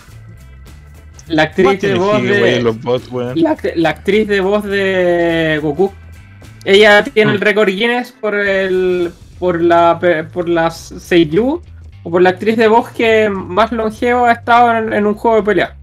La 1.28 1.45
actriz 1.45 1.80
de 1.80 1.95
voz 1.95 2.22
de. 2.22 3.74
la, 3.76 3.91
actriz 3.91 4.26
de 4.28 4.41
voz 4.41 4.64
de 4.64 5.59
Goku. 5.62 5.93
Ella 6.64 7.03
tiene 7.05 7.30
ah. 7.30 7.34
el 7.34 7.41
récord 7.41 7.68
Guinness 7.68 8.12
por 8.12 8.34
el. 8.34 9.11
por 9.38 9.61
la. 9.62 10.01
por 10.32 10.49
las 10.49 10.76
Seiyuu 10.99 11.61
o 12.03 12.11
por 12.11 12.22
la 12.22 12.30
actriz 12.30 12.57
de 12.57 12.68
voz 12.68 12.90
que 12.90 13.28
más 13.30 13.72
longevo 13.72 14.24
ha 14.26 14.32
estado 14.32 14.92
en, 14.94 15.07
un 15.07 15.14
juego 15.14 15.38
de 15.38 15.42
pelea. 15.42 15.76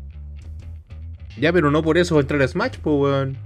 Ya, 1.39 1.53
pero 1.53 1.69
no 1.69 1.83
por 1.83 1.97
eso 1.97 2.19
entrar 2.19 2.41
a 2.41 2.47
Smash, 2.47 2.75
pues 2.81 2.95
weón. 2.97 3.37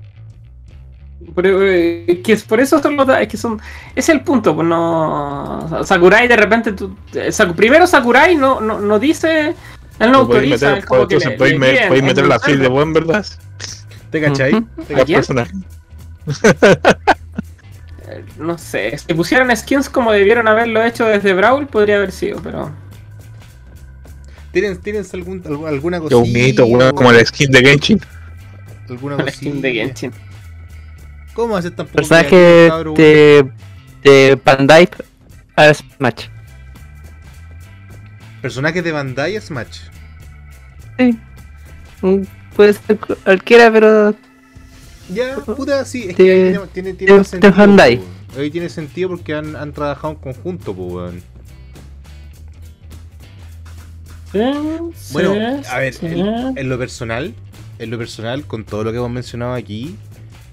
Eh, 1.43 2.13
es 2.27 2.43
por 2.43 2.59
eso 2.59 2.77
es 2.81 3.27
que 3.27 3.37
son 3.37 3.61
es 3.95 4.09
el 4.09 4.21
punto 4.21 4.55
pues 4.55 4.67
no 4.67 5.67
Sakurai 5.85 6.27
de 6.27 6.35
repente 6.35 6.73
eh, 7.13 7.31
primero 7.55 7.85
Sakurai 7.85 8.35
no, 8.35 8.59
no, 8.59 8.79
no 8.79 8.97
dice 8.97 9.53
él 9.99 10.11
no 10.11 10.17
autoriza 10.17 10.75
meter, 10.79 12.01
meter 12.03 12.25
la 12.25 12.39
fil 12.39 12.57
de 12.59 12.67
buen 12.69 12.91
verdad 12.91 13.23
te 14.09 14.19
cachai 14.19 14.65
¿Te 14.87 14.95
No 18.37 18.57
sé, 18.57 18.97
si 18.97 19.13
pusieran 19.13 19.55
skins 19.55 19.89
como 19.89 20.11
debieron 20.11 20.47
haberlo 20.47 20.83
hecho 20.83 21.05
desde 21.05 21.33
Brawl, 21.33 21.67
podría 21.67 21.95
haber 21.97 22.11
sido, 22.11 22.39
pero. 22.41 22.71
¿Tienes 24.51 24.79
¿tienen 24.81 25.05
algún, 25.13 25.43
alguna 25.67 25.99
cosita? 25.99 26.17
un 26.17 26.33
mito, 26.33 26.65
huevón 26.65 26.91
como 26.93 27.11
la 27.11 27.23
skin 27.25 27.51
de 27.51 27.59
Genshin. 27.61 28.01
¿Alguna 28.89 29.15
cosita? 29.15 29.31
skin 29.37 29.61
de 29.61 29.73
Genshin. 29.73 30.11
¿Cómo 31.33 31.55
hace 31.55 31.71
tan 31.71 31.87
Personaje 31.87 32.35
de, 32.35 33.49
de 34.03 34.39
Bandai 34.43 34.89
a 35.55 35.73
Smash. 35.73 36.27
¿Personaje 38.41 38.81
de 38.81 38.91
Bandai 38.91 39.37
a 39.37 39.41
Smash? 39.41 39.79
Sí. 40.99 41.17
Mm, 42.01 42.23
puede 42.53 42.73
ser 42.73 42.97
cualquiera, 42.97 43.71
pero 43.71 44.13
ya, 45.13 45.35
puta, 45.37 45.83
sí, 45.83 46.05
es 46.09 46.15
que 46.15 46.59
tiene, 46.71 46.93
tiene, 46.93 47.23
sentido. 47.25 47.53
Ahí 48.39 48.49
tiene 48.49 48.69
sentido 48.69 49.09
porque 49.09 49.33
han, 49.35 49.73
trabajado 49.73 50.13
en 50.13 50.19
conjunto, 50.19 50.73
pues, 50.73 50.89
weón. 51.13 51.23
¿Eh? 54.33 54.79
Bueno, 55.11 55.61
a 55.69 55.79
ver, 55.79 55.93
en, 56.01 56.69
lo 56.69 56.77
personal, 56.79 57.33
en 57.79 57.89
lo 57.91 57.97
personal, 57.97 58.45
con 58.47 58.63
todo 58.63 58.85
lo 58.85 58.91
que 58.91 58.97
hemos 58.99 59.09
mencionado 59.11 59.53
aquí, 59.53 59.97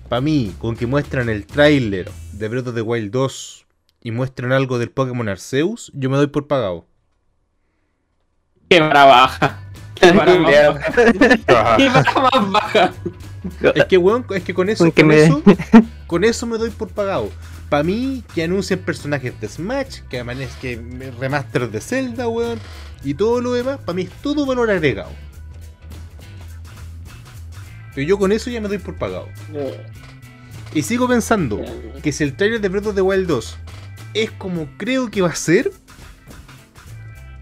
para 0.09 0.21
mí, 0.23 0.53
con 0.59 0.75
que 0.77 0.87
muestran 0.89 1.29
el 1.29 1.47
tráiler 1.47 2.11
de 2.33 2.49
Breath 2.49 2.67
of 2.69 2.75
the 2.75 2.83
Wild 2.83 3.13
2 3.13 3.65
y 4.03 4.11
muestran 4.11 4.51
algo 4.51 4.81
del 4.81 4.91
Pokémon 4.91 5.29
Arceus, 5.29 5.93
yo 5.95 6.11
me 6.11 6.17
doy 6.17 6.27
por 6.27 6.49
pagado. 6.49 6.85
Qué 8.69 8.79
trabaja 8.79 9.68
es 13.61 13.85
que, 13.87 13.97
weón, 13.97 14.25
es 14.35 14.43
que 14.45 14.55
con 14.55 14.69
eso, 14.69 14.91
con, 16.07 16.25
eso 16.25 16.47
me 16.47 16.59
doy 16.59 16.71
por 16.71 16.89
pagado. 16.89 17.31
Para 17.69 17.83
mí, 17.83 18.25
que 18.35 18.45
anuncien 18.45 18.79
personajes 18.81 19.39
de 19.41 19.49
Smash, 19.49 20.01
que 20.09 20.21
amanezca 20.21 20.69
remaster 21.19 21.71
de 21.71 21.81
Zelda, 21.81 22.29
weón, 22.29 22.59
y 23.05 23.15
todo 23.15 23.41
lo 23.41 23.53
demás, 23.53 23.79
para 23.79 23.97
mí 23.97 24.03
es 24.03 24.11
todo 24.23 24.47
valor 24.47 24.71
agregado. 24.71 25.11
Pero 27.95 28.07
yo 28.07 28.19
con 28.19 28.33
eso 28.33 28.51
ya 28.51 28.61
me 28.61 28.69
doy 28.69 28.79
por 28.79 28.97
pagado. 28.97 29.29
Y 30.75 30.83
sigo 30.83 31.09
pensando 31.09 31.61
que 32.03 32.13
si 32.13 32.25
el 32.25 32.37
trailer 32.37 32.61
de 32.61 32.69
Breath 32.69 32.87
of 32.87 32.95
the 32.95 33.03
Wild 33.03 33.27
2 33.27 33.57
es 34.15 34.31
como 34.33 34.69
creo 34.77 35.11
que 35.11 35.23
va 35.23 35.29
a 35.29 35.35
ser, 35.35 35.71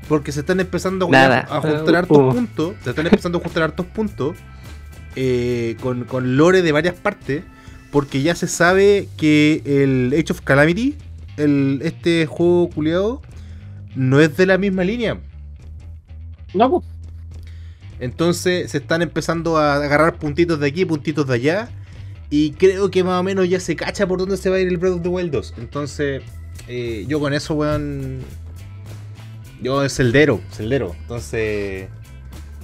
porque 0.08 0.32
se 0.32 0.40
están 0.40 0.60
empezando 0.60 1.04
a, 1.04 1.06
juntar 1.06 1.46
ah, 1.48 1.60
uh, 1.62 1.94
hartos 1.94 2.18
uh. 2.18 2.30
puntos. 2.34 2.74
Se 2.84 2.90
están 2.90 3.06
empezando 3.06 3.38
a 3.38 3.40
juntar 3.40 3.62
hartos 3.64 3.86
puntos. 3.86 4.36
Eh, 5.16 5.76
con, 5.80 6.36
lore 6.36 6.62
de 6.62 6.72
varias 6.72 6.94
partes. 6.94 7.42
Porque 7.90 8.22
ya 8.22 8.34
se 8.34 8.46
sabe 8.48 9.08
que 9.16 9.62
el 9.64 10.12
Age 10.12 10.32
of 10.32 10.40
Calamity, 10.42 10.96
el, 11.36 11.80
este 11.82 12.26
juego 12.26 12.68
culiado, 12.70 13.22
no 13.94 14.20
es 14.20 14.36
de 14.36 14.46
la 14.46 14.58
misma 14.58 14.84
línea. 14.84 15.18
No, 16.54 16.70
pues. 16.70 16.84
Entonces 17.98 18.70
se 18.72 18.78
están 18.78 19.00
empezando 19.02 19.56
a 19.56 19.76
agarrar 19.76 20.16
puntitos 20.18 20.60
de 20.60 20.66
aquí, 20.68 20.84
puntitos 20.84 21.26
de 21.26 21.34
allá. 21.34 21.68
Y 22.28 22.50
creo 22.52 22.90
que 22.90 23.02
más 23.04 23.20
o 23.20 23.22
menos 23.22 23.48
ya 23.48 23.58
se 23.60 23.76
cacha 23.76 24.06
por 24.06 24.18
dónde 24.18 24.36
se 24.36 24.50
va 24.50 24.56
a 24.56 24.58
ir 24.60 24.68
el 24.68 24.76
Breath 24.78 24.94
of 24.96 25.02
the 25.02 25.08
Wild 25.08 25.40
Entonces, 25.58 26.22
eh, 26.66 27.04
yo 27.08 27.20
con 27.20 27.32
eso, 27.32 27.54
weón, 27.54 28.18
yo 29.60 29.82
es 29.84 29.94
celdero, 29.94 30.40
celdero. 30.50 30.94
Entonces, 31.02 31.88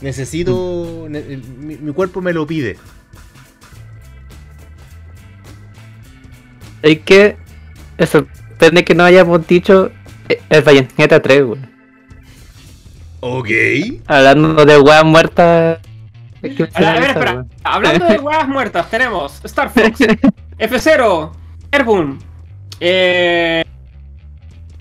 necesito. 0.01 1.07
mi, 1.09 1.93
cuerpo 1.93 2.21
me 2.21 2.33
lo 2.33 2.47
pide. 2.47 2.77
Es 6.83 6.99
que. 7.01 7.37
Eso, 7.97 8.27
sorprendente 8.51 8.85
que 8.85 8.95
no 8.95 9.05
hayamos 9.05 9.47
dicho 9.47 9.91
el 10.49 10.63
Bayonetta 10.63 11.21
3, 11.21 11.45
güey. 11.45 11.61
Ok. 13.21 13.49
Hablando 14.07 14.65
de 14.65 14.79
weas 14.79 15.05
muertas. 15.05 15.79
A 16.43 16.43
ver, 16.43 16.63
espera. 17.05 17.45
Hablando 17.63 18.05
de 18.07 18.19
weas 18.19 18.49
muertas, 18.49 18.91
tenemos 18.91 19.41
Star 19.45 19.71
Fox, 19.71 20.01
F0, 20.59 21.33
Airboom, 21.71 22.19
eh, 22.81 23.63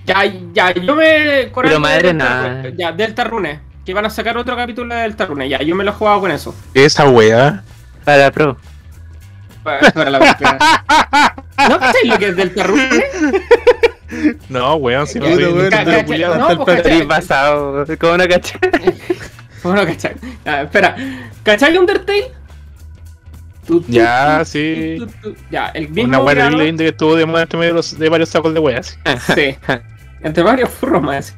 ya, 0.05 0.25
ya, 0.53 0.73
yo 0.73 0.95
me. 0.95 1.49
Pero 1.53 1.79
madre 1.79 2.13
nada. 2.13 2.63
Ya, 2.77 2.91
Delta 2.91 3.23
Rune. 3.23 3.59
Que 3.85 3.93
van 3.93 4.05
a 4.05 4.09
sacar 4.09 4.37
otro 4.37 4.55
capítulo 4.55 4.93
de 4.95 5.01
Delta 5.01 5.25
Rune. 5.25 5.47
Ya, 5.49 5.59
yo 5.59 5.75
me 5.75 5.83
lo 5.83 5.91
he 5.91 5.93
jugado 5.93 6.21
con 6.21 6.31
eso. 6.31 6.55
Esa 6.73 7.07
wea. 7.09 7.63
Para 8.03 8.17
la 8.17 8.31
pro. 8.31 8.57
Para, 9.63 9.91
la 9.95 10.09
la 10.19 11.29
¿No 11.69 11.79
cacháis 11.79 12.05
lo 12.07 12.17
que 12.17 12.27
es 12.29 12.35
Delta 12.35 12.63
Rune? 12.63 12.89
No, 14.49 14.75
weón, 14.75 15.07
si 15.07 15.19
no 15.19 15.25
soy 15.33 15.41
no, 15.69 16.65
pues, 16.65 17.05
pasado. 17.05 17.85
¿Cómo 17.97 18.17
no 18.17 18.27
cachai? 18.27 18.59
¿Cómo 19.63 19.73
no 19.75 19.85
cachai? 19.85 20.15
Espera, 20.43 20.97
¿cachai 21.43 21.77
Undertale? 21.77 22.29
ya, 23.87 24.43
sí. 24.45 24.97
ya, 25.49 25.67
el 25.69 25.89
mismo 25.89 26.09
Una 26.09 26.19
buena 26.19 26.49
que 26.49 26.87
estuvo 26.89 27.15
de 27.15 27.23
entre 27.23 27.59
medio 27.59 27.79
de 27.81 28.09
varios 28.09 28.29
sacos 28.29 28.53
de 28.53 28.59
weas. 28.59 28.97
Sí. 29.35 29.55
Entre 30.21 30.43
varios 30.43 30.69
furros 30.69 31.01
más. 31.01 31.35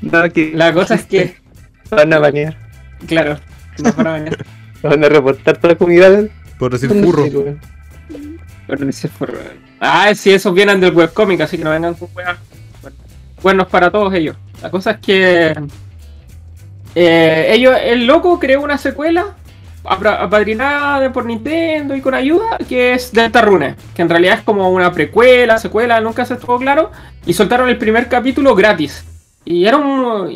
la 0.00 0.72
cosa 0.72 0.94
es 0.96 1.04
que. 1.04 1.36
Van 1.90 2.12
a 2.12 2.18
bañar. 2.18 2.56
Claro, 3.06 3.38
van 3.98 4.06
a 4.06 4.24
van 4.88 5.04
a 5.04 5.08
reportar 5.08 5.58
todas 5.58 5.72
las 5.72 5.78
comunidades 5.78 6.30
Por 6.58 6.72
decir 6.72 6.88
furro. 6.88 7.28
Por 8.66 8.78
decir 8.78 9.10
furro. 9.10 9.34
Ah, 9.80 10.12
sí, 10.14 10.32
esos 10.32 10.54
vienen 10.54 10.80
del 10.80 10.92
webcomic, 10.94 11.42
así 11.42 11.58
que 11.58 11.62
no 11.64 11.70
vengan 11.70 11.92
con 11.92 12.08
weas. 12.16 12.38
Buenos 13.42 13.66
para 13.68 13.90
todos 13.90 14.12
ellos. 14.14 14.34
La 14.62 14.70
cosa 14.70 14.92
es 14.92 14.96
que. 14.98 15.54
Eh, 16.94 17.46
ellos, 17.50 17.76
el 17.84 18.06
loco 18.06 18.40
creó 18.40 18.62
una 18.62 18.78
secuela 18.78 19.36
apadrinada 19.84 21.12
por 21.12 21.26
Nintendo 21.26 21.94
y 21.94 22.00
con 22.00 22.14
ayuda, 22.14 22.58
que 22.68 22.94
es 22.94 23.12
Runes, 23.42 23.76
que 23.94 24.02
en 24.02 24.08
realidad 24.08 24.36
es 24.38 24.42
como 24.44 24.70
una 24.70 24.92
precuela, 24.92 25.58
secuela, 25.58 26.00
nunca 26.00 26.24
se 26.24 26.34
estuvo 26.34 26.58
claro, 26.58 26.90
y 27.26 27.32
soltaron 27.34 27.68
el 27.68 27.78
primer 27.78 28.08
capítulo 28.08 28.54
gratis. 28.54 29.04
Y 29.44 29.66
era, 29.66 29.78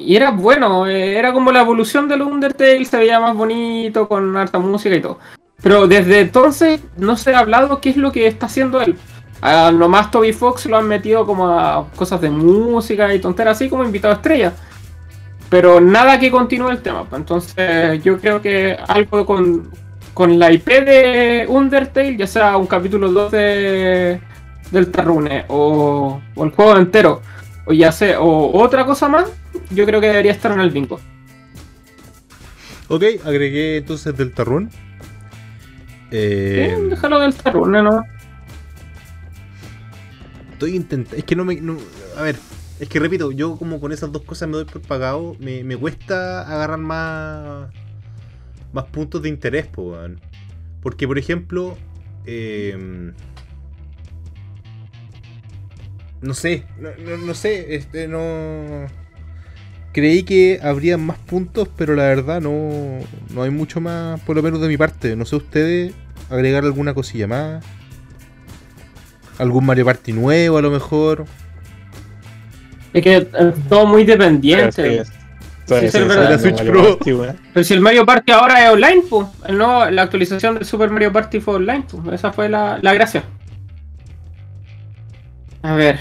era 0.06 0.30
bueno, 0.32 0.86
eh, 0.86 1.16
era 1.16 1.32
como 1.32 1.50
la 1.50 1.62
evolución 1.62 2.08
del 2.08 2.20
Undertale, 2.22 2.84
se 2.84 2.96
veía 2.98 3.18
más 3.20 3.34
bonito, 3.34 4.06
con 4.06 4.36
harta 4.36 4.58
música 4.58 4.94
y 4.94 5.00
todo. 5.00 5.18
Pero 5.62 5.86
desde 5.88 6.20
entonces 6.20 6.80
no 6.98 7.16
se 7.16 7.34
ha 7.34 7.38
hablado 7.38 7.80
qué 7.80 7.88
es 7.90 7.96
lo 7.96 8.12
que 8.12 8.26
está 8.26 8.46
haciendo 8.46 8.82
él. 8.82 8.96
A 9.40 9.72
nomás 9.72 10.10
Toby 10.10 10.32
Fox 10.32 10.66
lo 10.66 10.76
han 10.76 10.86
metido 10.86 11.24
como 11.24 11.48
a 11.48 11.88
cosas 11.96 12.20
de 12.20 12.28
música 12.28 13.14
y 13.14 13.20
tonteras 13.20 13.56
así 13.56 13.68
como 13.70 13.82
invitado 13.82 14.12
a 14.12 14.16
estrella 14.16 14.52
pero 15.48 15.80
nada 15.80 16.18
que 16.18 16.30
continúe 16.30 16.70
el 16.70 16.82
tema. 16.82 17.04
Pues. 17.08 17.20
Entonces 17.20 18.02
yo 18.04 18.20
creo 18.20 18.40
que 18.42 18.76
algo 18.88 19.24
con, 19.24 19.70
con 20.14 20.38
la 20.38 20.52
IP 20.52 20.66
de 20.68 21.46
Undertale, 21.48 22.16
ya 22.16 22.26
sea 22.26 22.56
un 22.56 22.66
capítulo 22.66 23.10
2 23.10 23.32
de, 23.32 24.20
del 24.70 24.90
Tarrune 24.90 25.44
o, 25.48 26.20
el 26.36 26.50
juego 26.50 26.76
entero, 26.76 27.22
o 27.66 27.72
ya 27.72 27.92
sé, 27.92 28.16
o 28.16 28.52
otra 28.60 28.84
cosa 28.84 29.08
más, 29.08 29.26
yo 29.70 29.84
creo 29.86 30.00
que 30.00 30.08
debería 30.08 30.32
estar 30.32 30.52
en 30.52 30.60
el 30.60 30.70
bingo. 30.70 31.00
Ok, 32.88 33.04
agregué 33.24 33.78
entonces 33.78 34.16
del 34.16 34.32
Tarrune. 34.32 34.68
Eh... 36.10 36.74
déjalo 36.88 37.20
del 37.20 37.34
Tarrune, 37.34 37.82
¿no? 37.82 38.02
Estoy 40.52 40.74
intentando... 40.74 41.16
Es 41.18 41.22
que 41.24 41.36
no 41.36 41.44
me... 41.44 41.58
a 42.18 42.22
ver, 42.22 42.36
es 42.80 42.88
que 42.88 43.00
repito, 43.00 43.32
yo 43.32 43.56
como 43.56 43.80
con 43.80 43.90
esas 43.92 44.12
dos 44.12 44.22
cosas 44.22 44.48
me 44.48 44.54
doy 44.56 44.64
por 44.64 44.80
pagado, 44.82 45.36
me, 45.40 45.64
cuesta 45.78 46.42
agarrar 46.48 46.78
más, 46.78 47.70
más 48.72 48.84
puntos 48.84 49.20
de 49.22 49.28
interés, 49.28 49.66
po, 49.66 49.96
Porque, 50.80 51.06
por 51.08 51.18
ejemplo, 51.18 51.76
em, 52.24 53.14
no 56.20 56.34
sé, 56.34 56.64
no, 57.26 57.34
sé, 57.34 57.74
este, 57.74 58.06
no... 58.06 58.86
Creí 59.92 60.22
que 60.22 60.60
habría 60.62 60.96
más 60.98 61.18
puntos, 61.18 61.68
pero 61.76 61.96
la 61.96 62.04
verdad 62.04 62.40
no, 62.40 63.00
no 63.30 63.42
hay 63.42 63.50
mucho 63.50 63.80
más, 63.80 64.20
por 64.20 64.36
lo 64.36 64.42
menos 64.44 64.60
de 64.60 64.68
mi 64.68 64.76
parte. 64.76 65.16
No 65.16 65.24
sé 65.24 65.34
ustedes, 65.34 65.92
agregar 66.30 66.62
alguna 66.62 66.94
cosilla 66.94 67.26
más. 67.26 67.64
Algún 69.38 69.66
Mario 69.66 69.84
Party 69.84 70.12
nuevo 70.12 70.58
a 70.58 70.62
lo 70.62 70.70
mejor. 70.70 71.24
Es 72.92 73.02
que 73.02 73.16
es 73.16 73.22
eh, 73.38 73.52
todo 73.68 73.86
muy 73.86 74.04
dependiente. 74.04 75.02
Pero 75.66 77.64
si 77.64 77.74
el 77.74 77.80
Mario 77.80 78.06
Party 78.06 78.32
ahora 78.32 78.64
es 78.64 78.70
online, 78.70 79.02
pues. 79.08 79.28
No, 79.50 79.90
la 79.90 80.02
actualización 80.02 80.54
del 80.54 80.64
Super 80.64 80.90
Mario 80.90 81.12
Party 81.12 81.40
fue 81.40 81.56
online, 81.56 81.84
pues, 81.90 82.14
Esa 82.14 82.32
fue 82.32 82.48
la, 82.48 82.78
gracia. 82.82 83.24
A 85.62 85.74
ver. 85.74 85.98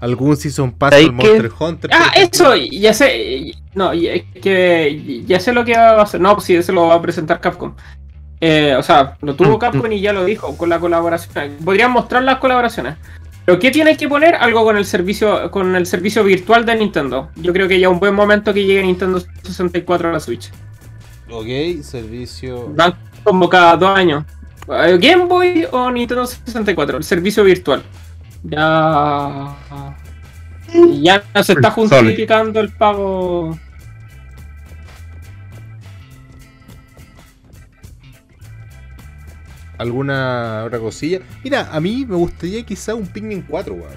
¿Algún 0.00 0.34
Season 0.36 0.72
Pass 0.72 0.94
al 0.94 1.12
Monster 1.12 1.50
Hunter? 1.58 1.90
Ah, 1.92 2.10
eso, 2.16 2.56
ya 2.56 2.92
sé. 2.94 3.52
No, 3.74 3.92
es 3.92 4.22
que, 4.42 5.22
ya 5.26 5.38
sé 5.38 5.52
lo 5.52 5.64
que 5.64 5.74
va 5.74 5.90
a 5.92 6.02
hacer. 6.02 6.20
No, 6.20 6.34
pues 6.34 6.46
sí, 6.46 6.56
eso 6.56 6.72
lo 6.72 6.88
va 6.88 6.94
a 6.94 7.02
presentar 7.02 7.38
Capcom. 7.38 7.74
Eh, 8.40 8.74
o 8.78 8.82
sea, 8.82 9.18
lo 9.20 9.34
tuvo 9.36 9.50
mm, 9.52 9.56
mm. 9.56 9.58
Capcom 9.58 9.92
y 9.92 10.00
ya 10.00 10.14
lo 10.14 10.24
dijo 10.24 10.56
con 10.56 10.70
la 10.70 10.80
colaboración. 10.80 11.52
Podrían 11.62 11.90
mostrar 11.92 12.22
las 12.24 12.38
colaboraciones. 12.38 12.96
¿Pero 13.50 13.58
qué 13.58 13.72
tienes 13.72 13.98
que 13.98 14.06
poner? 14.08 14.36
Algo 14.36 14.62
con 14.62 14.76
el 14.76 14.84
servicio 14.84 15.50
con 15.50 15.74
el 15.74 15.84
servicio 15.84 16.22
virtual 16.22 16.64
de 16.64 16.76
Nintendo. 16.76 17.30
Yo 17.34 17.52
creo 17.52 17.66
que 17.66 17.80
ya 17.80 17.88
es 17.88 17.92
un 17.92 17.98
buen 17.98 18.14
momento 18.14 18.54
que 18.54 18.62
llegue 18.64 18.80
Nintendo 18.84 19.20
64 19.42 20.08
a 20.08 20.12
la 20.12 20.20
Switch. 20.20 20.52
Ok, 21.28 21.82
servicio. 21.82 22.68
Van 22.68 22.94
como 23.24 23.48
cada 23.48 23.76
dos 23.76 23.98
años. 23.98 24.24
Eh, 24.68 24.96
Game 25.00 25.24
Boy 25.24 25.66
o 25.68 25.90
Nintendo 25.90 26.26
64, 26.28 26.98
el 26.98 27.02
servicio 27.02 27.42
virtual. 27.42 27.82
Ya. 28.44 29.56
Ya 31.00 31.42
se 31.42 31.54
está 31.54 31.72
justificando 31.72 32.60
el 32.60 32.70
pago. 32.72 33.58
alguna 39.80 40.64
otra 40.66 40.78
cosilla. 40.78 41.20
Mira, 41.42 41.70
a 41.72 41.80
mí 41.80 42.04
me 42.06 42.14
gustaría 42.16 42.62
quizá 42.64 42.94
un 42.94 43.06
Pikmin 43.06 43.40
4, 43.48 43.72
weón. 43.74 43.90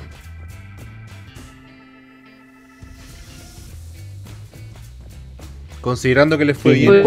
Considerando 5.82 6.38
que 6.38 6.46
le 6.46 6.54
fue 6.54 6.76
bien. 6.76 7.04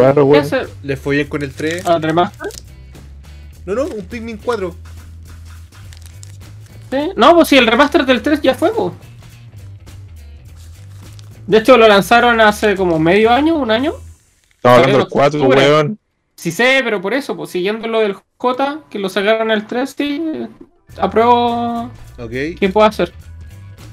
fue 1.02 1.16
bien 1.16 1.28
con 1.28 1.40
el 1.42 1.54
3. 1.54 1.84
remaster? 2.02 2.50
No, 3.64 3.74
no, 3.74 3.84
un 3.86 4.04
Pikmin 4.04 4.36
4. 4.44 4.76
No, 7.16 7.34
pues 7.34 7.48
si 7.48 7.56
el 7.56 7.66
remaster 7.66 8.04
del 8.04 8.20
3 8.22 8.42
ya 8.42 8.54
fue, 8.54 8.72
pues. 8.74 8.92
De 11.46 11.58
hecho, 11.58 11.78
lo 11.78 11.88
lanzaron 11.88 12.38
hace 12.42 12.74
como 12.76 12.98
medio 12.98 13.30
año, 13.30 13.56
un 13.56 13.70
año. 13.70 13.94
Estaba 14.56 14.76
hablando 14.76 14.98
del 14.98 15.08
4, 15.08 15.42
weón. 15.48 15.98
Sí 16.38 16.50
sé, 16.52 16.80
pero 16.84 17.00
por 17.00 17.14
eso, 17.14 17.34
pues 17.34 17.48
siguiendo 17.50 17.88
lo 17.88 18.00
del 18.00 18.16
J, 18.36 18.80
que 18.90 18.98
lo 18.98 19.08
sacaron 19.08 19.50
al 19.50 19.66
3, 19.66 19.94
sí, 19.96 20.42
apruebo 20.98 21.90
¿Quién 22.28 22.54
¿Qué 22.56 22.68
puedo 22.68 22.86
hacer. 22.86 23.10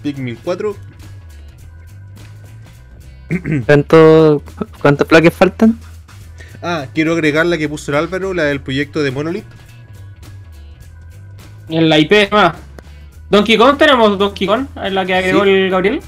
Pikmin 0.03 0.37
4. 0.43 0.75
¿Cuántos 3.65 4.41
¿Cuántas 4.81 5.07
plaques 5.07 5.33
faltan? 5.33 5.79
Ah, 6.61 6.87
quiero 6.93 7.13
agregar 7.13 7.45
la 7.45 7.57
que 7.57 7.69
puso 7.69 7.91
el 7.91 7.97
Álvaro, 7.97 8.33
la 8.33 8.43
del 8.43 8.59
proyecto 8.59 9.01
de 9.01 9.11
Monolith. 9.11 9.45
En 11.69 11.87
la 11.87 11.97
IP, 11.97 12.29
más. 12.29 12.53
Ah. 12.53 12.55
Donkey 13.29 13.57
Kong 13.57 13.77
tenemos 13.77 14.19
Donkey 14.19 14.45
Kong, 14.45 14.67
en 14.75 14.95
la 14.95 15.05
que 15.05 15.15
agregó 15.15 15.43
el 15.43 15.69
Gabriel. 15.69 16.01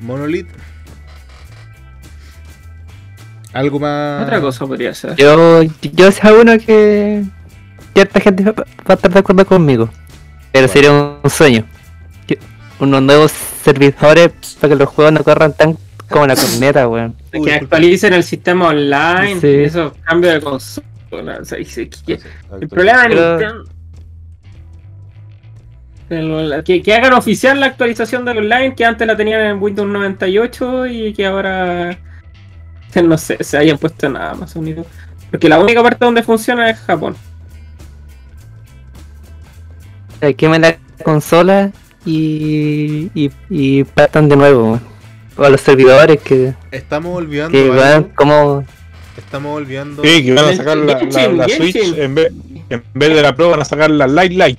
Monolith. 0.00 0.48
Algo 3.54 3.78
más. 3.78 4.22
Otra 4.24 4.40
cosa 4.40 4.66
podría 4.66 4.92
ser. 4.94 5.14
Yo, 5.14 5.62
yo 5.92 6.10
sé 6.10 6.32
uno 6.32 6.58
que 6.58 7.22
cierta 7.94 8.20
gente 8.20 8.42
va 8.50 8.64
a 8.86 8.92
estar 8.94 9.12
de 9.12 9.18
acuerdo 9.20 9.46
conmigo. 9.46 9.88
Pero 10.50 10.66
sería 10.66 10.90
un 10.90 11.30
sueño. 11.30 11.64
Unos 12.80 13.00
nuevos 13.02 13.30
servidores 13.30 14.30
para 14.60 14.74
que 14.74 14.74
los 14.80 14.88
juegos 14.88 15.14
no 15.14 15.22
corran 15.22 15.52
tan 15.52 15.78
como 16.08 16.26
la 16.26 16.34
corneta, 16.34 16.88
weón. 16.88 17.14
Que 17.44 17.54
actualicen 17.54 18.12
el 18.12 18.24
sistema 18.24 18.68
online, 18.68 19.40
sí. 19.40 19.62
eso... 19.64 19.94
Cambio 20.02 20.32
de 20.32 20.40
consola. 20.40 20.86
el 21.10 22.68
problema 22.68 23.06
es 26.08 26.64
Que, 26.64 26.82
que 26.82 26.94
hagan 26.94 27.12
oficial 27.14 27.58
la 27.60 27.66
actualización 27.66 28.24
del 28.24 28.38
online, 28.38 28.74
que 28.74 28.84
antes 28.84 29.06
la 29.06 29.16
tenían 29.16 29.40
en 29.42 29.62
Windows 29.62 29.88
98 29.88 30.86
y 30.86 31.14
que 31.14 31.24
ahora 31.26 31.96
no 33.02 33.18
sé, 33.18 33.42
se 33.42 33.58
hayan 33.58 33.78
puesto 33.78 34.08
nada 34.08 34.34
más 34.34 34.54
Unido. 34.56 34.86
Porque 35.30 35.48
la 35.48 35.58
única 35.58 35.82
parte 35.82 36.04
donde 36.04 36.22
funciona 36.22 36.70
es 36.70 36.78
Japón. 36.78 37.16
que 40.36 40.48
la 40.48 40.76
consola 41.04 41.70
y, 42.06 43.10
y, 43.14 43.30
y 43.50 43.82
de 43.82 44.36
nuevo. 44.36 44.80
O 45.36 45.44
a 45.44 45.50
los 45.50 45.60
servidores 45.60 46.20
que. 46.22 46.54
Estamos 46.70 47.16
olvidando. 47.16 47.58
Estamos 49.16 49.56
olvidando. 49.56 50.02
que 50.02 50.32
van 50.34 50.44
a 50.50 50.56
sacar 50.56 50.76
la, 50.78 50.98
Switch 51.48 51.76
en 51.96 52.14
vez, 52.14 52.30
de 52.94 53.22
la 53.22 53.34
Pro 53.34 53.50
van 53.50 53.60
a 53.60 53.64
sacar 53.64 53.90
la 53.90 54.06
Light 54.06 54.32
Light. 54.32 54.58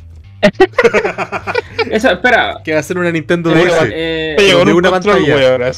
Eso, 1.90 2.12
espera. 2.12 2.58
Que 2.64 2.74
va 2.74 2.80
a 2.80 2.84
ser 2.84 2.98
una 2.98 3.12
Nintendo 3.12 3.50
DS. 3.52 3.78
Eh, 3.86 4.36
de 4.38 4.74
una 4.74 4.92
pantalla. 4.92 5.52
ahora, 5.54 5.70
eh. 5.72 5.76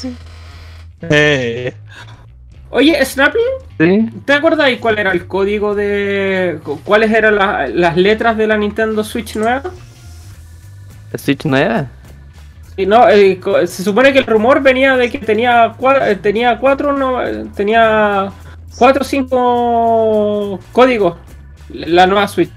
eh. 1.02 1.72
Oye, 2.70 3.02
Snapple, 3.02 3.40
¿Sí? 3.80 4.10
¿te 4.26 4.32
acordáis 4.34 4.78
cuál 4.78 4.98
era 4.98 5.12
el 5.12 5.26
código 5.26 5.74
de. 5.74 6.58
cuáles 6.84 7.12
eran 7.12 7.36
las 7.80 7.96
letras 7.96 8.36
de 8.36 8.46
la 8.46 8.58
Nintendo 8.58 9.02
Switch 9.04 9.36
nueva? 9.36 9.62
¿La 11.12 11.18
¿Switch 11.18 11.46
nueva? 11.46 11.86
Sí, 12.76 12.84
no, 12.84 13.08
eh, 13.08 13.38
se 13.66 13.82
supone 13.82 14.12
que 14.12 14.18
el 14.18 14.26
rumor 14.26 14.60
venía 14.60 14.96
de 14.96 15.10
que 15.10 15.18
tenía, 15.18 15.74
eh, 16.02 16.18
tenía 16.20 16.58
cuatro, 16.58 16.92
no, 16.92 17.24
eh, 17.24 17.46
tenía 17.56 18.32
cuatro 18.76 19.00
o 19.00 19.04
cinco 19.04 20.60
códigos 20.72 21.16
la 21.70 22.06
nueva 22.06 22.28
Switch. 22.28 22.52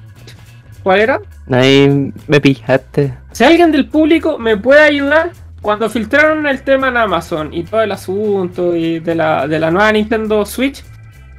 ¿Cuál 0.84 1.00
era? 1.00 1.22
Ahí 1.50 2.12
me 2.28 2.42
pillaste. 2.42 3.14
Si 3.32 3.46
alguien 3.46 3.72
del 3.72 3.88
público 3.88 4.38
me 4.38 4.58
puede 4.58 4.82
ayudar, 4.82 5.32
cuando 5.62 5.90
filtraron 5.90 6.48
el 6.48 6.64
tema 6.64 6.88
en 6.90 6.98
Amazon 6.98 7.54
y 7.54 7.64
todo 7.64 7.82
el 7.82 7.92
asunto 7.92 8.76
y 8.76 9.00
de, 9.00 9.16
la, 9.16 9.48
de 9.48 9.60
la 9.60 9.70
nueva 9.70 9.92
Nintendo 9.92 10.44
Switch, 10.46 10.84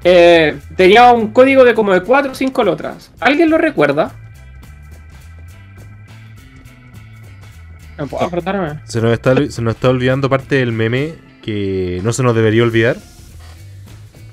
eh, 0.05 0.57
tenía 0.77 1.13
un 1.13 1.33
código 1.33 1.65
de 1.65 1.75
como 1.75 1.93
de 1.93 2.03
4 2.03 2.31
o 2.31 2.35
5 2.35 2.65
letras. 2.65 3.11
¿Alguien 3.21 3.51
lo 3.51 3.59
recuerda? 3.59 4.13
Ah. 7.99 8.79
Se 8.85 9.01
nos, 9.01 9.13
está, 9.13 9.89
olvidando 9.91 10.29
parte 10.31 10.57
del 10.57 10.73
meme 10.73 11.15
que 11.43 12.01
no 12.05 12.13
se 12.13 12.23
nos 12.23 12.35
debería 12.35 12.63
olvidar. 12.63 12.97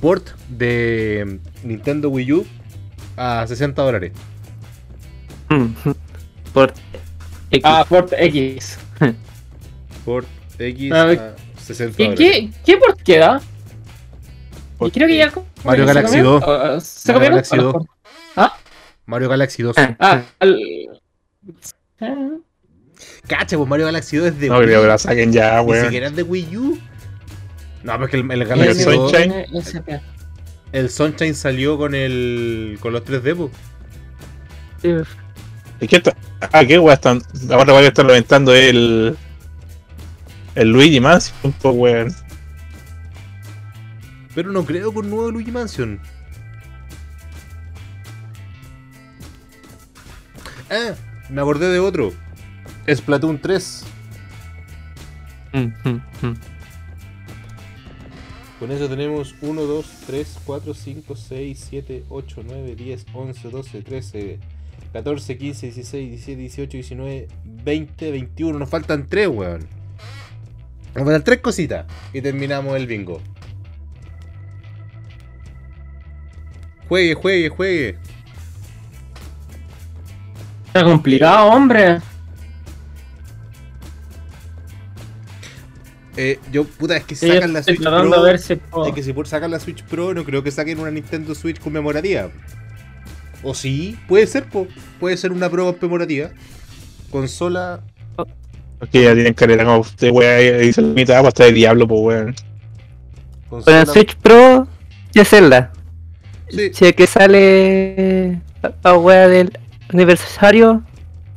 Port 0.02 0.28
de 0.48 1.20
em, 1.20 1.40
Nintendo 1.64 2.10
Wii 2.10 2.32
U 2.34 2.48
a 3.18 3.46
60 3.46 3.82
dólares. 3.82 4.14
Port 6.54 6.74
mm. 6.74 7.54
Port 7.90 8.14
X. 8.18 8.80
Ah, 9.02 9.12
por 10.10 10.26
X 10.58 10.92
ah, 10.92 11.12
a 11.58 11.62
60 11.62 11.96
¿Qué, 11.96 12.16
qué, 12.16 12.50
qué 12.66 12.78
porquería? 12.78 13.40
creo 14.92 15.08
que 15.08 15.16
ya 15.18 15.32
Mario 15.64 15.86
Galaxy 15.86 16.18
2. 16.20 16.44
Ah, 16.48 16.78
¿Se 16.82 17.12
Mario 17.14 17.30
Galaxy 17.32 17.58
2. 17.58 17.76
¿Ah? 18.38 18.58
Mario 19.06 19.30
Galaxy 19.30 19.62
2. 19.64 19.76
Ah, 19.78 20.22
al... 20.40 20.58
pues 22.00 23.68
Mario 23.68 23.86
Galaxy 23.86 24.18
2 24.18 24.28
es 24.30 24.40
de 24.40 24.48
No, 24.50 24.58
Wii. 24.60 24.68
que 24.68 24.74
la 24.78 24.98
saquen 24.98 25.32
ya, 25.34 25.62
weón. 25.62 25.80
Ni 25.82 25.86
siquiera 25.86 26.10
de 26.10 26.24
Wii 26.24 26.58
U. 26.58 26.80
No, 27.84 27.96
pues 28.00 28.10
que 28.10 28.18
el 28.18 28.46
Galaxy 28.46 28.84
2 28.86 28.86
el 28.86 28.96
2. 29.52 29.64
Sunshine? 29.64 29.92
El, 29.92 30.02
el 30.72 30.90
Sunshine 30.90 31.36
salió 31.36 31.78
con 31.78 31.94
el. 31.94 32.78
con 32.80 32.94
los 32.94 33.04
3D, 33.06 33.50
pues. 34.82 35.04
¿Y 35.82 35.88
qué 35.88 35.98
está? 35.98 36.16
Ah, 36.54 36.64
qué 36.66 36.80
weón 36.80 36.94
están. 36.96 37.22
Ahora 37.52 37.74
van 37.74 37.84
a 37.84 37.88
estar 37.88 38.04
reventando 38.06 38.56
el 38.56 39.16
el 40.60 40.72
Luigi 40.72 41.00
Mansion, 41.00 41.54
pues, 41.62 41.74
weón. 41.76 42.16
Pero 44.36 44.52
no 44.52 44.66
creo 44.66 44.94
con 44.94 45.10
nuevo 45.10 45.32
Luigi 45.32 45.52
Mansion. 45.52 46.00
¡Eh! 50.70 50.94
me 51.30 51.40
acordé 51.40 51.70
de 51.72 51.80
otro. 51.80 52.14
Splatoon 52.94 53.40
3. 53.40 53.86
Con 58.60 58.70
eso 58.72 58.90
tenemos 58.90 59.36
1, 59.42 59.62
2, 59.62 59.90
3, 60.08 60.40
4, 60.44 60.74
5, 60.74 61.16
6, 61.16 61.68
7, 61.70 62.04
8, 62.10 62.42
9, 62.46 62.76
10, 62.76 63.06
11, 63.14 63.50
12, 63.50 63.82
13, 63.82 64.40
14, 64.92 65.38
15, 65.38 65.66
16, 65.68 66.10
17, 66.10 66.42
18, 66.42 66.70
19, 66.74 67.28
20, 67.64 68.12
21. 68.12 68.60
Nos 68.60 68.70
faltan 68.70 69.08
3, 69.08 69.28
weón. 69.30 69.79
Vamos 70.94 71.10
a 71.10 71.14
dar 71.14 71.22
tres 71.24 71.40
cositas 71.40 71.86
y 72.14 72.22
terminamos 72.22 72.76
el 72.76 72.88
bingo. 72.88 73.22
Juegue, 76.88 77.14
juegue, 77.14 77.50
juegue. 77.50 77.98
Está 80.68 80.84
complicado, 80.84 81.46
hombre. 81.48 82.00
Eh, 86.18 86.40
yo, 86.52 86.66
puta, 86.66 86.98
es 86.98 87.04
que 87.06 87.16
si 87.16 87.30
sacan 87.32 87.54
la 87.54 87.64
Switch 87.64 87.82
Pro. 87.82 88.86
es 88.88 88.94
que 88.94 89.04
si 89.04 89.14
por 89.14 89.28
sacar 89.28 89.50
la 89.50 89.60
Switch 89.60 89.84
Pro, 89.84 90.14
no 90.14 90.26
creo 90.26 90.44
que 90.44 90.52
saquen 90.52 90.80
una 90.80 90.92
Nintendo 90.92 91.34
Switch 91.36 91.60
conmemorativa. 91.60 92.30
O 93.44 93.54
sí, 93.54 93.98
puede 94.08 94.28
ser, 94.28 94.50
po. 94.50 94.68
puede 95.00 95.16
ser 95.16 95.32
una 95.32 95.50
prueba 95.50 95.72
conmemorativa. 95.74 96.32
Consola 97.12 97.84
porque 98.80 99.04
ya 99.04 99.14
tienen 99.14 99.34
carrera 99.34 99.66
como 99.66 99.80
usted, 99.80 100.10
weá 100.10 100.64
y 100.64 100.72
se 100.72 100.82
mitad 100.82 101.26
hasta 101.28 101.44
de 101.44 101.52
diablo, 101.52 101.86
pues 101.86 102.02
weón. 102.04 102.36
Con 103.50 103.64
el 103.74 103.86
Switch 103.86 104.16
Pro, 104.16 104.68
y 105.14 105.24
Zelda. 105.26 105.72
Si 106.48 106.86
es 106.86 106.94
que 106.96 107.06
sale 107.06 108.42
la 108.84 108.94
weá 108.98 109.28
del 109.28 109.58
aniversario, 109.90 110.82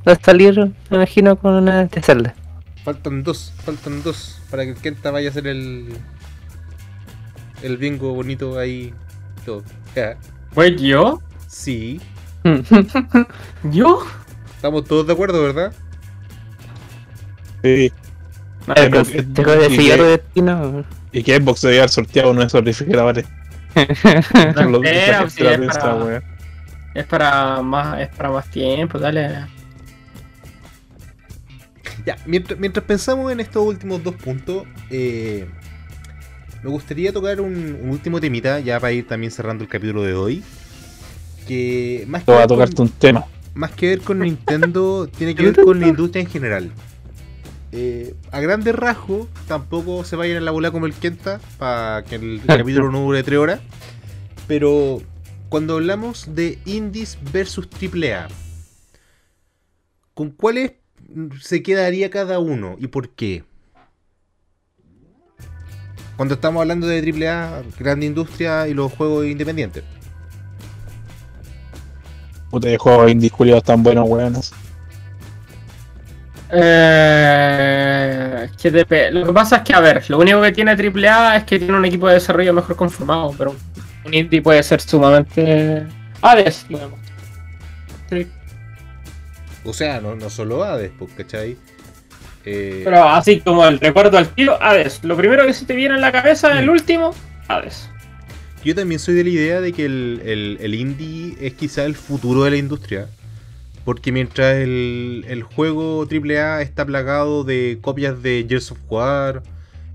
va 0.07 0.12
a 0.12 0.18
salir, 0.22 0.57
me 0.88 0.97
imagino, 0.97 1.34
con 1.36 1.55
una 1.55 1.84
de 1.86 2.01
Zelda. 2.01 2.34
Faltan 2.84 3.22
dos, 3.24 3.53
faltan 3.64 4.03
dos 4.05 4.40
para 4.51 4.64
que 4.64 4.74
Kenta 4.74 5.11
vaya 5.11 5.28
a 5.28 5.30
hacer 5.32 5.49
el. 5.49 5.86
el 7.62 7.76
bingo 7.76 8.14
bonito 8.14 8.57
ahí. 8.59 8.95
Todo. 9.45 9.64
¿Fue 10.53 10.76
yo? 10.76 11.20
Sí. 11.49 12.01
¿Yo? 13.64 14.03
Estamos 14.55 14.84
todos 14.84 15.07
de 15.09 15.12
acuerdo, 15.12 15.43
¿verdad? 15.43 15.72
y, 17.63 17.91
qué 17.91 17.93
y 21.13 21.23
que 21.23 21.37
Xbox 21.41 21.61
sorteado 21.93 22.35
no, 22.35 22.43
es, 22.43 22.51
para, 22.53 22.71
es 26.95 27.07
para 27.07 27.61
más 27.63 27.99
es 27.99 28.11
tiempo, 28.51 28.99
dale. 28.99 29.31
Ya, 32.05 32.17
mientras, 32.27 32.85
pensamos 32.85 33.33
en 33.33 33.41
estos 33.41 33.65
últimos 33.67 34.03
dos 34.05 34.15
puntos, 34.17 34.65
eh, 34.91 35.47
me 36.63 36.69
gustaría 36.71 37.13
tocar 37.15 37.41
un, 37.41 37.79
último 37.89 38.21
temita 38.21 38.61
ya 38.61 38.79
para 38.79 38.93
ir 38.93 39.07
también 39.07 39.31
cerrando 39.33 39.65
el 39.65 39.71
capítulo 39.71 40.03
de 40.03 40.13
hoy. 40.15 40.43
Que 41.49 42.05
más 42.09 42.25
que. 42.25 42.33
a 42.33 42.47
tocarte 42.47 42.83
un 42.83 42.91
tema. 42.91 43.25
Más 43.55 43.71
que 43.71 43.89
ver 43.89 44.01
con 44.03 44.19
Nintendo, 44.19 45.09
tiene 45.17 45.35
que 45.35 45.45
ver 45.45 45.57
con 45.57 45.81
la 45.81 45.89
industria 45.89 46.21
en 46.23 46.29
general. 46.31 46.71
Eh, 47.75 48.14
a 48.31 48.41
grandes 48.41 48.75
rasgos, 48.75 49.29
tampoco 49.49 50.05
se 50.05 50.14
va 50.16 50.25
a 50.25 50.27
ir 50.27 50.37
a 50.37 50.41
la 50.43 50.51
bola 50.51 50.70
como 50.70 50.85
el 50.85 50.93
Kenta, 50.93 51.41
para 51.59 52.05
que 52.05 52.16
el 52.16 52.43
capítulo 52.47 52.93
no 52.93 53.01
dure 53.01 53.23
3 53.23 53.39
horas. 53.39 53.61
Pero 54.47 55.01
cuando 55.49 55.75
hablamos 55.75 56.35
de 56.35 56.59
indies 56.66 57.18
versus 57.33 57.66
AAA, 57.68 58.29
¿con 60.12 60.31
cuáles 60.31 60.73
se 61.41 61.62
quedaría 61.62 62.11
cada 62.11 62.39
uno 62.39 62.77
y 62.79 62.89
por 62.89 63.09
qué? 63.09 63.43
Cuando 66.16 66.35
estamos 66.35 66.61
hablando 66.61 66.87
de 66.87 66.99
AAA, 67.01 67.62
grande 67.79 68.05
industria 68.05 68.68
y 68.68 68.75
los 68.75 68.93
juegos 68.93 69.25
independientes. 69.27 69.83
Puta, 72.51 72.68
de 72.68 72.77
juegos 72.77 73.11
indies 73.11 73.33
culiados 73.33 73.64
tan 73.64 73.83
buenos, 73.83 74.07
weones. 74.07 74.53
Eh, 76.55 78.47
lo 79.13 79.27
que 79.27 79.33
pasa 79.33 79.57
es 79.57 79.63
que, 79.63 79.73
a 79.73 79.81
ver, 79.81 80.05
lo 80.11 80.19
único 80.19 80.43
que 80.43 80.53
tiene 80.53 80.73
AAA 80.73 81.39
es 81.39 81.45
que 81.45 81.59
tiene 81.59 81.75
un 81.75 81.85
equipo 81.87 82.09
de 82.09 82.15
desarrollo 82.15 82.53
mejor 82.53 82.77
conformado, 82.77 83.35
pero 83.39 83.57
un 84.05 84.13
indie 84.15 84.43
puede 84.43 84.63
ser 84.63 84.81
sumamente. 84.83 85.87
Hades, 86.21 86.67
O 89.65 89.73
sea, 89.73 90.01
no, 90.01 90.15
no 90.15 90.29
solo 90.31 90.63
Hades, 90.63 90.93
pues, 90.99 91.11
¿cachai? 91.17 91.57
Eh, 92.45 92.83
pero 92.85 93.09
así 93.09 93.41
como 93.41 93.67
el 93.67 93.81
recuerdo 93.81 94.19
al 94.19 94.29
tiro, 94.35 94.59
Hades. 94.63 95.01
Lo 95.05 95.17
primero 95.17 95.47
que 95.47 95.55
se 95.55 95.65
te 95.65 95.75
viene 95.75 95.95
en 95.95 96.01
la 96.03 96.13
cabeza, 96.13 96.59
el 96.59 96.67
mm. 96.67 96.71
último, 96.73 97.15
Hades. 97.49 97.89
Yo 98.63 98.75
también 98.77 99.01
soy 99.01 99.15
de 99.15 99.25
la 99.25 99.31
idea 99.31 99.61
de 99.61 99.73
que 99.73 99.87
el 99.87 100.75
indie 100.75 101.35
es 101.41 101.55
quizá 101.55 101.85
el 101.85 101.95
futuro 101.97 102.45
de 102.45 102.51
la 102.53 102.57
industria. 102.59 103.09
Porque 103.85 104.12
mientras 104.12 104.57
el, 104.59 105.24
el 105.28 105.43
juego 105.43 106.07
AAA 106.09 106.62
está 106.62 106.85
plagado 106.87 107.43
de 107.45 107.78
copias 107.83 108.22
de 108.22 108.47
Gears 108.49 108.70
of 108.72 108.78
War 108.89 109.43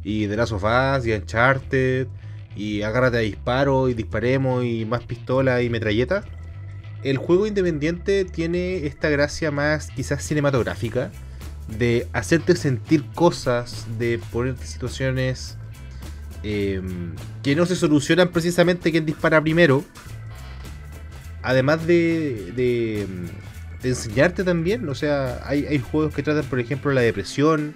y 0.03 0.25
de 0.25 0.35
Last 0.35 0.51
of 0.51 0.63
Us 0.63 1.05
y 1.05 1.13
Uncharted 1.13 2.07
y 2.55 2.81
agárrate 2.81 3.17
a 3.17 3.21
disparo 3.21 3.87
y 3.87 3.93
disparemos 3.93 4.65
y 4.65 4.83
más 4.85 5.03
pistola 5.03 5.61
y 5.61 5.69
metralleta, 5.69 6.23
el 7.03 7.17
juego 7.17 7.47
independiente 7.47 8.25
tiene 8.25 8.85
esta 8.87 9.09
gracia 9.09 9.51
más 9.51 9.89
quizás 9.91 10.21
cinematográfica 10.23 11.11
de 11.77 12.07
hacerte 12.11 12.55
sentir 12.55 13.05
cosas, 13.13 13.85
de 13.97 14.19
ponerte 14.31 14.65
situaciones 14.65 15.57
em, 16.43 17.13
que 17.43 17.55
no 17.55 17.65
se 17.65 17.75
solucionan 17.77 18.29
precisamente 18.29 18.91
quien 18.91 19.05
dispara 19.05 19.39
primero. 19.41 19.83
Además 21.43 21.85
de 21.85 23.01
em, 23.03 23.29
enseñarte 23.83 24.43
también. 24.43 24.87
O 24.89 24.95
sea, 24.95 25.39
hay, 25.45 25.79
juegos 25.79 26.13
que 26.13 26.23
tratan, 26.23 26.43
por 26.45 26.59
ejemplo, 26.59 26.91
la 26.93 27.01
depresión 27.01 27.73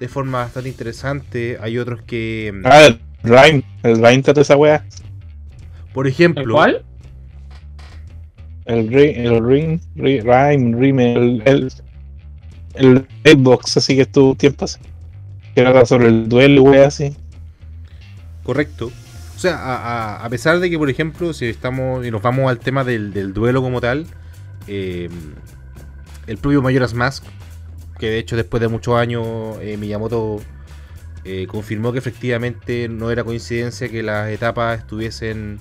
de 0.00 0.08
forma 0.08 0.38
bastante 0.38 0.68
interesante. 0.68 1.58
Hay 1.60 1.78
otros 1.78 2.02
que. 2.02 2.52
Mm, 2.54 2.62
ah, 2.66 2.82
el 2.86 3.00
Rhyme, 3.22 3.64
El 3.82 3.96
Rhyme 3.96 4.22
trata 4.22 4.40
esa 4.40 4.56
wea. 4.56 4.84
Por 5.92 6.06
ejemplo. 6.06 6.54
¿Cuál? 6.54 6.84
El 8.66 8.88
Ring. 8.88 9.00
El 9.16 9.44
Ring. 9.46 9.80
Rhyme. 9.96 10.78
Rime. 10.78 11.14
El. 11.44 11.70
el 12.74 13.06
Xbox, 13.24 13.76
así 13.76 13.94
que 13.96 14.02
estuvo 14.02 14.34
tiempo 14.34 14.64
así. 14.64 14.78
Que 15.54 15.60
era 15.60 15.84
sobre 15.86 16.08
el 16.08 16.28
duelo, 16.28 16.62
wea, 16.64 16.86
así. 16.88 17.14
Correcto. 18.42 18.90
O 19.36 19.38
sea, 19.38 20.16
a, 20.24 20.28
pesar 20.30 20.58
de 20.58 20.70
que, 20.70 20.78
por 20.78 20.88
ejemplo, 20.88 21.32
si 21.34 21.46
estamos 21.46 22.06
y 22.06 22.10
nos 22.10 22.22
vamos 22.22 22.48
al 22.48 22.58
tema 22.60 22.82
del, 22.82 23.12
del 23.12 23.34
duelo 23.34 23.60
como 23.60 23.80
tal, 23.80 24.06
eh, 24.66 25.10
el 26.26 26.36
propio 26.38 26.62
Mayoras 26.62 26.94
Mask, 26.94 27.24
que 27.98 28.06
de 28.06 28.18
hecho 28.18 28.34
después 28.36 28.60
de 28.62 28.68
muchos 28.68 28.94
años 28.98 29.58
eh, 29.60 29.76
Miyamoto 29.76 30.40
eh, 31.24 31.46
confirmó 31.46 31.92
que 31.92 31.98
efectivamente 31.98 32.88
no 32.88 33.10
era 33.10 33.24
coincidencia 33.24 33.90
que 33.90 34.02
las 34.02 34.28
etapas 34.30 34.80
estuviesen 34.80 35.58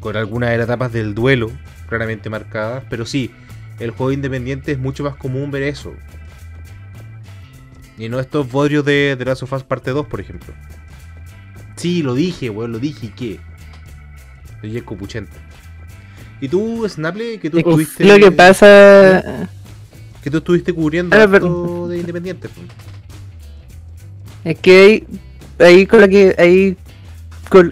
con 0.00 0.14
algunas 0.16 0.50
de 0.50 0.58
las 0.58 0.64
etapas 0.66 0.92
del 0.92 1.14
duelo 1.14 1.50
claramente 1.88 2.28
marcadas, 2.28 2.84
pero 2.90 3.06
sí, 3.06 3.30
el 3.78 3.90
juego 3.92 4.12
independiente 4.12 4.72
es 4.72 4.78
mucho 4.78 5.04
más 5.04 5.16
común 5.16 5.50
ver 5.50 5.62
eso. 5.62 5.94
Y 7.96 8.10
no 8.10 8.20
estos 8.20 8.50
bodrios 8.52 8.84
de 8.84 9.14
The 9.18 9.24
Last 9.24 9.42
of 9.42 9.52
Us 9.54 9.62
Parte 9.62 9.92
2, 9.92 10.06
por 10.06 10.20
ejemplo. 10.20 10.52
Sí, 11.76 12.02
lo 12.02 12.12
dije, 12.12 12.50
weón, 12.50 12.72
lo 12.72 12.78
dije, 12.78 13.06
¿y 13.06 13.08
qué? 13.10 13.40
Oye, 14.62 14.84
copuchento 14.84 15.32
¿Y 16.40 16.48
tú, 16.48 16.86
Snapple, 16.88 17.38
que 17.40 17.48
tú 17.50 17.58
estuviste. 17.58 18.04
Lo 18.04 18.16
que 18.18 18.30
pasa. 18.30 19.46
Que 20.22 20.30
tú 20.30 20.38
estuviste 20.38 20.72
cubriendo 20.72 21.16
ah, 21.16 21.26
de 21.26 21.98
Independiente. 21.98 22.48
Es 24.44 24.58
que 24.58 24.78
ahí, 24.80 25.20
ahí 25.64 25.86
con 25.86 26.00
lo 26.00 26.08
que. 26.08 26.34
Ahí 26.38 26.76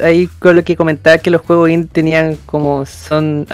ahí 0.03 0.29
con 0.39 0.55
lo 0.57 0.63
que 0.65 0.77
comentaba 0.77 1.19
que 1.19 1.31
los 1.31 1.43
juegos 1.43 1.71
indie 1.71 1.91
tenían 1.93 2.37
como. 2.47 2.87
Son. 2.87 3.47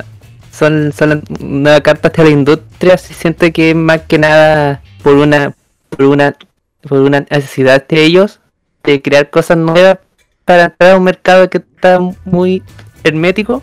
Son, 0.52 0.92
son 0.92 1.22
nuevas 1.40 1.80
cartas 1.80 2.12
de 2.12 2.24
la 2.24 2.30
industria. 2.30 2.98
Se 2.98 3.14
siente 3.14 3.52
que 3.52 3.74
más 3.74 4.02
que 4.02 4.18
nada 4.18 4.82
por 5.02 5.14
una. 5.14 5.54
Por 5.88 6.04
una. 6.06 6.36
Por 6.82 6.98
una 7.00 7.20
necesidad 7.20 7.86
de 7.88 8.04
ellos 8.04 8.40
de 8.84 9.02
crear 9.02 9.28
cosas 9.28 9.58
nuevas 9.58 9.98
para 10.46 10.64
entrar 10.64 10.92
a 10.92 10.96
un 10.96 11.04
mercado 11.04 11.50
que 11.50 11.58
está 11.58 12.00
muy 12.24 12.62
hermético 13.04 13.62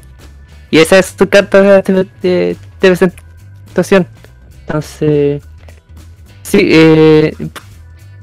y 0.70 0.80
esa 0.80 0.98
es 1.00 1.14
tu 1.16 1.30
carta 1.30 1.62
de, 1.82 2.58
presentación. 2.80 4.06
Entonces, 4.66 5.42
sí, 6.44 6.60
eh, 6.62 7.34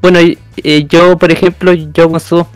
bueno, 0.03 0.19
eh, 0.19 0.87
yo 0.87 1.17
por 1.17 1.33
ejemplo, 1.33 1.73
yo 1.73 2.11
consumo 2.11 2.51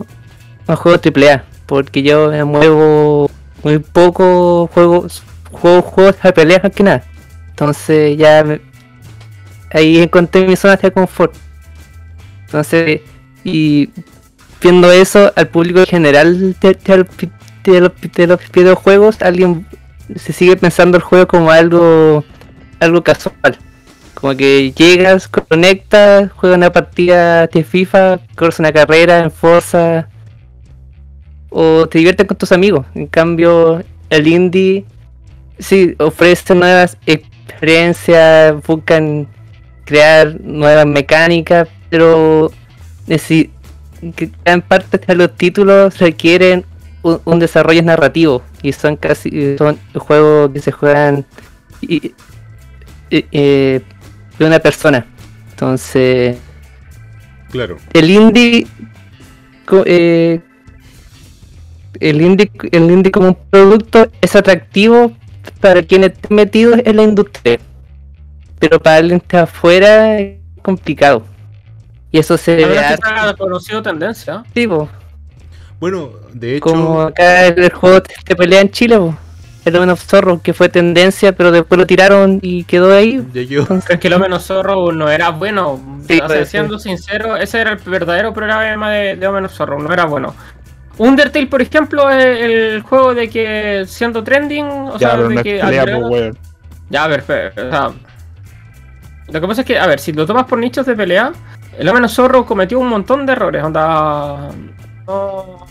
Un 0.67 0.77
juego 0.77 1.01
AAA, 1.03 1.45
porque 1.65 2.03
yo 2.03 2.29
me 2.31 2.45
muevo 2.45 3.31
muy 3.63 3.79
poco 3.79 4.67
juegos, 4.75 5.23
Juego 5.51 5.81
juegos 5.81 6.17
de 6.23 6.33
peleas 6.33 6.63
más 6.63 6.73
que 6.73 6.83
nada. 6.83 7.05
Entonces 7.51 8.17
ya 8.19 8.45
ahí 9.73 9.99
encontré 9.99 10.47
mi 10.47 10.57
zona 10.57 10.77
de 10.77 10.93
confort. 10.93 11.35
Entonces, 12.45 13.01
y 13.43 13.89
viendo 14.61 14.93
eso, 14.93 15.33
al 15.35 15.49
público 15.49 15.85
general 15.87 16.55
de, 16.61 17.79
los, 17.81 17.91
de 18.13 18.27
los 18.27 18.41
videojuegos, 18.53 19.21
alguien 19.23 19.67
se 20.17 20.33
sigue 20.33 20.57
pensando 20.57 20.97
el 20.97 21.03
juego 21.03 21.29
como 21.29 21.51
algo, 21.51 22.25
algo 22.81 23.03
casual. 23.05 23.59
Como 24.15 24.37
que 24.37 24.73
llegas, 24.73 25.29
conectas, 25.29 26.33
juegas 26.33 26.57
una 26.57 26.73
partida 26.73 27.47
de 27.47 27.63
FIFA, 27.65 28.19
corres 28.37 28.59
una 28.59 28.73
carrera 28.73 29.21
en 29.21 29.31
Forza, 29.31 30.09
o 31.51 31.87
te 31.87 31.99
diviertes 31.99 32.27
con 32.27 32.37
tus 32.37 32.51
amigos. 32.53 32.87
En 32.95 33.07
cambio, 33.07 33.83
el 34.11 34.27
indie 34.27 34.85
sí 35.59 35.95
ofrece 35.99 36.55
nuevas 36.55 36.97
experiencias, 37.07 38.57
buscan 38.67 39.29
crear 39.85 40.37
nuevas 40.41 40.87
mecánicas, 40.87 41.69
pero 41.89 42.51
es 43.07 43.23
gran 44.45 44.63
parte 44.63 44.99
de 44.99 45.15
los 45.15 45.35
títulos 45.37 45.99
requieren 45.99 46.65
un, 47.25 47.39
desarrollo 47.39 47.83
narrativo 47.83 48.43
y 48.63 48.73
son 48.73 48.97
casi 48.97 49.31
eh, 49.33 49.57
son 49.59 49.79
juegos 49.95 50.51
que 50.53 50.61
se 50.61 50.73
juegan 50.73 51.25
y, 51.81 52.15
eh, 53.11 53.27
eh, 53.33 53.81
de 54.39 54.45
una 54.45 54.59
persona. 54.59 55.07
Entonces, 55.51 56.37
claro. 57.51 57.77
El 57.93 58.11
indie 58.11 58.67
el 62.01 62.21
indie 62.23 62.51
el 62.71 62.91
indie 62.91 63.11
como 63.13 63.29
un 63.29 63.39
producto 63.51 64.09
es 64.21 64.35
atractivo 64.37 65.13
para 65.61 65.83
quienes 65.83 66.13
están 66.13 66.37
metidos 66.37 66.81
en 66.85 66.97
la 66.97 67.03
industria. 67.03 67.59
Pero 68.59 68.81
para 68.81 68.97
alguien 68.97 69.21
que 69.21 69.25
está 69.27 69.43
afuera 69.43 70.19
es 70.19 70.39
complicado. 70.63 71.25
Y 72.11 72.19
eso 72.19 72.37
se 72.37 72.57
ve. 72.57 72.65
conocido 73.37 73.83
tendencia. 73.83 74.43
Sí, 74.55 74.67
bueno, 75.81 76.11
de 76.33 76.57
hecho. 76.57 76.65
Como 76.71 77.03
acá 77.03 77.47
el 77.47 77.73
juego 77.73 78.01
de 78.25 78.37
pelea 78.37 78.61
en 78.61 78.71
Chile, 78.71 78.99
El 79.65 79.77
Omen 79.77 79.91
of 79.91 80.03
Zorro, 80.05 80.41
que 80.43 80.53
fue 80.53 80.69
tendencia, 80.69 81.33
pero 81.33 81.53
después 81.53 81.79
lo 81.79 81.87
tiraron 81.87 82.41
y 82.43 82.65
quedó 82.65 82.95
ahí. 82.97 83.25
que 83.33 84.09
el 84.09 84.13
Omen 84.15 84.33
of 84.33 84.43
Zorro 84.43 84.91
no 84.93 85.09
era 85.11 85.31
bueno. 85.31 85.81
Pues, 86.07 86.49
siendo 86.49 86.79
sincero, 86.79 87.37
ese 87.37 87.61
era 87.61 87.71
el 87.73 87.79
verdadero 87.79 88.33
programa 88.35 88.91
de, 88.91 89.15
de 89.17 89.27
Omen 89.27 89.45
of 89.45 89.53
Zorro, 89.53 89.79
no 89.79 89.93
era 89.93 90.05
bueno. 90.07 90.35
Undertale, 90.99 91.47
por 91.47 91.63
ejemplo, 91.63 92.11
es 92.11 92.25
el 92.41 92.83
juego 92.83 93.15
de 93.15 93.31
que 93.31 93.85
siendo 93.87 94.25
trending, 94.25 94.65
o 94.65 94.99
ya, 94.99 95.11
sea, 95.13 95.19
de 95.29 95.43
que. 95.45 95.61
Pues, 96.09 96.37
ya, 96.91 97.07
perfecto. 97.07 97.67
o 97.67 97.71
sea, 97.71 97.91
lo 99.29 99.41
que 99.41 99.47
pasa 99.47 99.61
es 99.61 99.67
que, 99.67 99.79
a 99.79 99.87
ver, 99.87 100.01
si 100.01 100.13
lo 100.13 100.27
tomas 100.27 100.47
por 100.47 100.59
nichos 100.59 100.87
de 100.87 100.97
pelea, 100.97 101.31
el 101.79 101.89
Omen 101.89 102.05
of 102.05 102.11
Zorro 102.13 102.45
cometió 102.45 102.81
un 102.81 102.89
montón 102.89 103.25
de 103.27 103.33
errores. 103.33 103.63
Onda 103.63 104.49
no, 105.09 105.67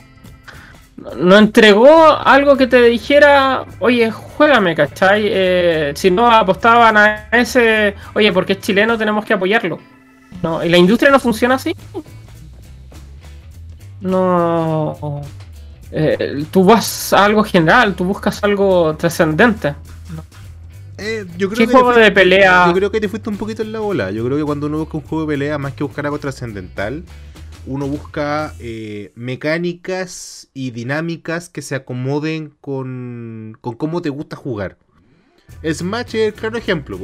no 1.15 1.37
entregó 1.37 1.87
algo 2.17 2.57
que 2.57 2.67
te 2.67 2.81
dijera, 2.83 3.65
oye, 3.79 4.11
juégame, 4.11 4.75
¿cachai? 4.75 5.23
Eh, 5.27 5.93
si 5.95 6.09
no 6.11 6.29
apostaban 6.29 6.97
a 6.97 7.29
ese, 7.31 7.95
oye, 8.15 8.33
porque 8.33 8.53
es 8.53 8.59
chileno, 8.59 8.97
tenemos 8.97 9.23
que 9.23 9.33
apoyarlo. 9.33 9.79
No, 10.41 10.63
y 10.63 10.69
la 10.69 10.77
industria 10.77 11.11
no 11.11 11.19
funciona 11.19 11.55
así. 11.55 11.75
No. 14.01 15.21
Eh, 15.91 16.45
tú 16.51 16.63
vas 16.65 17.13
a 17.13 17.23
algo 17.25 17.43
general, 17.43 17.95
tú 17.95 18.03
buscas 18.03 18.43
algo 18.43 18.95
trascendente. 18.97 19.75
Eh, 20.99 21.25
yo 21.37 21.47
creo 21.49 21.67
¿Qué 21.67 21.71
juego 21.71 21.93
de 21.93 22.11
pelea? 22.11 22.65
Yo 22.67 22.73
creo 22.73 22.91
que 22.91 22.99
te 22.99 23.07
fuiste 23.07 23.29
un 23.29 23.37
poquito 23.37 23.61
en 23.61 23.71
la 23.71 23.79
bola. 23.79 24.09
Yo 24.11 24.25
creo 24.25 24.35
que 24.37 24.43
cuando 24.43 24.65
uno 24.65 24.79
busca 24.79 24.97
un 24.97 25.03
juego 25.03 25.25
de 25.27 25.33
pelea, 25.33 25.57
más 25.59 25.73
que 25.73 25.83
buscar 25.83 26.05
algo 26.05 26.19
trascendental, 26.19 27.03
uno 27.67 27.87
busca 27.87 28.55
eh, 28.59 29.11
mecánicas 29.15 30.49
y 30.53 30.71
dinámicas 30.71 31.49
que 31.49 31.61
se 31.61 31.75
acomoden 31.75 32.53
con, 32.61 33.57
cómo 33.61 34.01
te 34.01 34.09
gusta 34.09 34.35
jugar. 34.35 34.77
Smash 35.63 36.15
es 36.15 36.15
el 36.27 36.33
claro 36.33 36.57
ejemplo, 36.57 36.97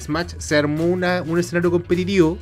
Smash 0.00 0.34
se 0.38 0.56
armó 0.56 0.86
un 0.86 1.38
escenario 1.38 1.70
competitivo 1.70 2.38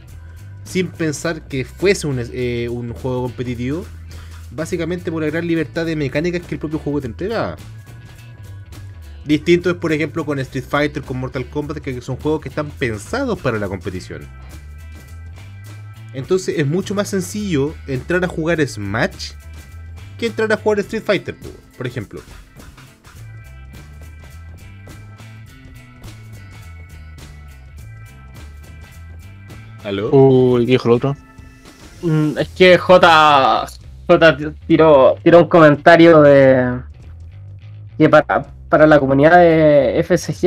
sin 0.62 0.88
pensar 0.88 1.48
que 1.48 1.64
fuese 1.66 2.06
un, 2.06 2.18
eh, 2.18 2.68
un, 2.70 2.92
juego 2.94 3.24
competitivo, 3.24 3.84
básicamente 4.50 5.10
por 5.12 5.22
la 5.22 5.28
gran 5.30 5.46
libertad 5.46 5.84
de 5.84 5.96
mecánicas 5.96 6.42
que 6.42 6.54
el 6.54 6.58
propio 6.60 6.78
juego 6.78 7.00
te 7.00 7.08
entrega. 7.08 7.56
Distinto 9.26 9.70
es, 9.70 9.76
por 9.76 9.92
ejemplo, 9.92 10.24
con 10.26 10.38
Street 10.38 10.64
Fighter, 10.66 11.02
con 11.02 11.18
Mortal 11.18 11.46
Kombat, 11.48 11.78
que 11.78 12.00
son 12.02 12.16
juegos 12.16 12.42
que 12.42 12.50
están 12.50 12.70
pensados 12.70 13.38
para 13.38 13.58
la 13.58 13.68
competición. 13.68 14.22
Entonces 16.14 16.54
es 16.58 16.66
mucho 16.66 16.94
más 16.94 17.08
sencillo 17.08 17.74
entrar 17.88 18.24
a 18.24 18.28
jugar 18.28 18.64
Smash 18.66 19.32
que 20.16 20.26
entrar 20.26 20.50
a 20.52 20.56
jugar 20.56 20.78
Street 20.80 21.02
Fighter, 21.02 21.34
por 21.76 21.86
ejemplo. 21.88 22.20
¿Aló? 29.82 30.10
Uy, 30.10 30.64
dijo 30.64 30.88
el 30.88 30.94
otro. 30.94 31.16
Mm, 32.02 32.38
es 32.38 32.48
que 32.50 32.78
J, 32.78 33.66
J 34.06 34.36
tiró, 34.66 35.16
un 35.24 35.48
comentario 35.48 36.22
de 36.22 36.78
que 37.98 38.08
para, 38.08 38.86
la 38.86 38.98
comunidad 39.00 39.38
de 39.38 40.02
FSG 40.02 40.44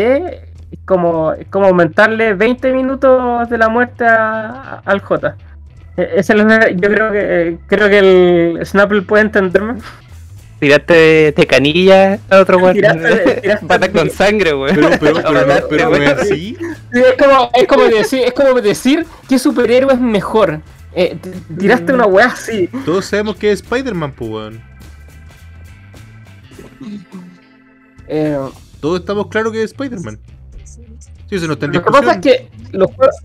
es 0.71 0.79
como, 0.85 1.33
como 1.49 1.65
aumentarle 1.67 2.33
20 2.35 2.73
minutos 2.73 3.49
de 3.49 3.57
la 3.57 3.67
muerte 3.69 4.05
al 4.05 5.01
J. 5.01 5.35
Eh, 5.99 6.75
yo 6.75 6.89
creo 6.91 7.11
que 7.11 7.19
eh, 7.19 7.57
creo 7.65 7.89
que 7.89 7.97
el 7.99 8.65
Snapple 8.65 9.01
puede 9.01 9.23
entenderme. 9.23 9.79
Tiraste 10.59 11.33
de 11.35 11.47
canilla 11.47 12.19
a 12.29 12.39
otro 12.39 12.57
weón. 12.59 12.77
Pata 13.67 13.91
con 13.91 14.09
sangre, 14.11 14.53
weón. 14.53 14.75
Pero, 14.75 14.89
pero, 15.23 15.67
pero, 15.69 15.95
es 15.95 16.09
así. 16.11 16.55
Es 16.93 17.13
como, 17.25 17.49
es, 17.53 17.67
como 18.33 18.53
decir, 18.63 18.93
es 18.99 19.27
que 19.27 19.39
superhéroe 19.39 19.93
es 19.93 19.99
mejor. 19.99 20.61
Eh, 20.93 21.17
tiraste 21.57 21.93
una 21.93 22.05
weá 22.05 22.27
así. 22.27 22.69
Todos 22.85 23.05
sabemos 23.05 23.35
que 23.35 23.51
es 23.51 23.61
Spider-Man, 23.63 24.11
pues 24.13 24.29
weón. 24.29 24.61
Todos 28.79 28.99
estamos 28.99 29.27
claros 29.27 29.51
que 29.51 29.59
es 29.63 29.71
Spider-Man. 29.71 30.19
Sí, 30.63 31.39
se 31.39 31.47
nos 31.47 31.59
Lo 31.59 31.71
que 31.83 31.91
pasa 31.91 32.11
es 32.13 32.17
que 32.19 32.49
los 32.71 32.87
juegos, 32.93 33.15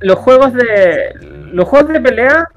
los 0.00 0.18
juegos 0.18 0.52
de 0.54 1.14
los 1.52 1.66
juegos 1.68 1.88
de 1.92 2.00
pelea 2.00 2.48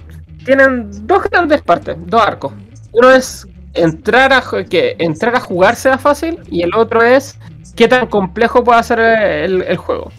tienen 0.45 0.87
dos 1.07 1.23
grandes 1.23 1.61
partes, 1.61 1.95
dos 1.99 2.21
arcos. 2.21 2.53
Uno 2.91 3.11
es 3.11 3.47
entrar 3.73 4.33
a 4.33 4.41
que 4.69 4.95
entrar 4.99 5.35
a 5.35 5.39
jugar 5.39 5.75
sea 5.75 5.97
fácil 5.97 6.39
y 6.49 6.61
el 6.63 6.75
otro 6.75 7.01
es 7.01 7.37
qué 7.75 7.87
tan 7.87 8.07
complejo 8.07 8.63
puede 8.63 8.83
ser 8.83 8.99
el, 8.99 9.77
juego. 9.77 10.11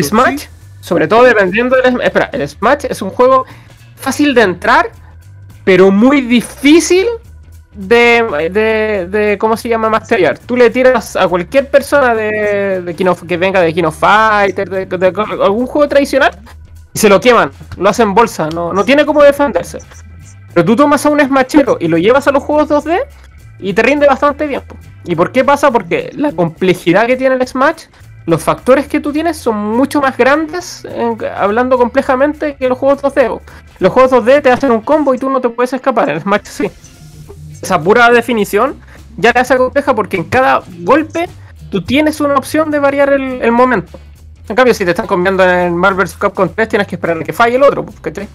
Smash, 0.00 0.46
sobre 0.80 1.06
todo 1.06 1.24
dependiendo 1.24 1.76
del 1.76 2.00
espera, 2.00 2.30
el 2.32 2.46
Smash 2.48 2.86
es 2.88 3.02
un 3.02 3.10
juego 3.10 3.44
fácil 3.94 4.34
de 4.34 4.42
entrar, 4.42 4.90
pero 5.64 5.90
muy 5.90 6.22
difícil 6.22 7.06
de, 7.74 8.50
de, 9.10 9.38
¿cómo 9.38 9.56
se 9.56 9.68
llama? 9.68 9.88
¿Masteriar? 9.90 10.38
Tú 10.38 10.56
le 10.56 10.70
tiras 10.70 11.14
a 11.14 11.28
cualquier 11.28 11.68
persona 11.70 12.14
de, 12.14 12.82
de 12.82 12.94
que 12.96 13.36
venga 13.36 13.60
de 13.60 13.72
Kino 13.72 13.92
Fighter, 13.92 14.68
de, 14.68 14.86
de, 14.86 15.06
algún 15.40 15.66
juego 15.66 15.86
tradicional, 15.88 16.32
se 16.98 17.08
lo 17.08 17.20
queman, 17.20 17.52
lo 17.76 17.88
hacen 17.88 18.12
bolsa, 18.12 18.48
no, 18.48 18.72
no 18.72 18.84
tiene 18.84 19.06
como 19.06 19.22
defenderse. 19.22 19.78
Pero 20.52 20.64
tú 20.66 20.74
tomas 20.74 21.06
a 21.06 21.10
un 21.10 21.20
Smachero 21.20 21.76
y 21.80 21.86
lo 21.86 21.96
llevas 21.96 22.26
a 22.26 22.32
los 22.32 22.42
juegos 22.42 22.68
2D 22.70 22.98
y 23.60 23.72
te 23.72 23.82
rinde 23.82 24.06
bastante 24.08 24.46
bien 24.46 24.62
¿Y 25.04 25.14
por 25.14 25.30
qué 25.32 25.44
pasa? 25.44 25.70
Porque 25.70 26.10
la 26.16 26.32
complejidad 26.32 27.06
que 27.06 27.16
tiene 27.16 27.36
el 27.36 27.46
Smash, 27.46 27.84
los 28.26 28.42
factores 28.42 28.88
que 28.88 28.98
tú 28.98 29.12
tienes 29.12 29.36
son 29.36 29.56
mucho 29.76 30.00
más 30.00 30.16
grandes, 30.16 30.86
hablando 31.36 31.78
complejamente, 31.78 32.56
que 32.56 32.68
los 32.68 32.76
juegos 32.76 33.00
2D. 33.00 33.40
Los 33.78 33.92
juegos 33.92 34.12
2D 34.12 34.42
te 34.42 34.50
hacen 34.50 34.72
un 34.72 34.80
combo 34.80 35.14
y 35.14 35.18
tú 35.18 35.30
no 35.30 35.40
te 35.40 35.48
puedes 35.50 35.72
escapar, 35.72 36.10
el 36.10 36.20
Smash 36.20 36.46
sí. 36.46 36.70
Esa 37.62 37.80
pura 37.80 38.10
definición 38.10 38.74
ya 39.16 39.32
te 39.32 39.38
hace 39.38 39.56
compleja 39.56 39.94
porque 39.94 40.16
en 40.16 40.24
cada 40.24 40.62
golpe 40.80 41.28
tú 41.70 41.84
tienes 41.84 42.20
una 42.20 42.34
opción 42.34 42.72
de 42.72 42.80
variar 42.80 43.12
el 43.12 43.52
momento. 43.52 43.98
En 44.48 44.56
cambio, 44.56 44.72
si 44.72 44.84
te 44.84 44.92
están 44.92 45.06
cambiando 45.06 45.44
en 45.48 45.76
Marvel 45.76 46.06
vs. 46.06 46.16
Capcom 46.16 46.48
3, 46.54 46.68
tienes 46.68 46.88
que 46.88 46.94
esperar 46.96 47.18
a 47.18 47.24
que 47.24 47.32
falle 47.34 47.56
el 47.56 47.62
otro. 47.62 47.84
Pues, 47.84 48.00
¿cachai? 48.00 48.28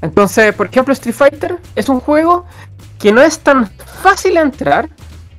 Entonces, 0.00 0.52
por 0.54 0.66
ejemplo, 0.66 0.92
Street 0.92 1.14
Fighter 1.14 1.58
es 1.76 1.88
un 1.88 2.00
juego 2.00 2.46
que 2.98 3.12
no 3.12 3.22
es 3.22 3.38
tan 3.38 3.70
fácil 4.02 4.36
entrar, 4.38 4.88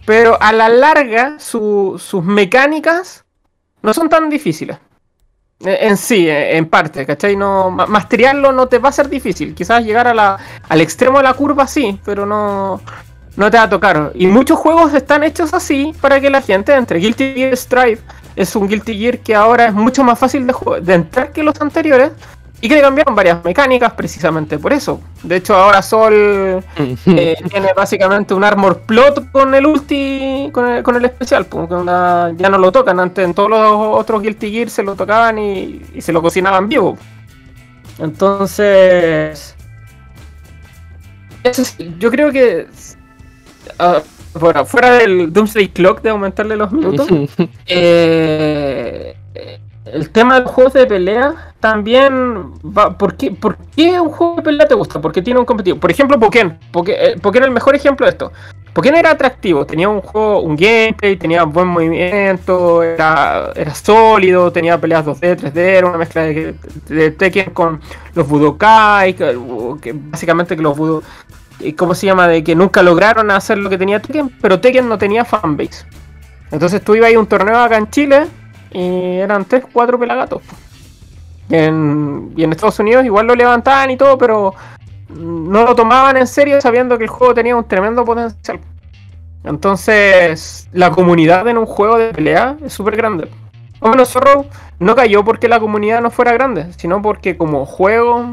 pero 0.06 0.38
a 0.42 0.54
la 0.54 0.70
larga 0.70 1.38
sus 1.40 2.10
mecánicas 2.24 3.26
no 3.82 3.94
son 3.94 4.08
tan 4.08 4.30
difíciles. 4.30 4.78
E, 5.60 5.88
en 5.88 5.98
sí, 5.98 6.28
e, 6.30 6.56
en 6.56 6.70
parte, 6.70 7.06
¿cachai? 7.06 7.36
No, 7.36 7.70
masterearlo 7.72 8.54
no 8.54 8.68
te 8.68 8.80
va 8.80 8.90
a 8.90 8.94
ser 8.94 9.10
difícil. 9.10 9.54
Quizás 9.54 9.84
llegar 9.84 10.08
al 10.08 10.82
extremo 10.82 11.18
de 11.18 11.24
la 11.26 11.34
curva 11.34 11.68
sí, 11.68 12.00
pero 12.06 12.26
no, 12.26 12.80
no 13.36 13.52
te 13.52 13.58
va 13.58 13.64
a 13.64 13.70
tocar. 13.70 14.14
Y 14.16 14.28
muchos 14.28 14.58
juegos 14.58 14.94
están 14.94 15.24
hechos 15.26 15.54
así 15.54 15.94
para 16.00 16.22
que 16.22 16.30
la 16.30 16.42
gente 16.42 16.74
entre. 16.74 17.00
Guilty 17.00 17.34
Gear 17.34 17.58
Strive 17.58 18.00
es 18.36 18.56
un 18.56 18.68
Guilty 18.68 18.98
Gear 18.98 19.20
que 19.20 19.36
ahora 19.36 19.66
es 19.68 19.74
mucho 19.74 20.04
más 20.04 20.18
fácil 20.18 20.48
de, 20.82 20.94
entrar 20.94 21.32
que 21.32 21.44
los 21.44 21.60
anteriores 21.62 22.12
y 22.62 22.70
que 22.70 22.76
le 22.76 22.82
cambiaron 22.82 23.14
varias 23.14 23.44
mecánicas 23.44 23.92
precisamente 23.94 24.58
por 24.58 24.72
eso. 24.72 25.02
De 25.22 25.36
hecho, 25.36 25.54
ahora 25.56 25.82
Sol 25.82 26.14
eh, 26.16 26.64
tiene 27.56 27.74
básicamente 27.76 28.34
un 28.34 28.44
armor 28.44 28.80
plot 28.84 29.32
con 29.32 29.54
el 29.54 29.66
ulti, 29.66 30.50
con 30.54 30.68
el, 30.70 30.82
con 30.84 30.96
el 30.96 31.04
especial. 31.04 31.46
Porque 31.46 31.68
pues, 31.76 31.86
ya 31.86 32.50
no 32.50 32.58
lo 32.58 32.72
tocan. 32.72 33.02
Antes 33.02 33.26
en 33.26 33.34
todos 33.34 33.50
los 33.50 33.60
otros 34.00 34.22
Guilty 34.22 34.52
Gear 34.52 34.70
se 34.70 34.82
lo 34.82 34.96
tocaban 34.96 35.38
y, 35.40 35.82
se 36.00 36.14
lo 36.14 36.22
cocinaban 36.22 36.70
vivo. 36.70 36.98
Entonces. 38.00 39.56
yo 42.00 42.10
creo 42.10 42.32
que. 42.32 42.68
Ah, 43.78 44.00
bueno, 44.40 44.66
fuera 44.66 44.92
del 44.92 45.32
Doomsday 45.32 45.70
Clock 45.70 46.02
de 46.02 46.10
aumentarle 46.10 46.56
los 46.56 46.72
minutos, 46.72 47.08
eh, 47.68 49.16
eh, 49.36 49.60
el 49.86 50.10
tema 50.10 50.36
de 50.36 50.42
los 50.42 50.52
juegos 50.52 50.74
de 50.74 50.86
pelea 50.88 51.54
también 51.60 52.54
¿por 52.98 53.16
qué, 53.16 53.36
un 54.00 54.10
juego 54.10 54.36
de 54.38 54.42
pelea 54.42 54.68
te 54.68 54.76
gusta? 54.76 55.00
Porque 55.00 55.22
tiene 55.22 55.40
un 55.40 55.46
competitivo. 55.46 55.80
Por 55.80 55.92
ejemplo, 55.92 56.20
Pokémon. 56.20 56.54
Eh, 56.62 57.16
Pokémon, 57.22 57.44
es 57.44 57.48
el 57.48 57.52
mejor 57.54 57.76
ejemplo 57.76 58.06
de 58.06 58.12
esto. 58.12 58.32
Pokémon 58.74 59.00
era 59.00 59.12
atractivo, 59.12 59.66
tenía 59.66 59.88
un 59.88 60.02
juego, 60.02 60.40
un 60.42 60.56
gameplay, 60.56 61.16
tenía 61.16 61.44
buen 61.44 61.68
movimiento, 61.68 62.82
era, 62.82 63.54
sólido, 63.76 64.52
tenía 64.52 64.82
peleas 64.82 65.06
2D, 65.06 65.38
3D, 65.38 65.56
era 65.58 65.88
una 65.88 66.00
mezcla 66.00 66.24
de, 66.24 66.56
Tekken 67.12 67.52
con 67.52 67.80
los 68.16 68.28
Budokai, 68.28 69.16
básicamente 70.12 70.56
que 70.56 70.64
los 70.64 70.76
Budokai 70.76 71.08
¿cómo 71.78 71.96
se 71.96 72.06
llama? 72.06 72.28
De 72.28 72.44
que 72.44 72.56
nunca 72.56 72.84
lograron 72.84 73.32
hacer 73.32 73.58
lo 73.58 73.70
que 73.70 73.78
tenía 73.78 74.02
Tekken, 74.02 74.30
pero 74.42 74.60
Tekken 74.60 74.88
no 74.90 74.98
tenía 74.98 75.24
fanbase. 75.24 75.86
Entonces 76.52 76.84
tú 76.84 76.96
ibas 76.96 77.14
a, 77.14 77.20
un 77.20 77.26
torneo 77.28 77.58
acá 77.60 77.78
en 77.78 77.90
Chile 77.90 78.26
y 78.72 79.16
eran 79.18 79.46
3, 79.46 79.64
4 79.72 79.98
pelagatos. 79.98 80.42
Y 81.50 81.56
en, 81.56 82.34
Estados 82.52 82.80
Unidos 82.80 83.06
igual 83.06 83.28
lo 83.28 83.36
levantaban 83.36 83.90
y 83.92 83.98
todo, 83.98 84.18
pero 84.18 84.54
no 85.10 85.66
lo 85.66 85.76
tomaban 85.76 86.18
en 86.18 86.28
serio 86.28 86.60
sabiendo 86.62 86.98
que 86.98 87.06
el 87.06 87.10
juego 87.10 87.34
tenía 87.34 87.56
un 87.56 87.64
tremendo 87.68 88.04
potencial. 88.04 88.60
Entonces, 89.44 90.70
la 90.72 90.90
comunidad 90.92 91.48
en 91.50 91.58
un 91.58 91.66
juego 91.66 91.98
de 91.98 92.14
pelea 92.14 92.56
es 92.64 92.74
súper 92.74 92.96
grande. 92.96 93.30
Bueno, 93.82 94.06
Zorro 94.06 94.46
no 94.80 94.96
cayó 94.96 95.26
porque 95.26 95.50
la 95.50 95.60
comunidad 95.60 96.02
no 96.02 96.10
fuera 96.12 96.32
grande, 96.32 96.68
sino 96.78 97.02
porque 97.02 97.36
como 97.36 97.66
juego 97.66 98.24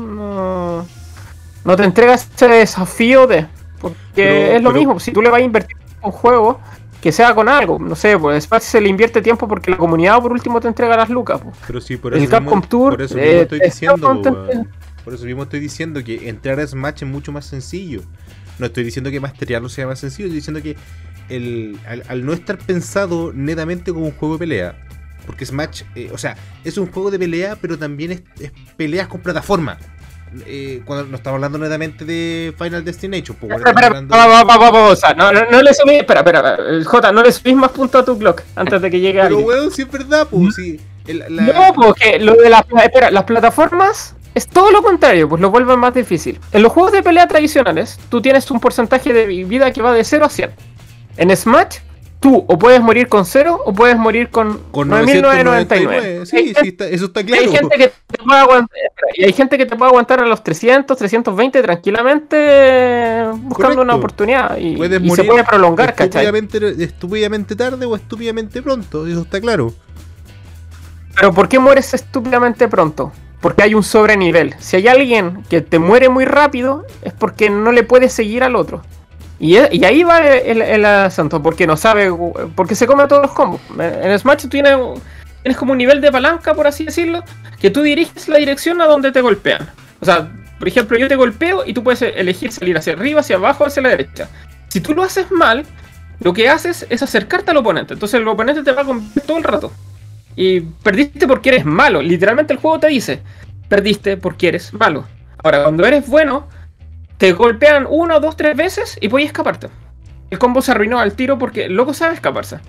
no 1.65 1.77
te 1.77 1.85
entregas 1.85 2.29
ese 2.35 2.49
desafío 2.49 3.27
de. 3.27 3.47
Porque 3.81 4.57
es 4.57 4.63
lo 4.63 4.73
mismo, 4.73 5.01
si 5.01 5.11
tú 5.13 5.23
le 5.23 5.31
vas 5.31 5.41
a 5.41 5.45
invertir 5.45 5.77
un 6.03 6.11
juego, 6.13 6.61
que 7.01 7.13
sea 7.13 7.35
con 7.35 7.49
algo, 7.49 7.79
no 7.79 7.95
sé, 7.95 8.19
pues 8.19 8.47
se 8.63 8.79
le 8.81 8.89
invierte 8.91 9.21
tiempo 9.23 9.47
porque 9.49 9.71
la 9.71 9.77
comunidad 9.79 10.21
por 10.21 10.33
último 10.33 10.61
te 10.61 10.69
entrega 10.69 10.97
las 10.99 11.09
lucas. 11.09 11.41
Pues. 11.43 11.57
Pero 11.67 11.81
sí, 11.81 11.97
por 11.97 12.13
eso, 12.15 12.21
mismo, 12.21 12.63
por 12.69 13.01
eso 13.01 13.15
mismo 13.15 13.23
eh, 13.31 13.41
estoy 13.43 13.59
diciendo, 13.61 14.21
por 15.05 15.15
eso 15.15 15.25
mismo 15.25 15.43
estoy 15.45 15.61
diciendo 15.61 16.05
que 16.05 16.29
entrar 16.29 16.61
a 16.61 16.67
Smash 16.67 17.03
es 17.05 17.09
mucho 17.09 17.33
más 17.33 17.47
sencillo. 17.47 18.03
No 18.59 18.67
estoy 18.67 18.85
diciendo 18.85 19.11
que 19.11 19.19
masterearlo 19.21 19.71
sea 19.71 19.87
más 19.87 20.01
sencillo, 20.01 20.27
estoy 20.29 20.37
diciendo 20.41 20.63
que 20.63 20.77
el, 21.35 21.79
al, 22.07 22.27
no 22.27 22.35
estar 22.35 22.59
pensado 22.59 23.33
netamente 23.33 23.93
como 23.95 24.05
un 24.05 24.13
juego 24.13 24.35
de 24.35 24.41
pelea, 24.41 24.87
porque 25.25 25.47
Smash, 25.47 25.85
eh, 25.95 26.11
o 26.13 26.19
sea, 26.19 26.37
es 26.65 26.77
un 26.77 26.91
juego 26.93 27.11
de 27.11 27.19
pelea, 27.19 27.57
pero 27.59 27.79
también 27.79 28.13
es, 28.13 28.23
es 28.39 28.53
peleas 28.77 29.09
con 29.09 29.23
plataforma. 29.23 29.79
Eh, 30.47 30.81
cuando 30.85 31.07
no 31.07 31.17
estamos 31.17 31.39
hablando 31.39 31.59
netamente 31.59 32.05
de 32.05 32.55
Final 32.57 32.85
Destination. 32.85 33.37
Pues, 33.39 33.53
espera, 33.59 34.01
no, 34.01 35.63
le 35.63 35.75
subís, 35.75 35.95
espera, 36.01 36.21
espera, 36.21 36.55
eh, 36.57 36.85
J, 36.85 37.13
no 37.13 37.23
le 37.23 37.33
subís 37.33 37.57
más 37.57 37.71
puntos 37.73 38.03
a 38.03 38.05
tu 38.05 38.17
clock 38.17 38.43
antes 38.55 38.81
de 38.81 38.91
que 38.91 39.01
llegue 39.01 39.21
Pero, 39.23 39.39
weón, 39.41 39.73
sí 39.73 39.83
es 39.83 39.91
verdad, 39.91 40.29
pues, 40.31 40.55
sí. 40.55 40.81
No, 41.31 41.73
porque 41.75 42.11
pues, 42.13 42.23
lo 42.23 42.35
de 42.37 42.49
las, 42.49 42.63
las 43.11 43.25
plataformas 43.25 44.15
es 44.37 44.47
todo 44.47 44.71
lo 44.71 44.83
contrario, 44.83 45.29
pues 45.29 45.43
lo 45.43 45.51
vuelven 45.51 45.81
más 45.81 45.93
difícil. 45.95 46.39
En 46.53 46.63
los 46.63 46.71
juegos 46.73 46.93
de 46.93 47.03
pelea 47.03 47.27
tradicionales, 47.27 47.99
tú 48.09 48.23
tienes 48.23 48.49
un 48.53 48.61
porcentaje 48.61 49.13
de 49.13 49.27
vida 49.27 49.73
que 49.73 49.83
va 49.83 49.93
de 49.93 50.05
0 50.05 50.27
a 50.27 50.29
100. 50.29 50.51
En 51.17 51.37
Smash 51.37 51.79
tú 52.21 52.45
o 52.47 52.59
puedes 52.59 52.81
morir 52.83 53.09
con 53.09 53.25
cero 53.25 53.59
o 53.65 53.73
puedes 53.73 53.97
morir 53.99 54.29
con, 54.29 54.61
9.999. 54.73 56.27
Sí, 56.27 56.53
sí, 56.55 56.77
eso 56.79 57.07
está 57.07 57.25
claro. 57.25 57.43
hay, 57.43 57.49
gente 57.49 57.77
que 57.79 57.89
te 57.89 58.23
puede 58.23 58.39
aguantar, 58.41 58.79
aguantar 60.21 60.21
a 60.21 60.27
los 60.27 60.45
300, 60.45 60.97
320 60.97 61.63
tranquilamente 61.63 63.25
buscando 63.39 63.81
una 63.83 63.95
oportunidad 63.95 64.59
y, 64.59 64.73
se 65.15 65.25
puede 65.25 65.45
prolongar, 65.45 65.95
estúpidamente, 65.99 66.59
¿cachai? 66.61 66.83
Estúpidamente 66.85 67.57
tarde 67.57 67.87
o 67.87 67.97
estúpidamente 67.97 68.63
pronto, 68.63 69.07
eso 69.07 69.23
está 69.23 69.41
claro. 69.41 69.73
Pero 71.17 71.33
¿por 71.33 71.49
qué 71.49 71.59
mueres 71.59 71.95
estúpidamente 71.95 72.69
pronto? 72.69 73.13
Porque 73.41 73.63
hay 73.63 73.73
un 73.75 73.83
sobrenivel. 73.83 74.55
Si 74.59 74.77
hay 74.77 74.87
alguien 74.89 75.43
que 75.49 75.63
te 75.63 75.79
muere 75.79 76.11
muy 76.11 76.27
rápido, 76.27 76.85
es 77.03 77.15
porque 77.15 77.49
no 77.49 77.73
le 77.73 77.83
puedes 77.83 78.13
seguir 78.13 78.45
al 78.45 78.55
otro. 78.55 78.83
E, 79.41 79.69
y, 79.73 79.85
ahí 79.85 80.03
va 80.03 80.19
el, 80.19 80.85
asunto, 80.85 81.43
porque 81.43 81.67
no 81.67 81.77
sabe, 81.77 82.11
porque 82.55 82.75
se 82.75 82.87
come 82.87 83.05
a 83.05 83.09
todos 83.09 83.23
los 83.23 83.31
combos. 83.33 83.61
En 83.79 84.17
Smash 84.19 84.47
tienes, 84.49 84.77
tienes 85.43 85.57
como 85.57 85.73
un 85.73 85.79
nivel 85.79 86.01
de 86.03 86.13
palanca, 86.13 86.53
por 86.55 86.67
así 86.67 86.85
decirlo, 86.85 87.25
que 87.59 87.71
tú 87.71 87.81
diriges 87.81 88.29
la 88.29 88.37
dirección 88.37 88.81
a 88.83 88.87
donde 88.87 89.13
te 89.13 89.23
golpean. 89.23 89.67
O 90.01 90.05
sea, 90.05 90.31
por 90.59 90.69
ejemplo, 90.69 90.99
yo 90.99 91.09
te 91.09 91.17
golpeo 91.17 91.65
y 91.67 91.73
tú 91.73 91.83
puedes 91.83 92.03
elegir 92.03 92.53
salir 92.53 92.77
hacia 92.77 92.93
arriba, 92.93 93.21
hacia 93.21 93.37
abajo, 93.37 93.65
hacia 93.65 93.81
la 93.83 93.89
derecha. 93.91 94.29
Si 94.69 94.83
tú 94.83 94.93
lo 94.93 95.03
haces 95.03 95.31
mal, 95.31 95.65
lo 96.23 96.35
que 96.35 96.51
haces 96.51 96.87
es 96.91 97.03
acercarte 97.03 97.51
al 97.51 97.57
oponente. 97.57 97.95
Entonces 97.95 98.21
el 98.21 98.29
oponente 98.29 98.63
te 98.63 98.73
va 98.73 98.83
a 98.83 98.85
todo 99.27 99.39
el 99.39 99.45
rato. 99.45 99.73
Y 100.37 100.61
perdiste 100.61 101.27
porque 101.27 101.49
eres 101.49 101.65
malo. 101.65 102.03
Literalmente 102.03 102.53
el 102.53 102.59
juego 102.59 102.79
te 102.79 102.89
dice, 102.89 103.23
perdiste 103.71 104.19
porque 104.19 104.49
eres 104.49 104.75
malo. 104.75 105.07
Ahora, 105.43 105.63
cuando 105.63 105.87
eres 105.87 106.07
bueno, 106.07 106.47
te 107.21 107.33
golpean 107.35 107.87
una, 107.87 108.19
dos, 108.19 108.35
tres 108.35 108.57
veces 108.57 108.97
y 108.99 109.07
puedes 109.11 109.27
escaparte. 109.27 109.69
El 110.31 110.39
combo 110.39 110.63
se 110.63 110.71
arruinó 110.71 110.99
al 110.99 111.13
tiro 111.13 111.39
porque 111.39 111.67
el 111.67 111.75
loco 111.75 111.93
sabe 111.93 112.15
escaparse. 112.15 112.61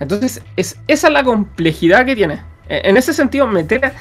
Entonces, 0.00 0.42
es, 0.56 0.76
esa 0.86 1.06
es 1.06 1.12
la 1.14 1.24
complejidad 1.24 2.04
que 2.04 2.14
tiene. 2.14 2.42
E, 2.68 2.82
en 2.84 2.98
ese 2.98 3.14
sentido, 3.14 3.46
meter 3.46 3.94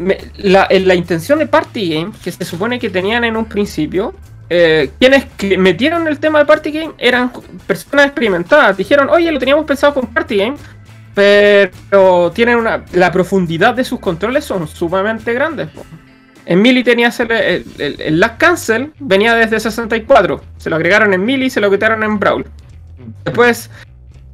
eh, 0.00 0.30
la, 0.38 0.94
intención 0.94 1.38
de 1.38 1.46
Party 1.46 1.90
Game, 1.94 2.12
que 2.24 2.32
se 2.32 2.42
supone 2.46 2.78
que 2.78 2.88
tenían 2.88 3.24
en 3.24 3.36
un 3.36 3.44
principio, 3.44 4.14
eh, 4.48 4.90
quienes 4.98 5.26
metieron 5.58 6.08
el 6.08 6.18
tema 6.18 6.38
de 6.38 6.46
Party 6.46 6.72
Game 6.72 6.94
eran 6.96 7.30
personas 7.66 8.06
experimentadas. 8.06 8.78
Dijeron, 8.78 9.10
oye, 9.10 9.30
lo 9.30 9.38
teníamos 9.38 9.66
pensado 9.66 9.92
con 9.92 10.06
Party 10.06 10.38
Game, 10.38 10.56
pero 11.14 12.32
tienen 12.34 12.56
una, 12.56 12.82
la 12.94 13.12
profundidad 13.12 13.74
de 13.74 13.84
sus 13.84 14.00
controles 14.00 14.46
son 14.46 14.66
sumamente 14.66 15.34
grandes. 15.34 15.68
En 16.46 16.62
Mili 16.62 16.84
tenía 16.84 17.08
el, 17.28 17.64
el, 17.78 18.24
cancel, 18.38 18.92
venía 19.00 19.34
desde 19.34 19.58
64. 19.58 20.40
Se 20.58 20.70
lo 20.70 20.76
agregaron 20.76 21.12
en 21.12 21.24
Mili 21.24 21.46
y 21.46 21.50
se 21.50 21.60
lo 21.60 21.68
quitaron 21.70 22.02
en 22.04 22.18
Brawl. 22.20 22.46
Después, 23.24 23.68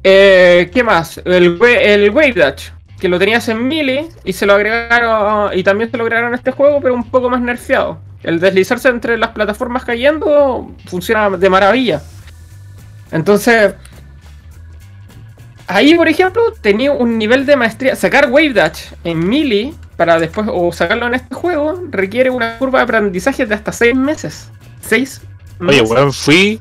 eh, 0.03 0.69
¿qué 0.71 0.83
más? 0.83 1.17
El, 1.25 1.59
el 1.61 2.11
Wave 2.11 2.33
Dash, 2.33 2.69
que 2.99 3.09
lo 3.09 3.17
tenías 3.17 3.49
en 3.49 3.67
Mili 3.67 4.07
y 4.23 4.31
se 4.31 4.45
lo 4.45 4.53
agregaron, 4.53 5.57
y 5.57 5.63
también 5.63 5.89
se 5.89 5.97
lo 5.97 6.03
agregaron 6.03 6.29
en 6.29 6.35
este 6.35 6.51
juego, 6.51 6.79
pero 6.81 6.93
un 6.93 7.09
poco 7.09 7.31
más 7.31 7.41
nerfeado. 7.41 7.99
El 8.21 8.39
deslizarse 8.39 8.89
entre 8.89 9.17
las 9.17 9.31
plataformas 9.31 9.83
cayendo 9.83 10.71
funciona 10.85 11.31
de 11.35 11.49
maravilla. 11.49 12.03
Entonces, 13.11 13.73
ahí 15.65 15.95
por 15.95 16.07
ejemplo 16.07 16.41
tenía 16.61 16.91
un 16.91 17.17
nivel 17.17 17.47
de 17.47 17.55
maestría. 17.55 17.95
Sacar 17.95 18.29
Wave 18.29 18.53
Dash 18.53 18.93
en 19.03 19.27
Melee 19.27 19.73
para 19.95 20.19
después 20.19 20.47
o 20.49 20.71
sacarlo 20.71 21.07
en 21.07 21.15
este 21.15 21.33
juego 21.35 21.81
requiere 21.89 22.29
una 22.29 22.57
curva 22.57 22.79
de 22.79 22.83
aprendizaje 22.83 23.45
de 23.45 23.55
hasta 23.55 23.71
6 23.71 23.95
meses. 23.95 24.49
6 24.81 25.21
Oye, 25.61 25.81
weón, 25.81 26.11
fui, 26.11 26.59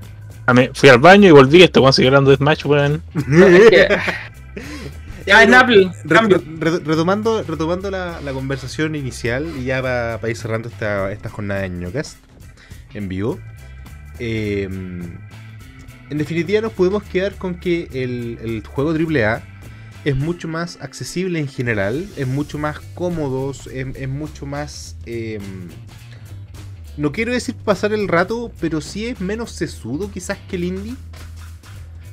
fui 0.74 0.88
al 0.88 0.98
baño 0.98 1.28
y 1.28 1.32
volví. 1.32 1.62
Este 1.62 1.80
weón 1.80 1.92
sigue 1.92 2.08
hablando 2.08 2.30
de 2.30 2.36
Smash, 2.36 2.64
weón. 2.66 3.02
Ya, 5.24 5.40
en 5.44 5.52
Retomando, 6.82 7.44
retomando 7.44 7.92
la, 7.92 8.18
conversación 8.34 8.96
inicial 8.96 9.48
y 9.56 9.62
ya 9.62 9.80
para, 9.80 10.18
para 10.20 10.32
ir 10.32 10.36
cerrando 10.36 10.68
esta, 10.68 11.12
esta 11.12 11.28
jornada 11.28 11.60
de 11.60 11.70
ñocas. 11.70 12.16
en 12.92 13.08
vivo. 13.08 13.38
Em, 14.18 15.18
en 16.10 16.18
definitiva, 16.18 16.60
nos 16.60 16.72
podemos 16.72 17.04
quedar 17.04 17.36
con 17.36 17.54
que 17.60 17.84
el, 17.92 18.40
el 18.42 18.66
juego 18.66 18.90
AAA 18.90 19.42
es 20.04 20.16
mucho 20.16 20.48
más 20.48 20.78
accesible 20.80 21.38
en 21.38 21.48
general, 21.48 22.08
es 22.16 22.26
mucho 22.26 22.58
más 22.58 22.80
cómodo, 22.94 23.52
es, 23.52 24.08
mucho 24.08 24.46
más... 24.46 24.96
Em, 25.06 25.68
no 26.96 27.12
quiero 27.12 27.32
decir 27.32 27.54
pasar 27.54 27.92
el 27.92 28.08
rato, 28.08 28.52
pero 28.60 28.80
sí 28.80 29.06
es 29.06 29.20
menos 29.20 29.52
sesudo 29.52 30.10
quizás 30.10 30.38
que 30.48 30.56
el 30.56 30.64
indie. 30.64 30.94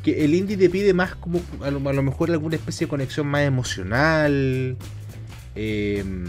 Que 0.04 0.24
el 0.24 0.36
indie 0.36 0.56
te 0.56 0.70
pide 0.70 0.94
más 0.94 1.16
como 1.16 1.42
a 1.62 1.72
lo, 1.72 1.80
mejor 2.04 2.32
alguna 2.32 2.56
especie 2.56 2.86
de 2.86 2.90
conexión 2.90 3.28
más 3.28 3.42
emocional, 3.42 4.78
em, 5.56 6.26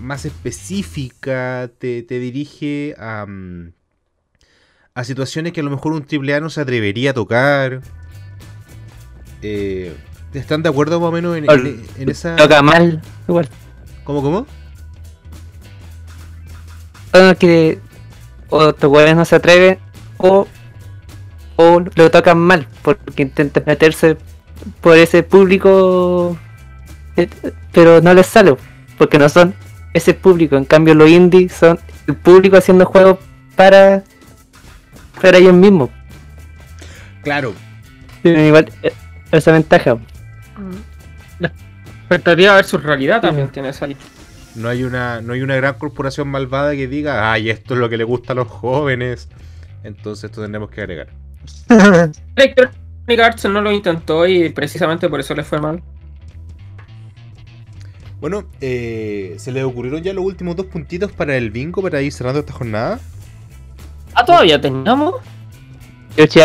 más 0.00 0.24
específica, 0.24 1.70
te, 1.78 2.02
dirige 2.08 2.96
a, 2.98 3.26
mm, 3.28 3.72
a 4.94 5.04
situaciones 5.04 5.52
que 5.52 5.60
a 5.60 5.64
lo 5.64 5.70
mejor 5.70 5.92
un 5.92 6.04
triple 6.04 6.40
no 6.40 6.50
se 6.50 6.62
atrevería 6.62 7.10
a 7.10 7.14
tocar. 7.14 7.82
Eh, 9.42 9.94
¿Están 10.34 10.62
de 10.64 10.68
acuerdo 10.68 10.98
más 10.98 11.08
o 11.10 11.12
menos 11.12 11.36
en, 11.36 11.46
en, 11.48 12.08
esa. 12.08 12.34
Toca 12.36 12.60
mal, 12.60 13.00
igual. 13.28 13.48
¿Cómo, 14.02 14.20
cómo? 14.20 14.46
los 17.12 17.36
que 17.36 17.78
o 18.48 18.72
tus 18.72 18.90
jueves 18.90 19.14
no 19.14 19.24
se 19.24 19.36
atreven 19.36 19.78
o, 20.16 20.48
o 21.54 21.82
lo 21.94 22.10
tocan 22.10 22.36
mal 22.38 22.66
porque 22.82 23.22
intentan 23.22 23.62
meterse 23.68 24.16
por 24.80 24.96
ese 24.98 25.22
público, 25.22 26.36
eh, 27.16 27.28
pero 27.70 28.00
no 28.00 28.12
les 28.14 28.26
sale 28.26 28.56
porque 28.98 29.20
no 29.20 29.28
son 29.28 29.54
ese 29.92 30.12
público. 30.14 30.56
En 30.56 30.64
cambio, 30.64 30.94
los 30.94 31.08
indies 31.08 31.52
son 31.52 31.78
el 32.08 32.16
público 32.16 32.56
haciendo 32.56 32.84
juegos 32.86 33.18
para, 33.54 34.02
para 35.22 35.38
ellos 35.38 35.54
mismos. 35.54 35.90
Claro. 37.22 37.54
esa 39.30 39.52
ventaja. 39.52 39.98
La 41.38 41.48
mm. 41.48 41.52
expectativa 42.02 42.62
su 42.62 42.78
realidad 42.78 43.20
también 43.20 43.48
tienes 43.48 43.82
ahí. 43.82 43.96
No 44.54 44.68
hay, 44.68 44.84
una, 44.84 45.20
no 45.20 45.32
hay 45.32 45.42
una 45.42 45.56
gran 45.56 45.74
corporación 45.74 46.28
malvada 46.28 46.72
que 46.76 46.86
diga, 46.86 47.32
ay, 47.32 47.50
esto 47.50 47.74
es 47.74 47.80
lo 47.80 47.88
que 47.88 47.96
le 47.96 48.04
gusta 48.04 48.32
a 48.34 48.36
los 48.36 48.48
jóvenes. 48.48 49.28
Entonces 49.82 50.24
esto 50.30 50.42
Tendremos 50.42 50.70
que 50.70 50.80
agregar. 50.82 51.08
Electronic 52.36 53.20
Arts 53.22 53.44
no 53.46 53.60
lo 53.60 53.70
intentó 53.72 54.26
y 54.26 54.48
precisamente 54.50 55.08
por 55.08 55.20
eso 55.20 55.34
le 55.34 55.42
fue 55.44 55.60
mal. 55.60 55.82
Bueno, 58.20 58.46
eh, 58.60 59.34
¿se 59.38 59.52
le 59.52 59.64
ocurrieron 59.64 60.02
ya 60.02 60.14
los 60.14 60.24
últimos 60.24 60.56
dos 60.56 60.66
puntitos 60.66 61.12
para 61.12 61.36
el 61.36 61.50
bingo 61.50 61.82
para 61.82 62.00
ir 62.00 62.10
cerrando 62.12 62.40
esta 62.40 62.54
jornada? 62.54 62.98
Ah, 64.14 64.24
todavía 64.24 64.58
tenemos. 64.58 65.16
Yoshi 66.16 66.38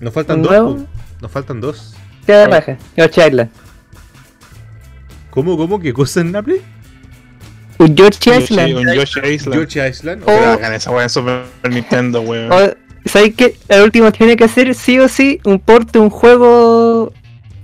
Nos 0.00 0.14
faltan 0.14 0.40
dos. 0.42 0.80
Nos 1.20 1.30
faltan 1.30 1.60
dos. 1.60 1.94
Qué 2.26 2.32
de 2.34 2.46
raja, 2.46 2.78
George 2.94 3.26
Island. 3.26 3.50
¿Cómo, 5.30 5.56
cómo? 5.56 5.80
¿Qué 5.80 5.92
cosa 5.92 6.20
en 6.20 6.32
la 6.32 6.40
Un 7.78 7.96
George 7.96 8.38
Island. 8.42 8.76
Un 8.76 8.88
George 9.50 9.88
Island. 9.88 10.22
esa 10.74 10.90
weá 10.92 11.02
en 11.04 11.10
Super 11.10 11.42
Nintendo, 11.68 12.20
weón. 12.20 12.52
O... 12.52 12.56
¿Sabéis 13.04 13.34
que 13.34 13.56
el 13.68 13.82
último 13.82 14.12
tiene 14.12 14.36
que 14.36 14.44
hacer 14.44 14.72
sí 14.76 15.00
o 15.00 15.08
sí 15.08 15.40
un 15.44 15.58
port 15.58 15.90
de 15.90 15.98
un 15.98 16.08
juego. 16.10 17.12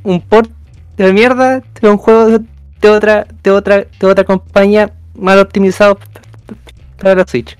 Un 0.03 0.21
port 0.21 0.51
de 0.97 1.13
mierda 1.13 1.63
de 1.81 1.89
un 1.89 1.97
juego 1.97 2.41
de 2.81 2.89
otra, 2.91 3.27
de 3.45 3.51
otra, 3.53 3.87
de 4.01 4.07
otra 4.07 4.25
compañía 4.25 4.93
mal 5.15 5.39
optimizado 5.39 6.01
para 7.01 7.15
la 7.15 7.27
Switch. 7.27 7.57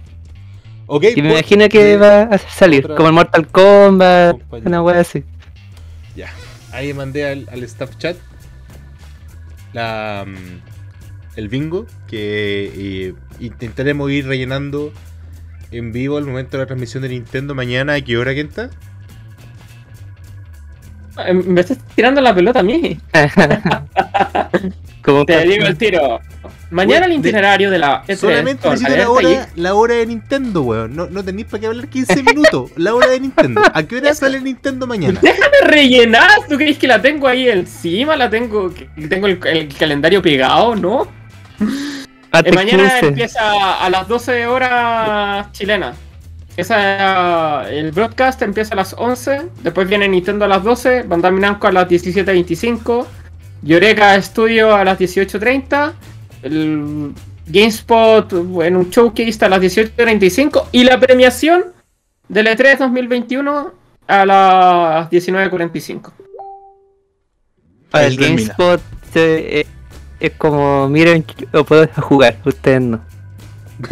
Okay, 0.87 1.13
y 1.17 1.23
me 1.23 1.31
imagino 1.33 1.69
que 1.69 1.97
va 1.99 2.23
a 2.23 2.39
salir, 2.39 2.89
como 2.97 3.09
el 3.09 3.13
Mortal 3.15 3.47
Kombat, 3.47 4.37
una 4.65 4.83
weá 4.83 5.01
así 5.01 5.23
ahí 6.73 6.93
mandé 6.93 7.27
al, 7.31 7.47
staff 7.65 7.97
chat 7.99 8.17
la, 9.73 10.25
mm, 10.27 10.59
el 11.37 11.49
bingo 11.49 11.87
que 12.07 12.71
eh, 13.09 13.15
intentaremos 13.41 14.11
ir 14.11 14.27
rellenando 14.27 14.93
en 15.71 15.93
vivo 15.93 16.17
al 16.19 16.25
momento 16.25 16.57
de 16.57 16.63
la 16.63 16.67
transmisión 16.67 17.03
de 17.03 17.11
Nintendo 17.11 17.55
mañana. 17.55 17.93
¿A 17.95 18.01
qué 18.01 18.17
hora, 18.17 18.35
Kenta? 18.35 18.71
Eh, 21.19 21.35
me 21.35 21.61
estás 21.61 21.77
tirando 21.95 22.23
la 22.23 22.35
pelota 22.35 22.61
a 22.61 22.63
mí. 22.63 22.99
Te 25.27 25.43
digo 25.47 25.65
el 25.67 25.77
tiro. 25.77 26.21
Mañana 26.71 27.07
el 27.07 27.13
itinerario 27.13 27.71
de, 27.71 27.79
la 27.79 28.03
e 28.07 28.15
Solamente 28.17 28.69
necesito 28.69 28.95
la 28.99 29.07
hora, 29.75 29.95
de 29.95 30.07
Nintendo, 30.07 30.63
weón. 30.63 30.95
No, 30.95 31.07
tenéis 31.25 31.47
para 31.47 31.61
qué 31.63 31.67
hablar 31.67 31.89
15 31.89 32.23
minutos. 32.23 32.71
la 32.77 32.95
hora 32.95 33.07
de 33.09 33.21
Nintendo. 33.21 33.63
¿A 33.73 33.83
qué 33.85 33.97
hora 33.97 34.15
sale 34.15 34.41
Nintendo 34.41 34.87
mañana? 34.87 35.19
Déjame 35.23 35.57
rellenar. 35.65 36.31
¿Tú 36.49 36.57
crees 36.57 36.79
que 36.79 36.87
la 36.87 37.01
tengo 37.01 37.27
ahí 37.27 37.49
encima? 37.49 38.17
¿La 38.17 38.29
tengo, 38.29 38.73
tengo 39.09 39.27
el, 39.27 39.39
calendario 39.69 40.21
pegado? 40.21 40.77
¿No? 40.77 41.07
Ah, 42.33 42.43
eh, 42.45 42.53
mañana 42.53 42.99
empieza 43.01 43.79
a 43.85 43.89
las 43.89 44.07
12 44.07 44.47
horas 44.47 45.51
chilenas. 45.53 45.97
Esa, 46.59 47.71
el 47.71 47.93
broadcast 47.93 48.43
empieza 48.43 48.75
a 48.75 48.77
las 48.77 48.95
11. 48.99 49.43
Después 49.63 49.89
viene 49.89 50.07
Nintendo 50.07 50.45
a 50.45 50.49
las 50.49 50.63
12. 50.63 51.05
Bandai 51.05 51.33
Namco 51.33 51.67
a 51.67 51.73
las 51.73 51.89
17.25. 51.89 53.07
Yoreka 53.63 54.21
Studio 54.21 54.75
a 54.75 54.85
las 54.85 54.99
18.30 54.99 55.93
el 56.43 57.15
GameSpot 57.47 58.33
en 58.63 58.77
un 58.77 58.91
showcase 58.91 59.45
a 59.45 59.49
las 59.49 59.61
18.45 59.61 60.69
y 60.73 60.85
la 60.85 61.01
premiación 61.01 61.65
del 62.29 62.47
E3 62.49 62.79
2021 62.79 63.73
a 64.07 64.27
las 64.27 65.11
19.45. 65.11 66.13
El 67.95 68.17
GameSpot 68.17 68.81
eh, 69.15 69.67
es 70.21 70.33
como, 70.33 70.89
miren, 70.89 71.25
lo 71.53 71.65
puedo 71.65 71.87
jugar, 72.03 72.37
ustedes 72.45 72.83
no. 72.83 73.01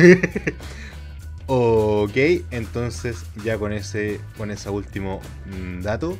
ok, 1.46 2.10
entonces 2.50 3.24
ya 3.44 3.56
con 3.56 3.72
ese, 3.72 4.20
con 4.36 4.50
ese 4.50 4.68
último 4.68 5.20
mm, 5.46 5.80
dato. 5.80 6.18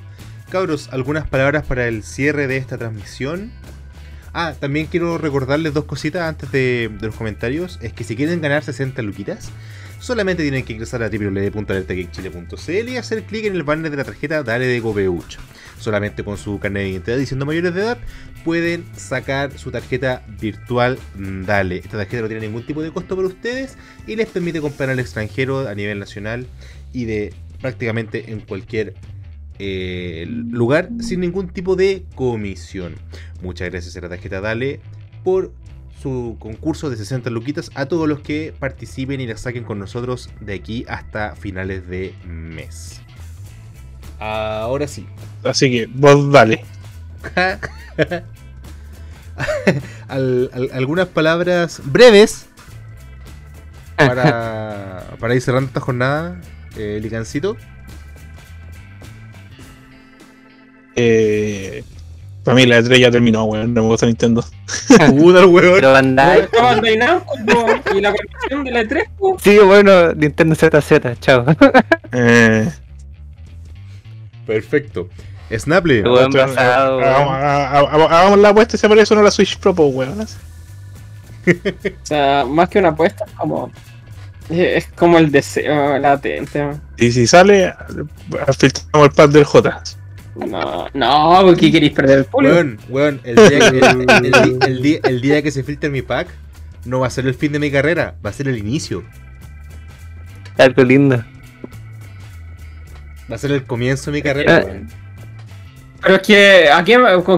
Cabros, 0.49 0.89
algunas 0.93 1.29
palabras 1.29 1.67
para 1.67 1.87
el 1.89 2.03
cierre 2.05 2.47
de 2.47 2.57
esta 2.57 2.79
transmisión. 2.79 3.53
Ah, 4.39 4.53
también 4.61 4.85
quiero 4.85 5.17
recordarles 5.17 5.73
dos 5.73 5.87
cositas 5.87 6.25
antes 6.29 6.53
de, 6.53 6.91
los 7.01 7.15
comentarios. 7.15 7.79
Es 7.81 7.95
que 7.95 8.05
si 8.05 8.17
quieren 8.17 8.43
ganar 8.43 8.63
60 8.63 9.01
luquitas, 9.01 9.49
solamente 9.99 10.43
tienen 10.43 10.63
que 10.63 10.75
ingresar 10.75 11.03
a 11.03 11.09
www.alertageekchile.cl 11.09 12.89
y 12.91 12.99
hacer 12.99 13.23
clic 13.23 13.47
en 13.47 13.55
el 13.55 13.63
banner 13.63 13.91
de 13.91 13.97
la 13.97 14.05
tarjeta 14.05 14.43
Dale 14.43 14.67
de 14.67 14.79
Gobeucho, 14.81 15.41
Solamente 15.81 16.23
con 16.23 16.37
su 16.37 16.59
carnet 16.61 16.83
de 16.83 16.89
identidad 16.91 17.17
diciendo 17.17 17.47
mayores 17.47 17.73
de 17.73 17.81
edad, 17.81 17.99
pueden 18.45 18.85
sacar 18.95 19.57
su 19.59 19.71
tarjeta 19.71 20.23
virtual 20.39 20.99
Dale. 21.19 21.79
Esta 21.79 21.97
tarjeta 21.97 22.21
no 22.21 22.29
tiene 22.29 22.43
ningún 22.47 22.67
tipo 22.67 22.83
de 22.83 22.91
costo 22.93 23.17
para 23.17 23.29
ustedes 23.29 23.79
y 24.07 24.17
les 24.17 24.27
permite 24.29 24.61
comprar 24.61 24.91
al 24.91 25.01
extranjero 25.01 25.67
a 25.67 25.75
nivel 25.75 25.99
nacional 25.99 26.47
y 26.93 27.07
de 27.07 27.33
prácticamente 27.63 28.31
en 28.31 28.41
cualquier 28.41 28.93
eh, 29.59 30.27
lugar 30.29 30.91
sin 31.01 31.21
ningún 31.21 31.49
tipo 31.49 31.77
de 31.77 32.05
comisión. 32.15 32.95
Muchas 33.43 33.71
gracias 33.71 33.97
a 33.97 34.01
la 34.03 34.11
tarjeta 34.11 34.41
Dale 34.43 34.81
por 35.25 35.51
su 36.03 36.37
concurso 36.39 36.91
de 36.91 36.97
60 36.99 37.31
luquitas 37.31 37.71
a 37.75 37.87
todos 37.87 38.07
los 38.07 38.21
que 38.21 38.53
participen 38.59 39.21
y 39.23 39.27
la 39.27 39.37
saquen 39.39 39.65
con 39.65 39.79
nosotros 39.79 40.29
de 40.41 40.53
aquí 40.55 40.85
hasta 40.89 41.35
finales 41.37 41.89
de 41.89 42.13
mes. 42.27 43.01
Ahora 44.21 44.87
sí. 44.87 45.07
Así 45.43 45.71
que 45.71 45.87
vos 45.93 46.31
dale. 46.31 46.63
algunas 50.09 51.09
palabras 51.09 51.81
breves 51.85 52.47
para, 53.97 55.07
para 55.19 55.35
ir 55.35 55.41
cerrando 55.43 55.67
esta 55.69 55.81
jornada, 55.81 56.41
Ligancito. 56.75 56.79
Eh, 56.79 57.01
Licancito. 57.01 57.57
Eh, 60.99 61.85
para 62.43 62.55
mí 62.55 62.65
la 62.65 62.81
E3 62.81 62.99
ya 62.99 63.11
terminó, 63.11 63.45
weón. 63.45 63.75
No 63.75 63.83
me 63.83 63.89
gusta 63.89 64.07
Nintendo. 64.07 64.43
Puta 65.11 65.47
weón. 65.47 65.75
Pero 65.75 65.93
Bandai. 65.93 66.49
Y 67.95 68.01
la 68.01 68.13
colección 68.13 68.65
de 68.65 68.71
la 68.71 68.83
E3, 68.83 69.05
Sí, 69.43 69.59
bueno, 69.59 70.13
Nintendo 70.15 70.55
ZZ, 70.55 71.21
chao. 71.21 71.45
Eh. 72.13 72.69
Perfecto. 74.47 75.09
Snapple. 75.55 76.01
Hagamos 78.09 78.39
la 78.39 78.49
apuesta 78.49 78.77
y 78.77 78.79
se 78.79 78.87
aparece 78.87 79.13
una 79.13 79.23
la 79.25 79.31
Switch 79.31 79.59
Pro, 79.59 79.73
weón. 79.73 80.23
o 80.23 80.27
sea, 82.05 82.45
más 82.47 82.69
que 82.71 82.79
una 82.79 82.89
apuesta, 82.89 83.25
es 83.25 83.33
como. 83.39 83.71
Es 84.49 84.87
como 84.95 85.19
el 85.19 85.31
deseo 85.33 85.99
latente. 85.99 86.65
Y 86.97 87.11
si 87.11 87.27
sale, 87.27 87.75
filtramos 88.57 89.07
el 89.09 89.15
pad 89.15 89.29
del 89.31 89.45
J. 89.45 89.83
No, 90.45 90.89
no, 90.93 91.57
qué 91.57 91.73
queréis 91.73 91.93
perder 91.93 92.19
el 92.21 92.25
público. 92.27 92.55
Weón, 92.55 92.79
weón, 92.91 93.21
el 93.25 93.37
día, 93.37 93.69
el, 93.69 95.01
el, 95.07 95.21
día, 95.23 95.41
que 95.43 95.51
se 95.51 95.63
filtre 95.63 95.89
mi 95.89 96.03
pack 96.03 96.29
no 96.85 97.01
va 97.01 97.07
a 97.07 97.11
ser 97.11 97.27
el 97.27 97.35
fin 97.35 97.53
de 97.53 97.59
mi 97.59 97.71
carrera, 97.71 98.15
va 98.25 98.31
a 98.31 98.33
ser 98.33 98.49
el 98.49 98.59
inicio. 98.59 99.03
Algo 100.59 100.85
lindo. 100.85 101.25
Va 103.31 103.35
a 103.35 103.39
ser 103.39 103.53
el 103.53 103.65
comienzo 103.65 104.11
de 104.11 104.13
mi 104.13 104.19
eh, 104.19 104.23
carrera, 104.23 104.59
eh, 104.61 104.87
Pero 106.03 106.15
es 106.17 106.23
que, 106.23 106.69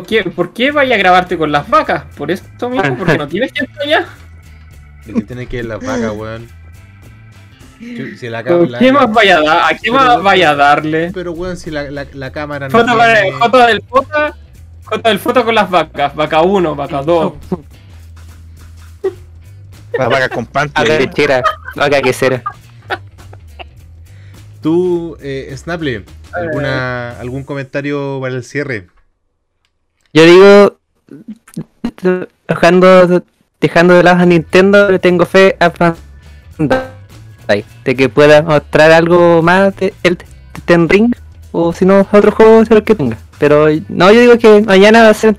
qué, 0.07 0.25
¿por 0.31 0.53
qué 0.53 0.70
vaya 0.70 0.95
a 0.95 0.99
grabarte 0.99 1.39
con 1.39 1.51
las 1.53 1.69
vacas? 1.70 2.05
¿Por 2.16 2.31
esto 2.31 2.69
mismo? 2.69 2.97
¿Porque 2.99 3.16
no 3.16 3.29
tienes 3.29 3.53
gente 3.53 3.73
allá? 3.85 4.07
¿Por 5.07 5.15
qué 5.15 5.20
tiene 5.23 5.47
que 5.47 5.59
ir 5.59 5.65
las 5.66 5.79
vacas, 5.81 6.12
weón? 6.15 6.49
más 8.92 9.10
vaya 9.12 9.38
a 9.38 9.74
más 9.92 10.22
vaya 10.22 10.50
a 10.50 10.55
darle? 10.55 11.10
Pero 11.14 11.32
weón, 11.32 11.56
si 11.56 11.70
la, 11.72 12.30
cámara 12.32 12.68
no. 12.68 12.78
Foto, 12.78 12.96
del 12.96 13.32
Foto 13.82 14.09
del 15.09 15.18
foto 15.18 15.44
con 15.44 15.55
las 15.56 15.68
vacas. 15.70 16.14
Vaca 16.14 16.40
1, 16.42 16.74
vaca 16.74 17.02
2. 17.02 17.32
vaca 19.98 20.28
con 20.28 20.46
pan. 20.46 20.70
Vaca 20.74 20.98
lechera. 20.98 21.42
Vaca 21.76 22.12
será? 22.12 22.42
Tú, 24.60 25.16
eh, 25.20 25.55
¿alguna, 26.32 27.12
eh. 27.12 27.16
¿algún 27.20 27.44
comentario 27.44 28.18
para 28.20 28.34
el 28.34 28.42
cierre? 28.42 28.88
Yo 30.12 30.24
digo, 30.24 30.80
dejando, 32.48 33.22
dejando 33.60 33.94
de 33.94 34.02
lado 34.02 34.20
a 34.20 34.26
Nintendo, 34.26 34.90
le 34.90 34.98
tengo 34.98 35.24
fe 35.26 35.56
a 35.60 35.70
de 37.85 37.97
que 37.97 38.09
pueda 38.11 38.43
mostrar 38.43 38.93
algo 38.93 39.43
más 39.43 39.75
de 39.77 39.95
el 40.03 40.19
Ten 40.66 40.89
Ring 40.89 41.15
o 41.53 41.73
si 41.73 41.87
no 41.87 42.07
otro 42.12 42.31
juego 42.31 42.62
de 42.65 42.83
que 42.83 42.95
tenga. 42.95 43.16
Pero 43.39 43.69
no, 43.89 44.12
yo 44.12 44.20
digo 44.20 44.39
que 44.39 44.61
mañana 44.62 45.03
va 45.03 45.09
a 45.11 45.15
ser 45.15 45.35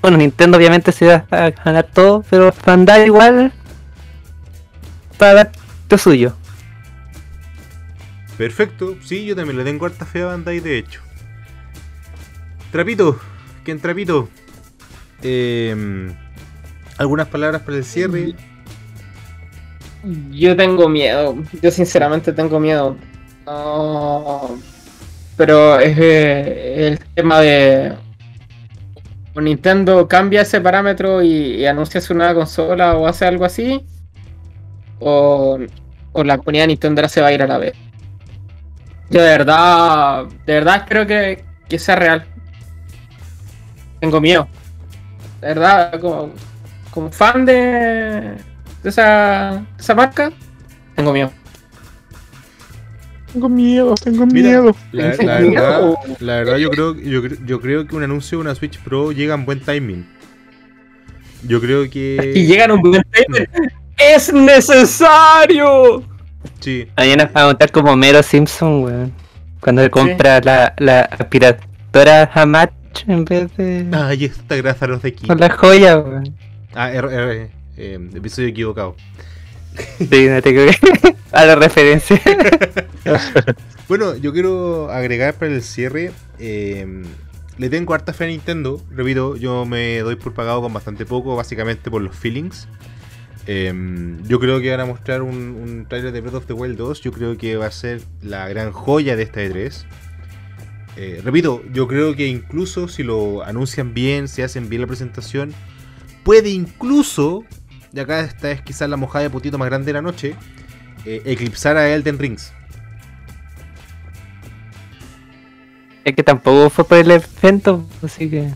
bueno, 0.00 0.16
Nintendo 0.16 0.56
obviamente 0.56 0.90
se 0.92 1.04
va 1.06 1.26
a 1.30 1.50
ganar 1.50 1.86
todo, 1.92 2.24
pero 2.30 2.52
Bandai 2.64 3.04
igual 3.06 3.52
para 5.18 5.34
dar 5.34 5.52
lo 5.90 5.98
suyo. 5.98 6.32
Perfecto, 8.38 8.96
si 9.04 9.26
yo 9.26 9.36
también 9.36 9.58
le 9.58 9.64
tengo 9.64 9.84
harta 9.84 10.06
fe 10.06 10.22
a 10.22 10.26
Bandai 10.26 10.60
de 10.60 10.78
hecho. 10.78 11.00
Trapito, 12.72 13.20
que 13.64 13.74
Trapito. 13.76 14.28
Em, 15.22 16.14
algunas 16.96 17.28
palabras 17.28 17.60
para 17.62 17.76
el 17.76 17.84
cierre. 17.84 18.28
Mm, 18.28 18.36
yo 20.30 20.56
tengo 20.56 20.88
miedo, 20.88 21.36
yo 21.62 21.70
sinceramente 21.70 22.32
tengo 22.32 22.60
miedo. 22.60 22.96
pero 25.36 25.78
es 25.80 25.96
eh, 25.98 26.86
el 26.88 26.98
tema 27.14 27.40
de 27.40 27.94
o 29.34 29.40
Nintendo 29.40 30.08
cambia 30.08 30.42
ese 30.42 30.60
parámetro 30.62 31.22
y, 31.22 31.66
anuncia 31.66 32.00
su 32.00 32.14
nueva 32.14 32.34
consola 32.34 32.96
o 32.96 33.06
hace 33.06 33.26
algo 33.26 33.44
así, 33.44 33.84
o, 34.98 35.58
o 36.12 36.24
la 36.24 36.38
comunidad 36.38 36.68
Nintendo 36.68 37.06
se 37.08 37.20
va 37.20 37.28
a 37.28 37.32
ir 37.32 37.42
a 37.42 37.46
la 37.46 37.58
vez. 37.58 37.74
Yo 39.10 39.20
de 39.22 39.28
verdad, 39.28 40.24
de 40.46 40.54
verdad 40.54 40.86
creo 40.88 41.06
que, 41.06 41.44
que 41.68 41.78
sea 41.78 41.96
real. 41.96 42.26
Tengo 44.00 44.20
miedo. 44.22 44.48
De 45.42 45.48
verdad, 45.48 46.00
como, 46.00 46.30
como 46.92 47.10
fan 47.12 47.44
de, 47.44 48.36
esa, 48.88 49.64
esa 49.78 49.94
marca, 49.94 50.32
tengo 50.94 51.12
miedo. 51.12 51.30
Tengo 53.32 53.48
miedo, 53.48 53.94
tengo 54.02 54.26
miedo. 54.26 54.74
La, 54.92 55.08
verdad, 55.08 55.94
la, 56.20 56.34
verdad, 56.36 56.56
yo 56.56 56.70
creo, 56.70 56.94
yo, 56.96 57.60
creo 57.60 57.86
que 57.86 57.94
un 57.96 58.02
anuncio 58.02 58.38
de 58.38 58.42
una 58.42 58.54
Switch 58.54 58.78
Pro 58.82 59.12
llega 59.12 59.34
en 59.34 59.44
buen 59.44 59.60
timing. 59.60 60.06
Yo 61.46 61.60
creo 61.60 61.88
que. 61.90 62.32
llega 62.34 62.64
en 62.64 62.72
un 62.72 62.80
buen 62.80 63.02
timing, 63.10 63.46
mm. 63.52 63.68
¡es 63.98 64.32
necesario! 64.32 66.02
Sí. 66.60 66.88
A 66.96 67.04
nos 67.04 67.26
va 67.26 67.42
a 67.42 67.46
montar 67.46 67.70
como 67.72 67.94
Mero 67.96 68.22
Simpson, 68.22 68.84
weón. 68.84 69.12
Cuando 69.60 69.82
él 69.82 69.90
compra 69.90 70.40
la, 70.40 70.74
la 70.78 71.00
aspiradora 71.02 72.30
Hamach 72.32 72.70
en 73.06 73.24
vez 73.24 73.54
de. 73.56 73.86
Ay, 73.92 74.26
esta 74.26 74.56
grasa 74.56 74.86
los 74.86 75.02
de 75.02 75.08
aquí. 75.08 75.26
Con 75.26 75.40
la 75.40 75.50
joya, 75.50 75.98
weón. 75.98 76.34
Ah, 76.74 76.90
eh, 77.76 77.98
episodio 78.14 78.48
equivocado. 78.48 78.96
a 81.32 81.44
la 81.44 81.54
referencia. 81.54 82.20
bueno, 83.88 84.16
yo 84.16 84.32
quiero 84.32 84.90
agregar 84.90 85.34
para 85.34 85.52
el 85.54 85.62
cierre. 85.62 86.12
Em, 86.38 87.04
le 87.58 87.68
tengo 87.68 87.92
harta 87.94 88.12
fe 88.14 88.24
a 88.24 88.26
Nintendo. 88.28 88.82
Repito, 88.90 89.36
yo 89.36 89.66
me 89.66 89.98
doy 89.98 90.16
por 90.16 90.32
pagado 90.32 90.62
con 90.62 90.72
bastante 90.72 91.04
poco, 91.04 91.36
básicamente 91.36 91.90
por 91.90 92.00
los 92.00 92.16
feelings. 92.16 92.68
Em, 93.46 94.16
yo 94.26 94.40
creo 94.40 94.60
que 94.60 94.70
van 94.70 94.80
a 94.80 94.86
mostrar 94.86 95.20
un, 95.22 95.84
trailer 95.88 96.12
de 96.12 96.20
Breath 96.22 96.34
of 96.36 96.46
the 96.46 96.52
Wild 96.54 96.78
2. 96.78 97.02
Yo 97.02 97.12
creo 97.12 97.36
que 97.36 97.56
va 97.56 97.66
a 97.66 97.70
ser 97.70 98.00
la 98.22 98.48
gran 98.48 98.72
joya 98.72 99.14
de 99.14 99.24
esta 99.24 99.42
E3. 99.42 99.84
Eh, 100.98 101.20
repito, 101.22 101.62
yo 101.74 101.86
creo 101.86 102.16
que 102.16 102.26
incluso 102.28 102.88
si 102.88 103.02
lo 103.02 103.44
anuncian 103.44 103.92
bien, 103.92 104.26
si 104.28 104.40
hacen 104.40 104.70
bien 104.70 104.80
la 104.80 104.86
presentación, 104.86 105.52
puede 106.24 106.48
incluso 106.48 107.44
y 107.96 107.98
acá 108.00 108.20
esta 108.20 108.50
es 108.50 108.60
quizás 108.60 108.90
la 108.90 108.98
mojada 108.98 109.22
de 109.22 109.30
putito 109.30 109.56
más 109.56 109.70
grande 109.70 109.86
de 109.86 109.94
la 109.94 110.02
noche, 110.02 110.34
eh, 111.06 111.22
eclipsar 111.24 111.78
a 111.78 111.88
Elden 111.88 112.18
Rings. 112.18 112.52
Es 116.04 116.14
que 116.14 116.22
tampoco 116.22 116.68
fue 116.68 116.84
por 116.86 116.98
el 116.98 117.10
evento, 117.10 117.86
así 118.04 118.28
que 118.28 118.50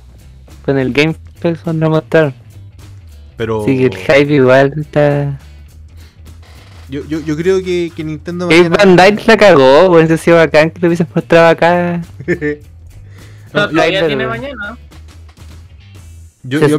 con 0.63 0.79
el 0.79 0.93
Game 0.93 1.15
son 1.41 1.55
pues, 1.63 1.67
no 1.75 2.03
Pero... 3.39 3.65
Sí, 3.65 3.83
el 3.87 3.97
hype 3.97 4.35
igual 4.35 4.75
está... 4.79 5.39
Yo, 6.91 7.07
yo, 7.09 7.21
yo 7.21 7.35
creo 7.35 7.63
que, 7.65 7.91
que 7.97 8.05
Nintendo... 8.05 8.47
Van 8.47 8.71
Bandai 8.73 9.17
la 9.27 9.39
cagó, 9.39 9.87
por 9.89 10.03
eso 10.03 10.19
sido 10.19 10.37
bacán 10.37 10.71
que 10.71 10.81
lo 10.81 10.89
hubiesen 10.89 11.09
mostrado 11.15 11.49
acá. 11.49 12.03
no, 13.55 13.71
todavía 13.71 14.07
tiene 14.07 14.27
mañana. 14.27 14.77
Yo, 16.43 16.67
yo 16.69 16.79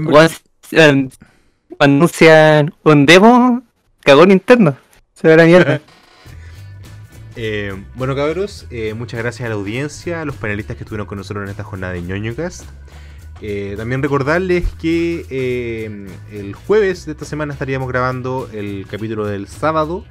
anuncian 1.82 2.74
un 2.84 3.06
demo, 3.08 3.62
Cagón 4.04 4.30
interno 4.32 4.78
Se 5.14 5.28
ve 5.28 5.38
la 5.38 5.46
mierda. 5.46 5.82
Eh, 7.38 7.74
bueno, 7.96 8.14
cabros, 8.14 8.68
eh, 8.72 8.94
muchas 8.94 9.22
gracias 9.22 9.46
a 9.46 9.50
la 9.50 9.56
audiencia, 9.56 10.20
a 10.22 10.26
los 10.26 10.36
panelistas 10.36 10.76
que 10.76 10.84
estuvieron 10.84 11.08
con 11.08 11.18
nosotros 11.18 11.46
en 11.46 11.50
esta 11.50 11.64
jornada 11.64 11.94
de 11.94 12.02
ñoñocast. 12.02 12.66
Eh, 13.42 13.76
también 13.78 14.04
recordarles 14.04 14.66
que 14.82 15.88
el 16.30 16.54
jueves 16.54 17.06
de 17.06 17.14
esta 17.14 17.24
semana 17.24 17.54
estaríamos 17.54 17.88
grabando 17.88 18.50
el 18.52 18.86
capítulo 18.86 19.26
del 19.26 19.48
sábado, 19.48 20.04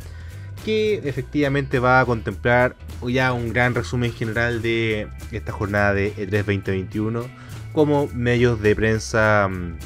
que 0.65 0.95
efectivamente 1.05 1.79
va 1.79 2.01
a 2.01 2.07
contemplar 2.07 2.75
ya 3.07 3.35
un 3.35 3.53
gran 3.53 3.75
resumen 3.75 4.15
general 4.15 4.63
de 4.63 5.07
esta 5.31 5.53
jornada 5.53 5.93
de 5.93 6.15
E3 6.17 6.31
2021, 6.31 7.27
como 7.75 8.09
medios 8.15 8.63
de 8.63 8.75
prensa 8.75 9.47
mm, 9.53 9.77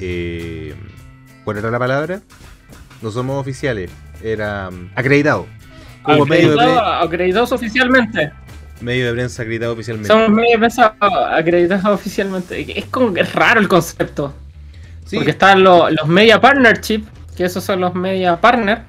eh, 0.00 0.74
¿Cuál 1.44 1.58
era 1.58 1.70
la 1.70 1.78
palabra? 1.78 2.20
No 3.02 3.10
somos 3.10 3.36
oficiales, 3.38 3.90
era 4.22 4.70
um, 4.70 4.88
acreditado. 4.96 5.46
acreditados 6.02 7.52
oficialmente. 7.52 8.32
Medio 8.80 9.06
de 9.06 9.12
prensa 9.12 9.42
acreditado 9.42 9.72
oficialmente. 9.74 10.08
Somos 10.08 10.30
medios 10.30 10.52
de 10.52 10.58
prensa 10.58 10.94
acreditados 11.30 11.84
oficialmente. 12.00 12.78
Es 12.78 12.86
como 12.86 13.12
que 13.12 13.20
es 13.20 13.32
raro 13.34 13.60
el 13.60 13.68
concepto. 13.68 14.34
Porque 15.12 15.30
están 15.32 15.62
los, 15.62 15.92
los 15.92 16.08
media 16.08 16.40
partnership, 16.40 17.04
que 17.36 17.44
esos 17.44 17.62
son 17.62 17.80
los 17.82 17.94
media 17.94 18.40
partner, 18.40 18.82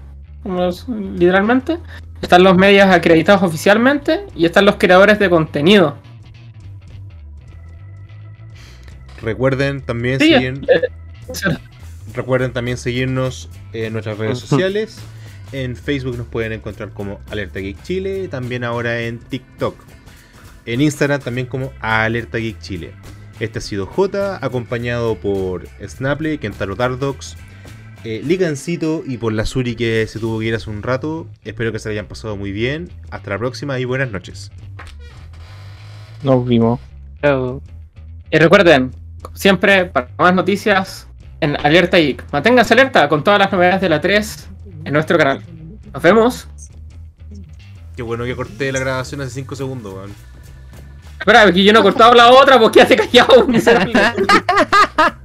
literalmente. 1.16 1.78
Están 2.22 2.44
los 2.44 2.58
medios 2.58 2.88
acreditados 2.88 3.44
oficialmente 3.44 4.22
y 4.34 4.46
están 4.46 4.66
los 4.66 4.78
creadores 4.78 5.20
de 5.20 5.30
contenido. 5.30 5.98
Recuerden 9.22 9.82
también 9.82 10.20
sí, 10.20 10.34
Recuerden 12.14 12.54
también 12.54 12.78
seguirnos 12.78 13.50
en 13.74 13.94
nuestras 13.94 14.18
redes 14.18 14.40
sociales. 14.40 15.00
En 15.52 15.76
Facebook 15.76 16.18
nos 16.18 16.28
pueden 16.28 16.52
encontrar 16.52 16.92
como 16.92 17.20
Alerta 17.30 17.60
Geek 17.60 17.82
Chile, 17.84 18.28
también 18.28 18.64
ahora 18.64 19.02
en 19.02 19.20
TikTok. 19.20 19.76
En 20.66 20.82
Instagram 20.82 21.22
también 21.22 21.48
como 21.48 21.72
Alerta 21.82 22.38
Geek 22.38 22.60
Chile. 22.60 22.92
Este 23.40 23.60
ha 23.60 23.62
sido 23.62 23.86
J, 23.86 24.38
acompañado 24.44 25.16
por 25.16 25.68
Snapple... 25.86 26.38
Kentaro 26.40 26.76
Tardox, 26.76 27.36
eh, 28.06 28.22
Licancito 28.24 29.04
y 29.06 29.18
por 29.18 29.34
la 29.34 29.46
Suri 29.46 29.76
que 29.76 30.06
se 30.08 30.20
tuvo 30.20 30.40
que 30.40 30.46
ir 30.48 30.56
hace 30.56 30.70
un 30.70 30.84
rato. 30.84 31.28
Espero 31.44 31.72
que 31.72 31.80
se 31.80 31.90
hayan 31.90 32.06
pasado 32.08 32.38
muy 32.38 32.52
bien. 32.52 32.90
Hasta 33.12 33.32
la 33.32 33.38
próxima 33.40 33.80
y 33.80 33.86
buenas 33.86 34.12
noches. 34.12 34.52
Nos 36.24 36.46
vimos. 36.48 36.80
Y 38.32 38.38
recuerden, 38.38 38.92
siempre, 39.34 39.86
para 39.86 40.10
más 40.18 40.34
noticias, 40.34 41.08
Alerta 41.56 42.00
y 42.00 42.18
mantengas 42.32 42.72
alerta 42.72 43.08
con 43.08 43.24
todas 43.24 43.40
las 43.40 43.52
novedades 43.52 43.82
de 43.82 43.90
la 43.90 44.02
3 44.02 44.50
en 44.86 44.94
nuestro 44.94 45.18
canal. 45.18 45.44
Nos 45.94 46.02
vemos. 46.02 46.48
Qué 47.96 48.02
bueno 48.02 48.26
que 48.26 48.36
corté 48.36 48.72
la 48.72 48.80
grabación 48.80 49.22
hace 49.22 49.30
5 49.32 49.56
segundos, 49.56 49.94
weón. 49.94 50.12
Espera, 51.20 51.52
que 51.52 51.64
yo 51.64 51.72
no 51.72 51.80
he 51.80 51.84
cortado 51.84 52.14
la 52.14 52.30
otra, 52.32 52.60
porque 52.60 52.84
pues 52.84 52.86
hace 52.86 52.96
callado, 52.98 53.48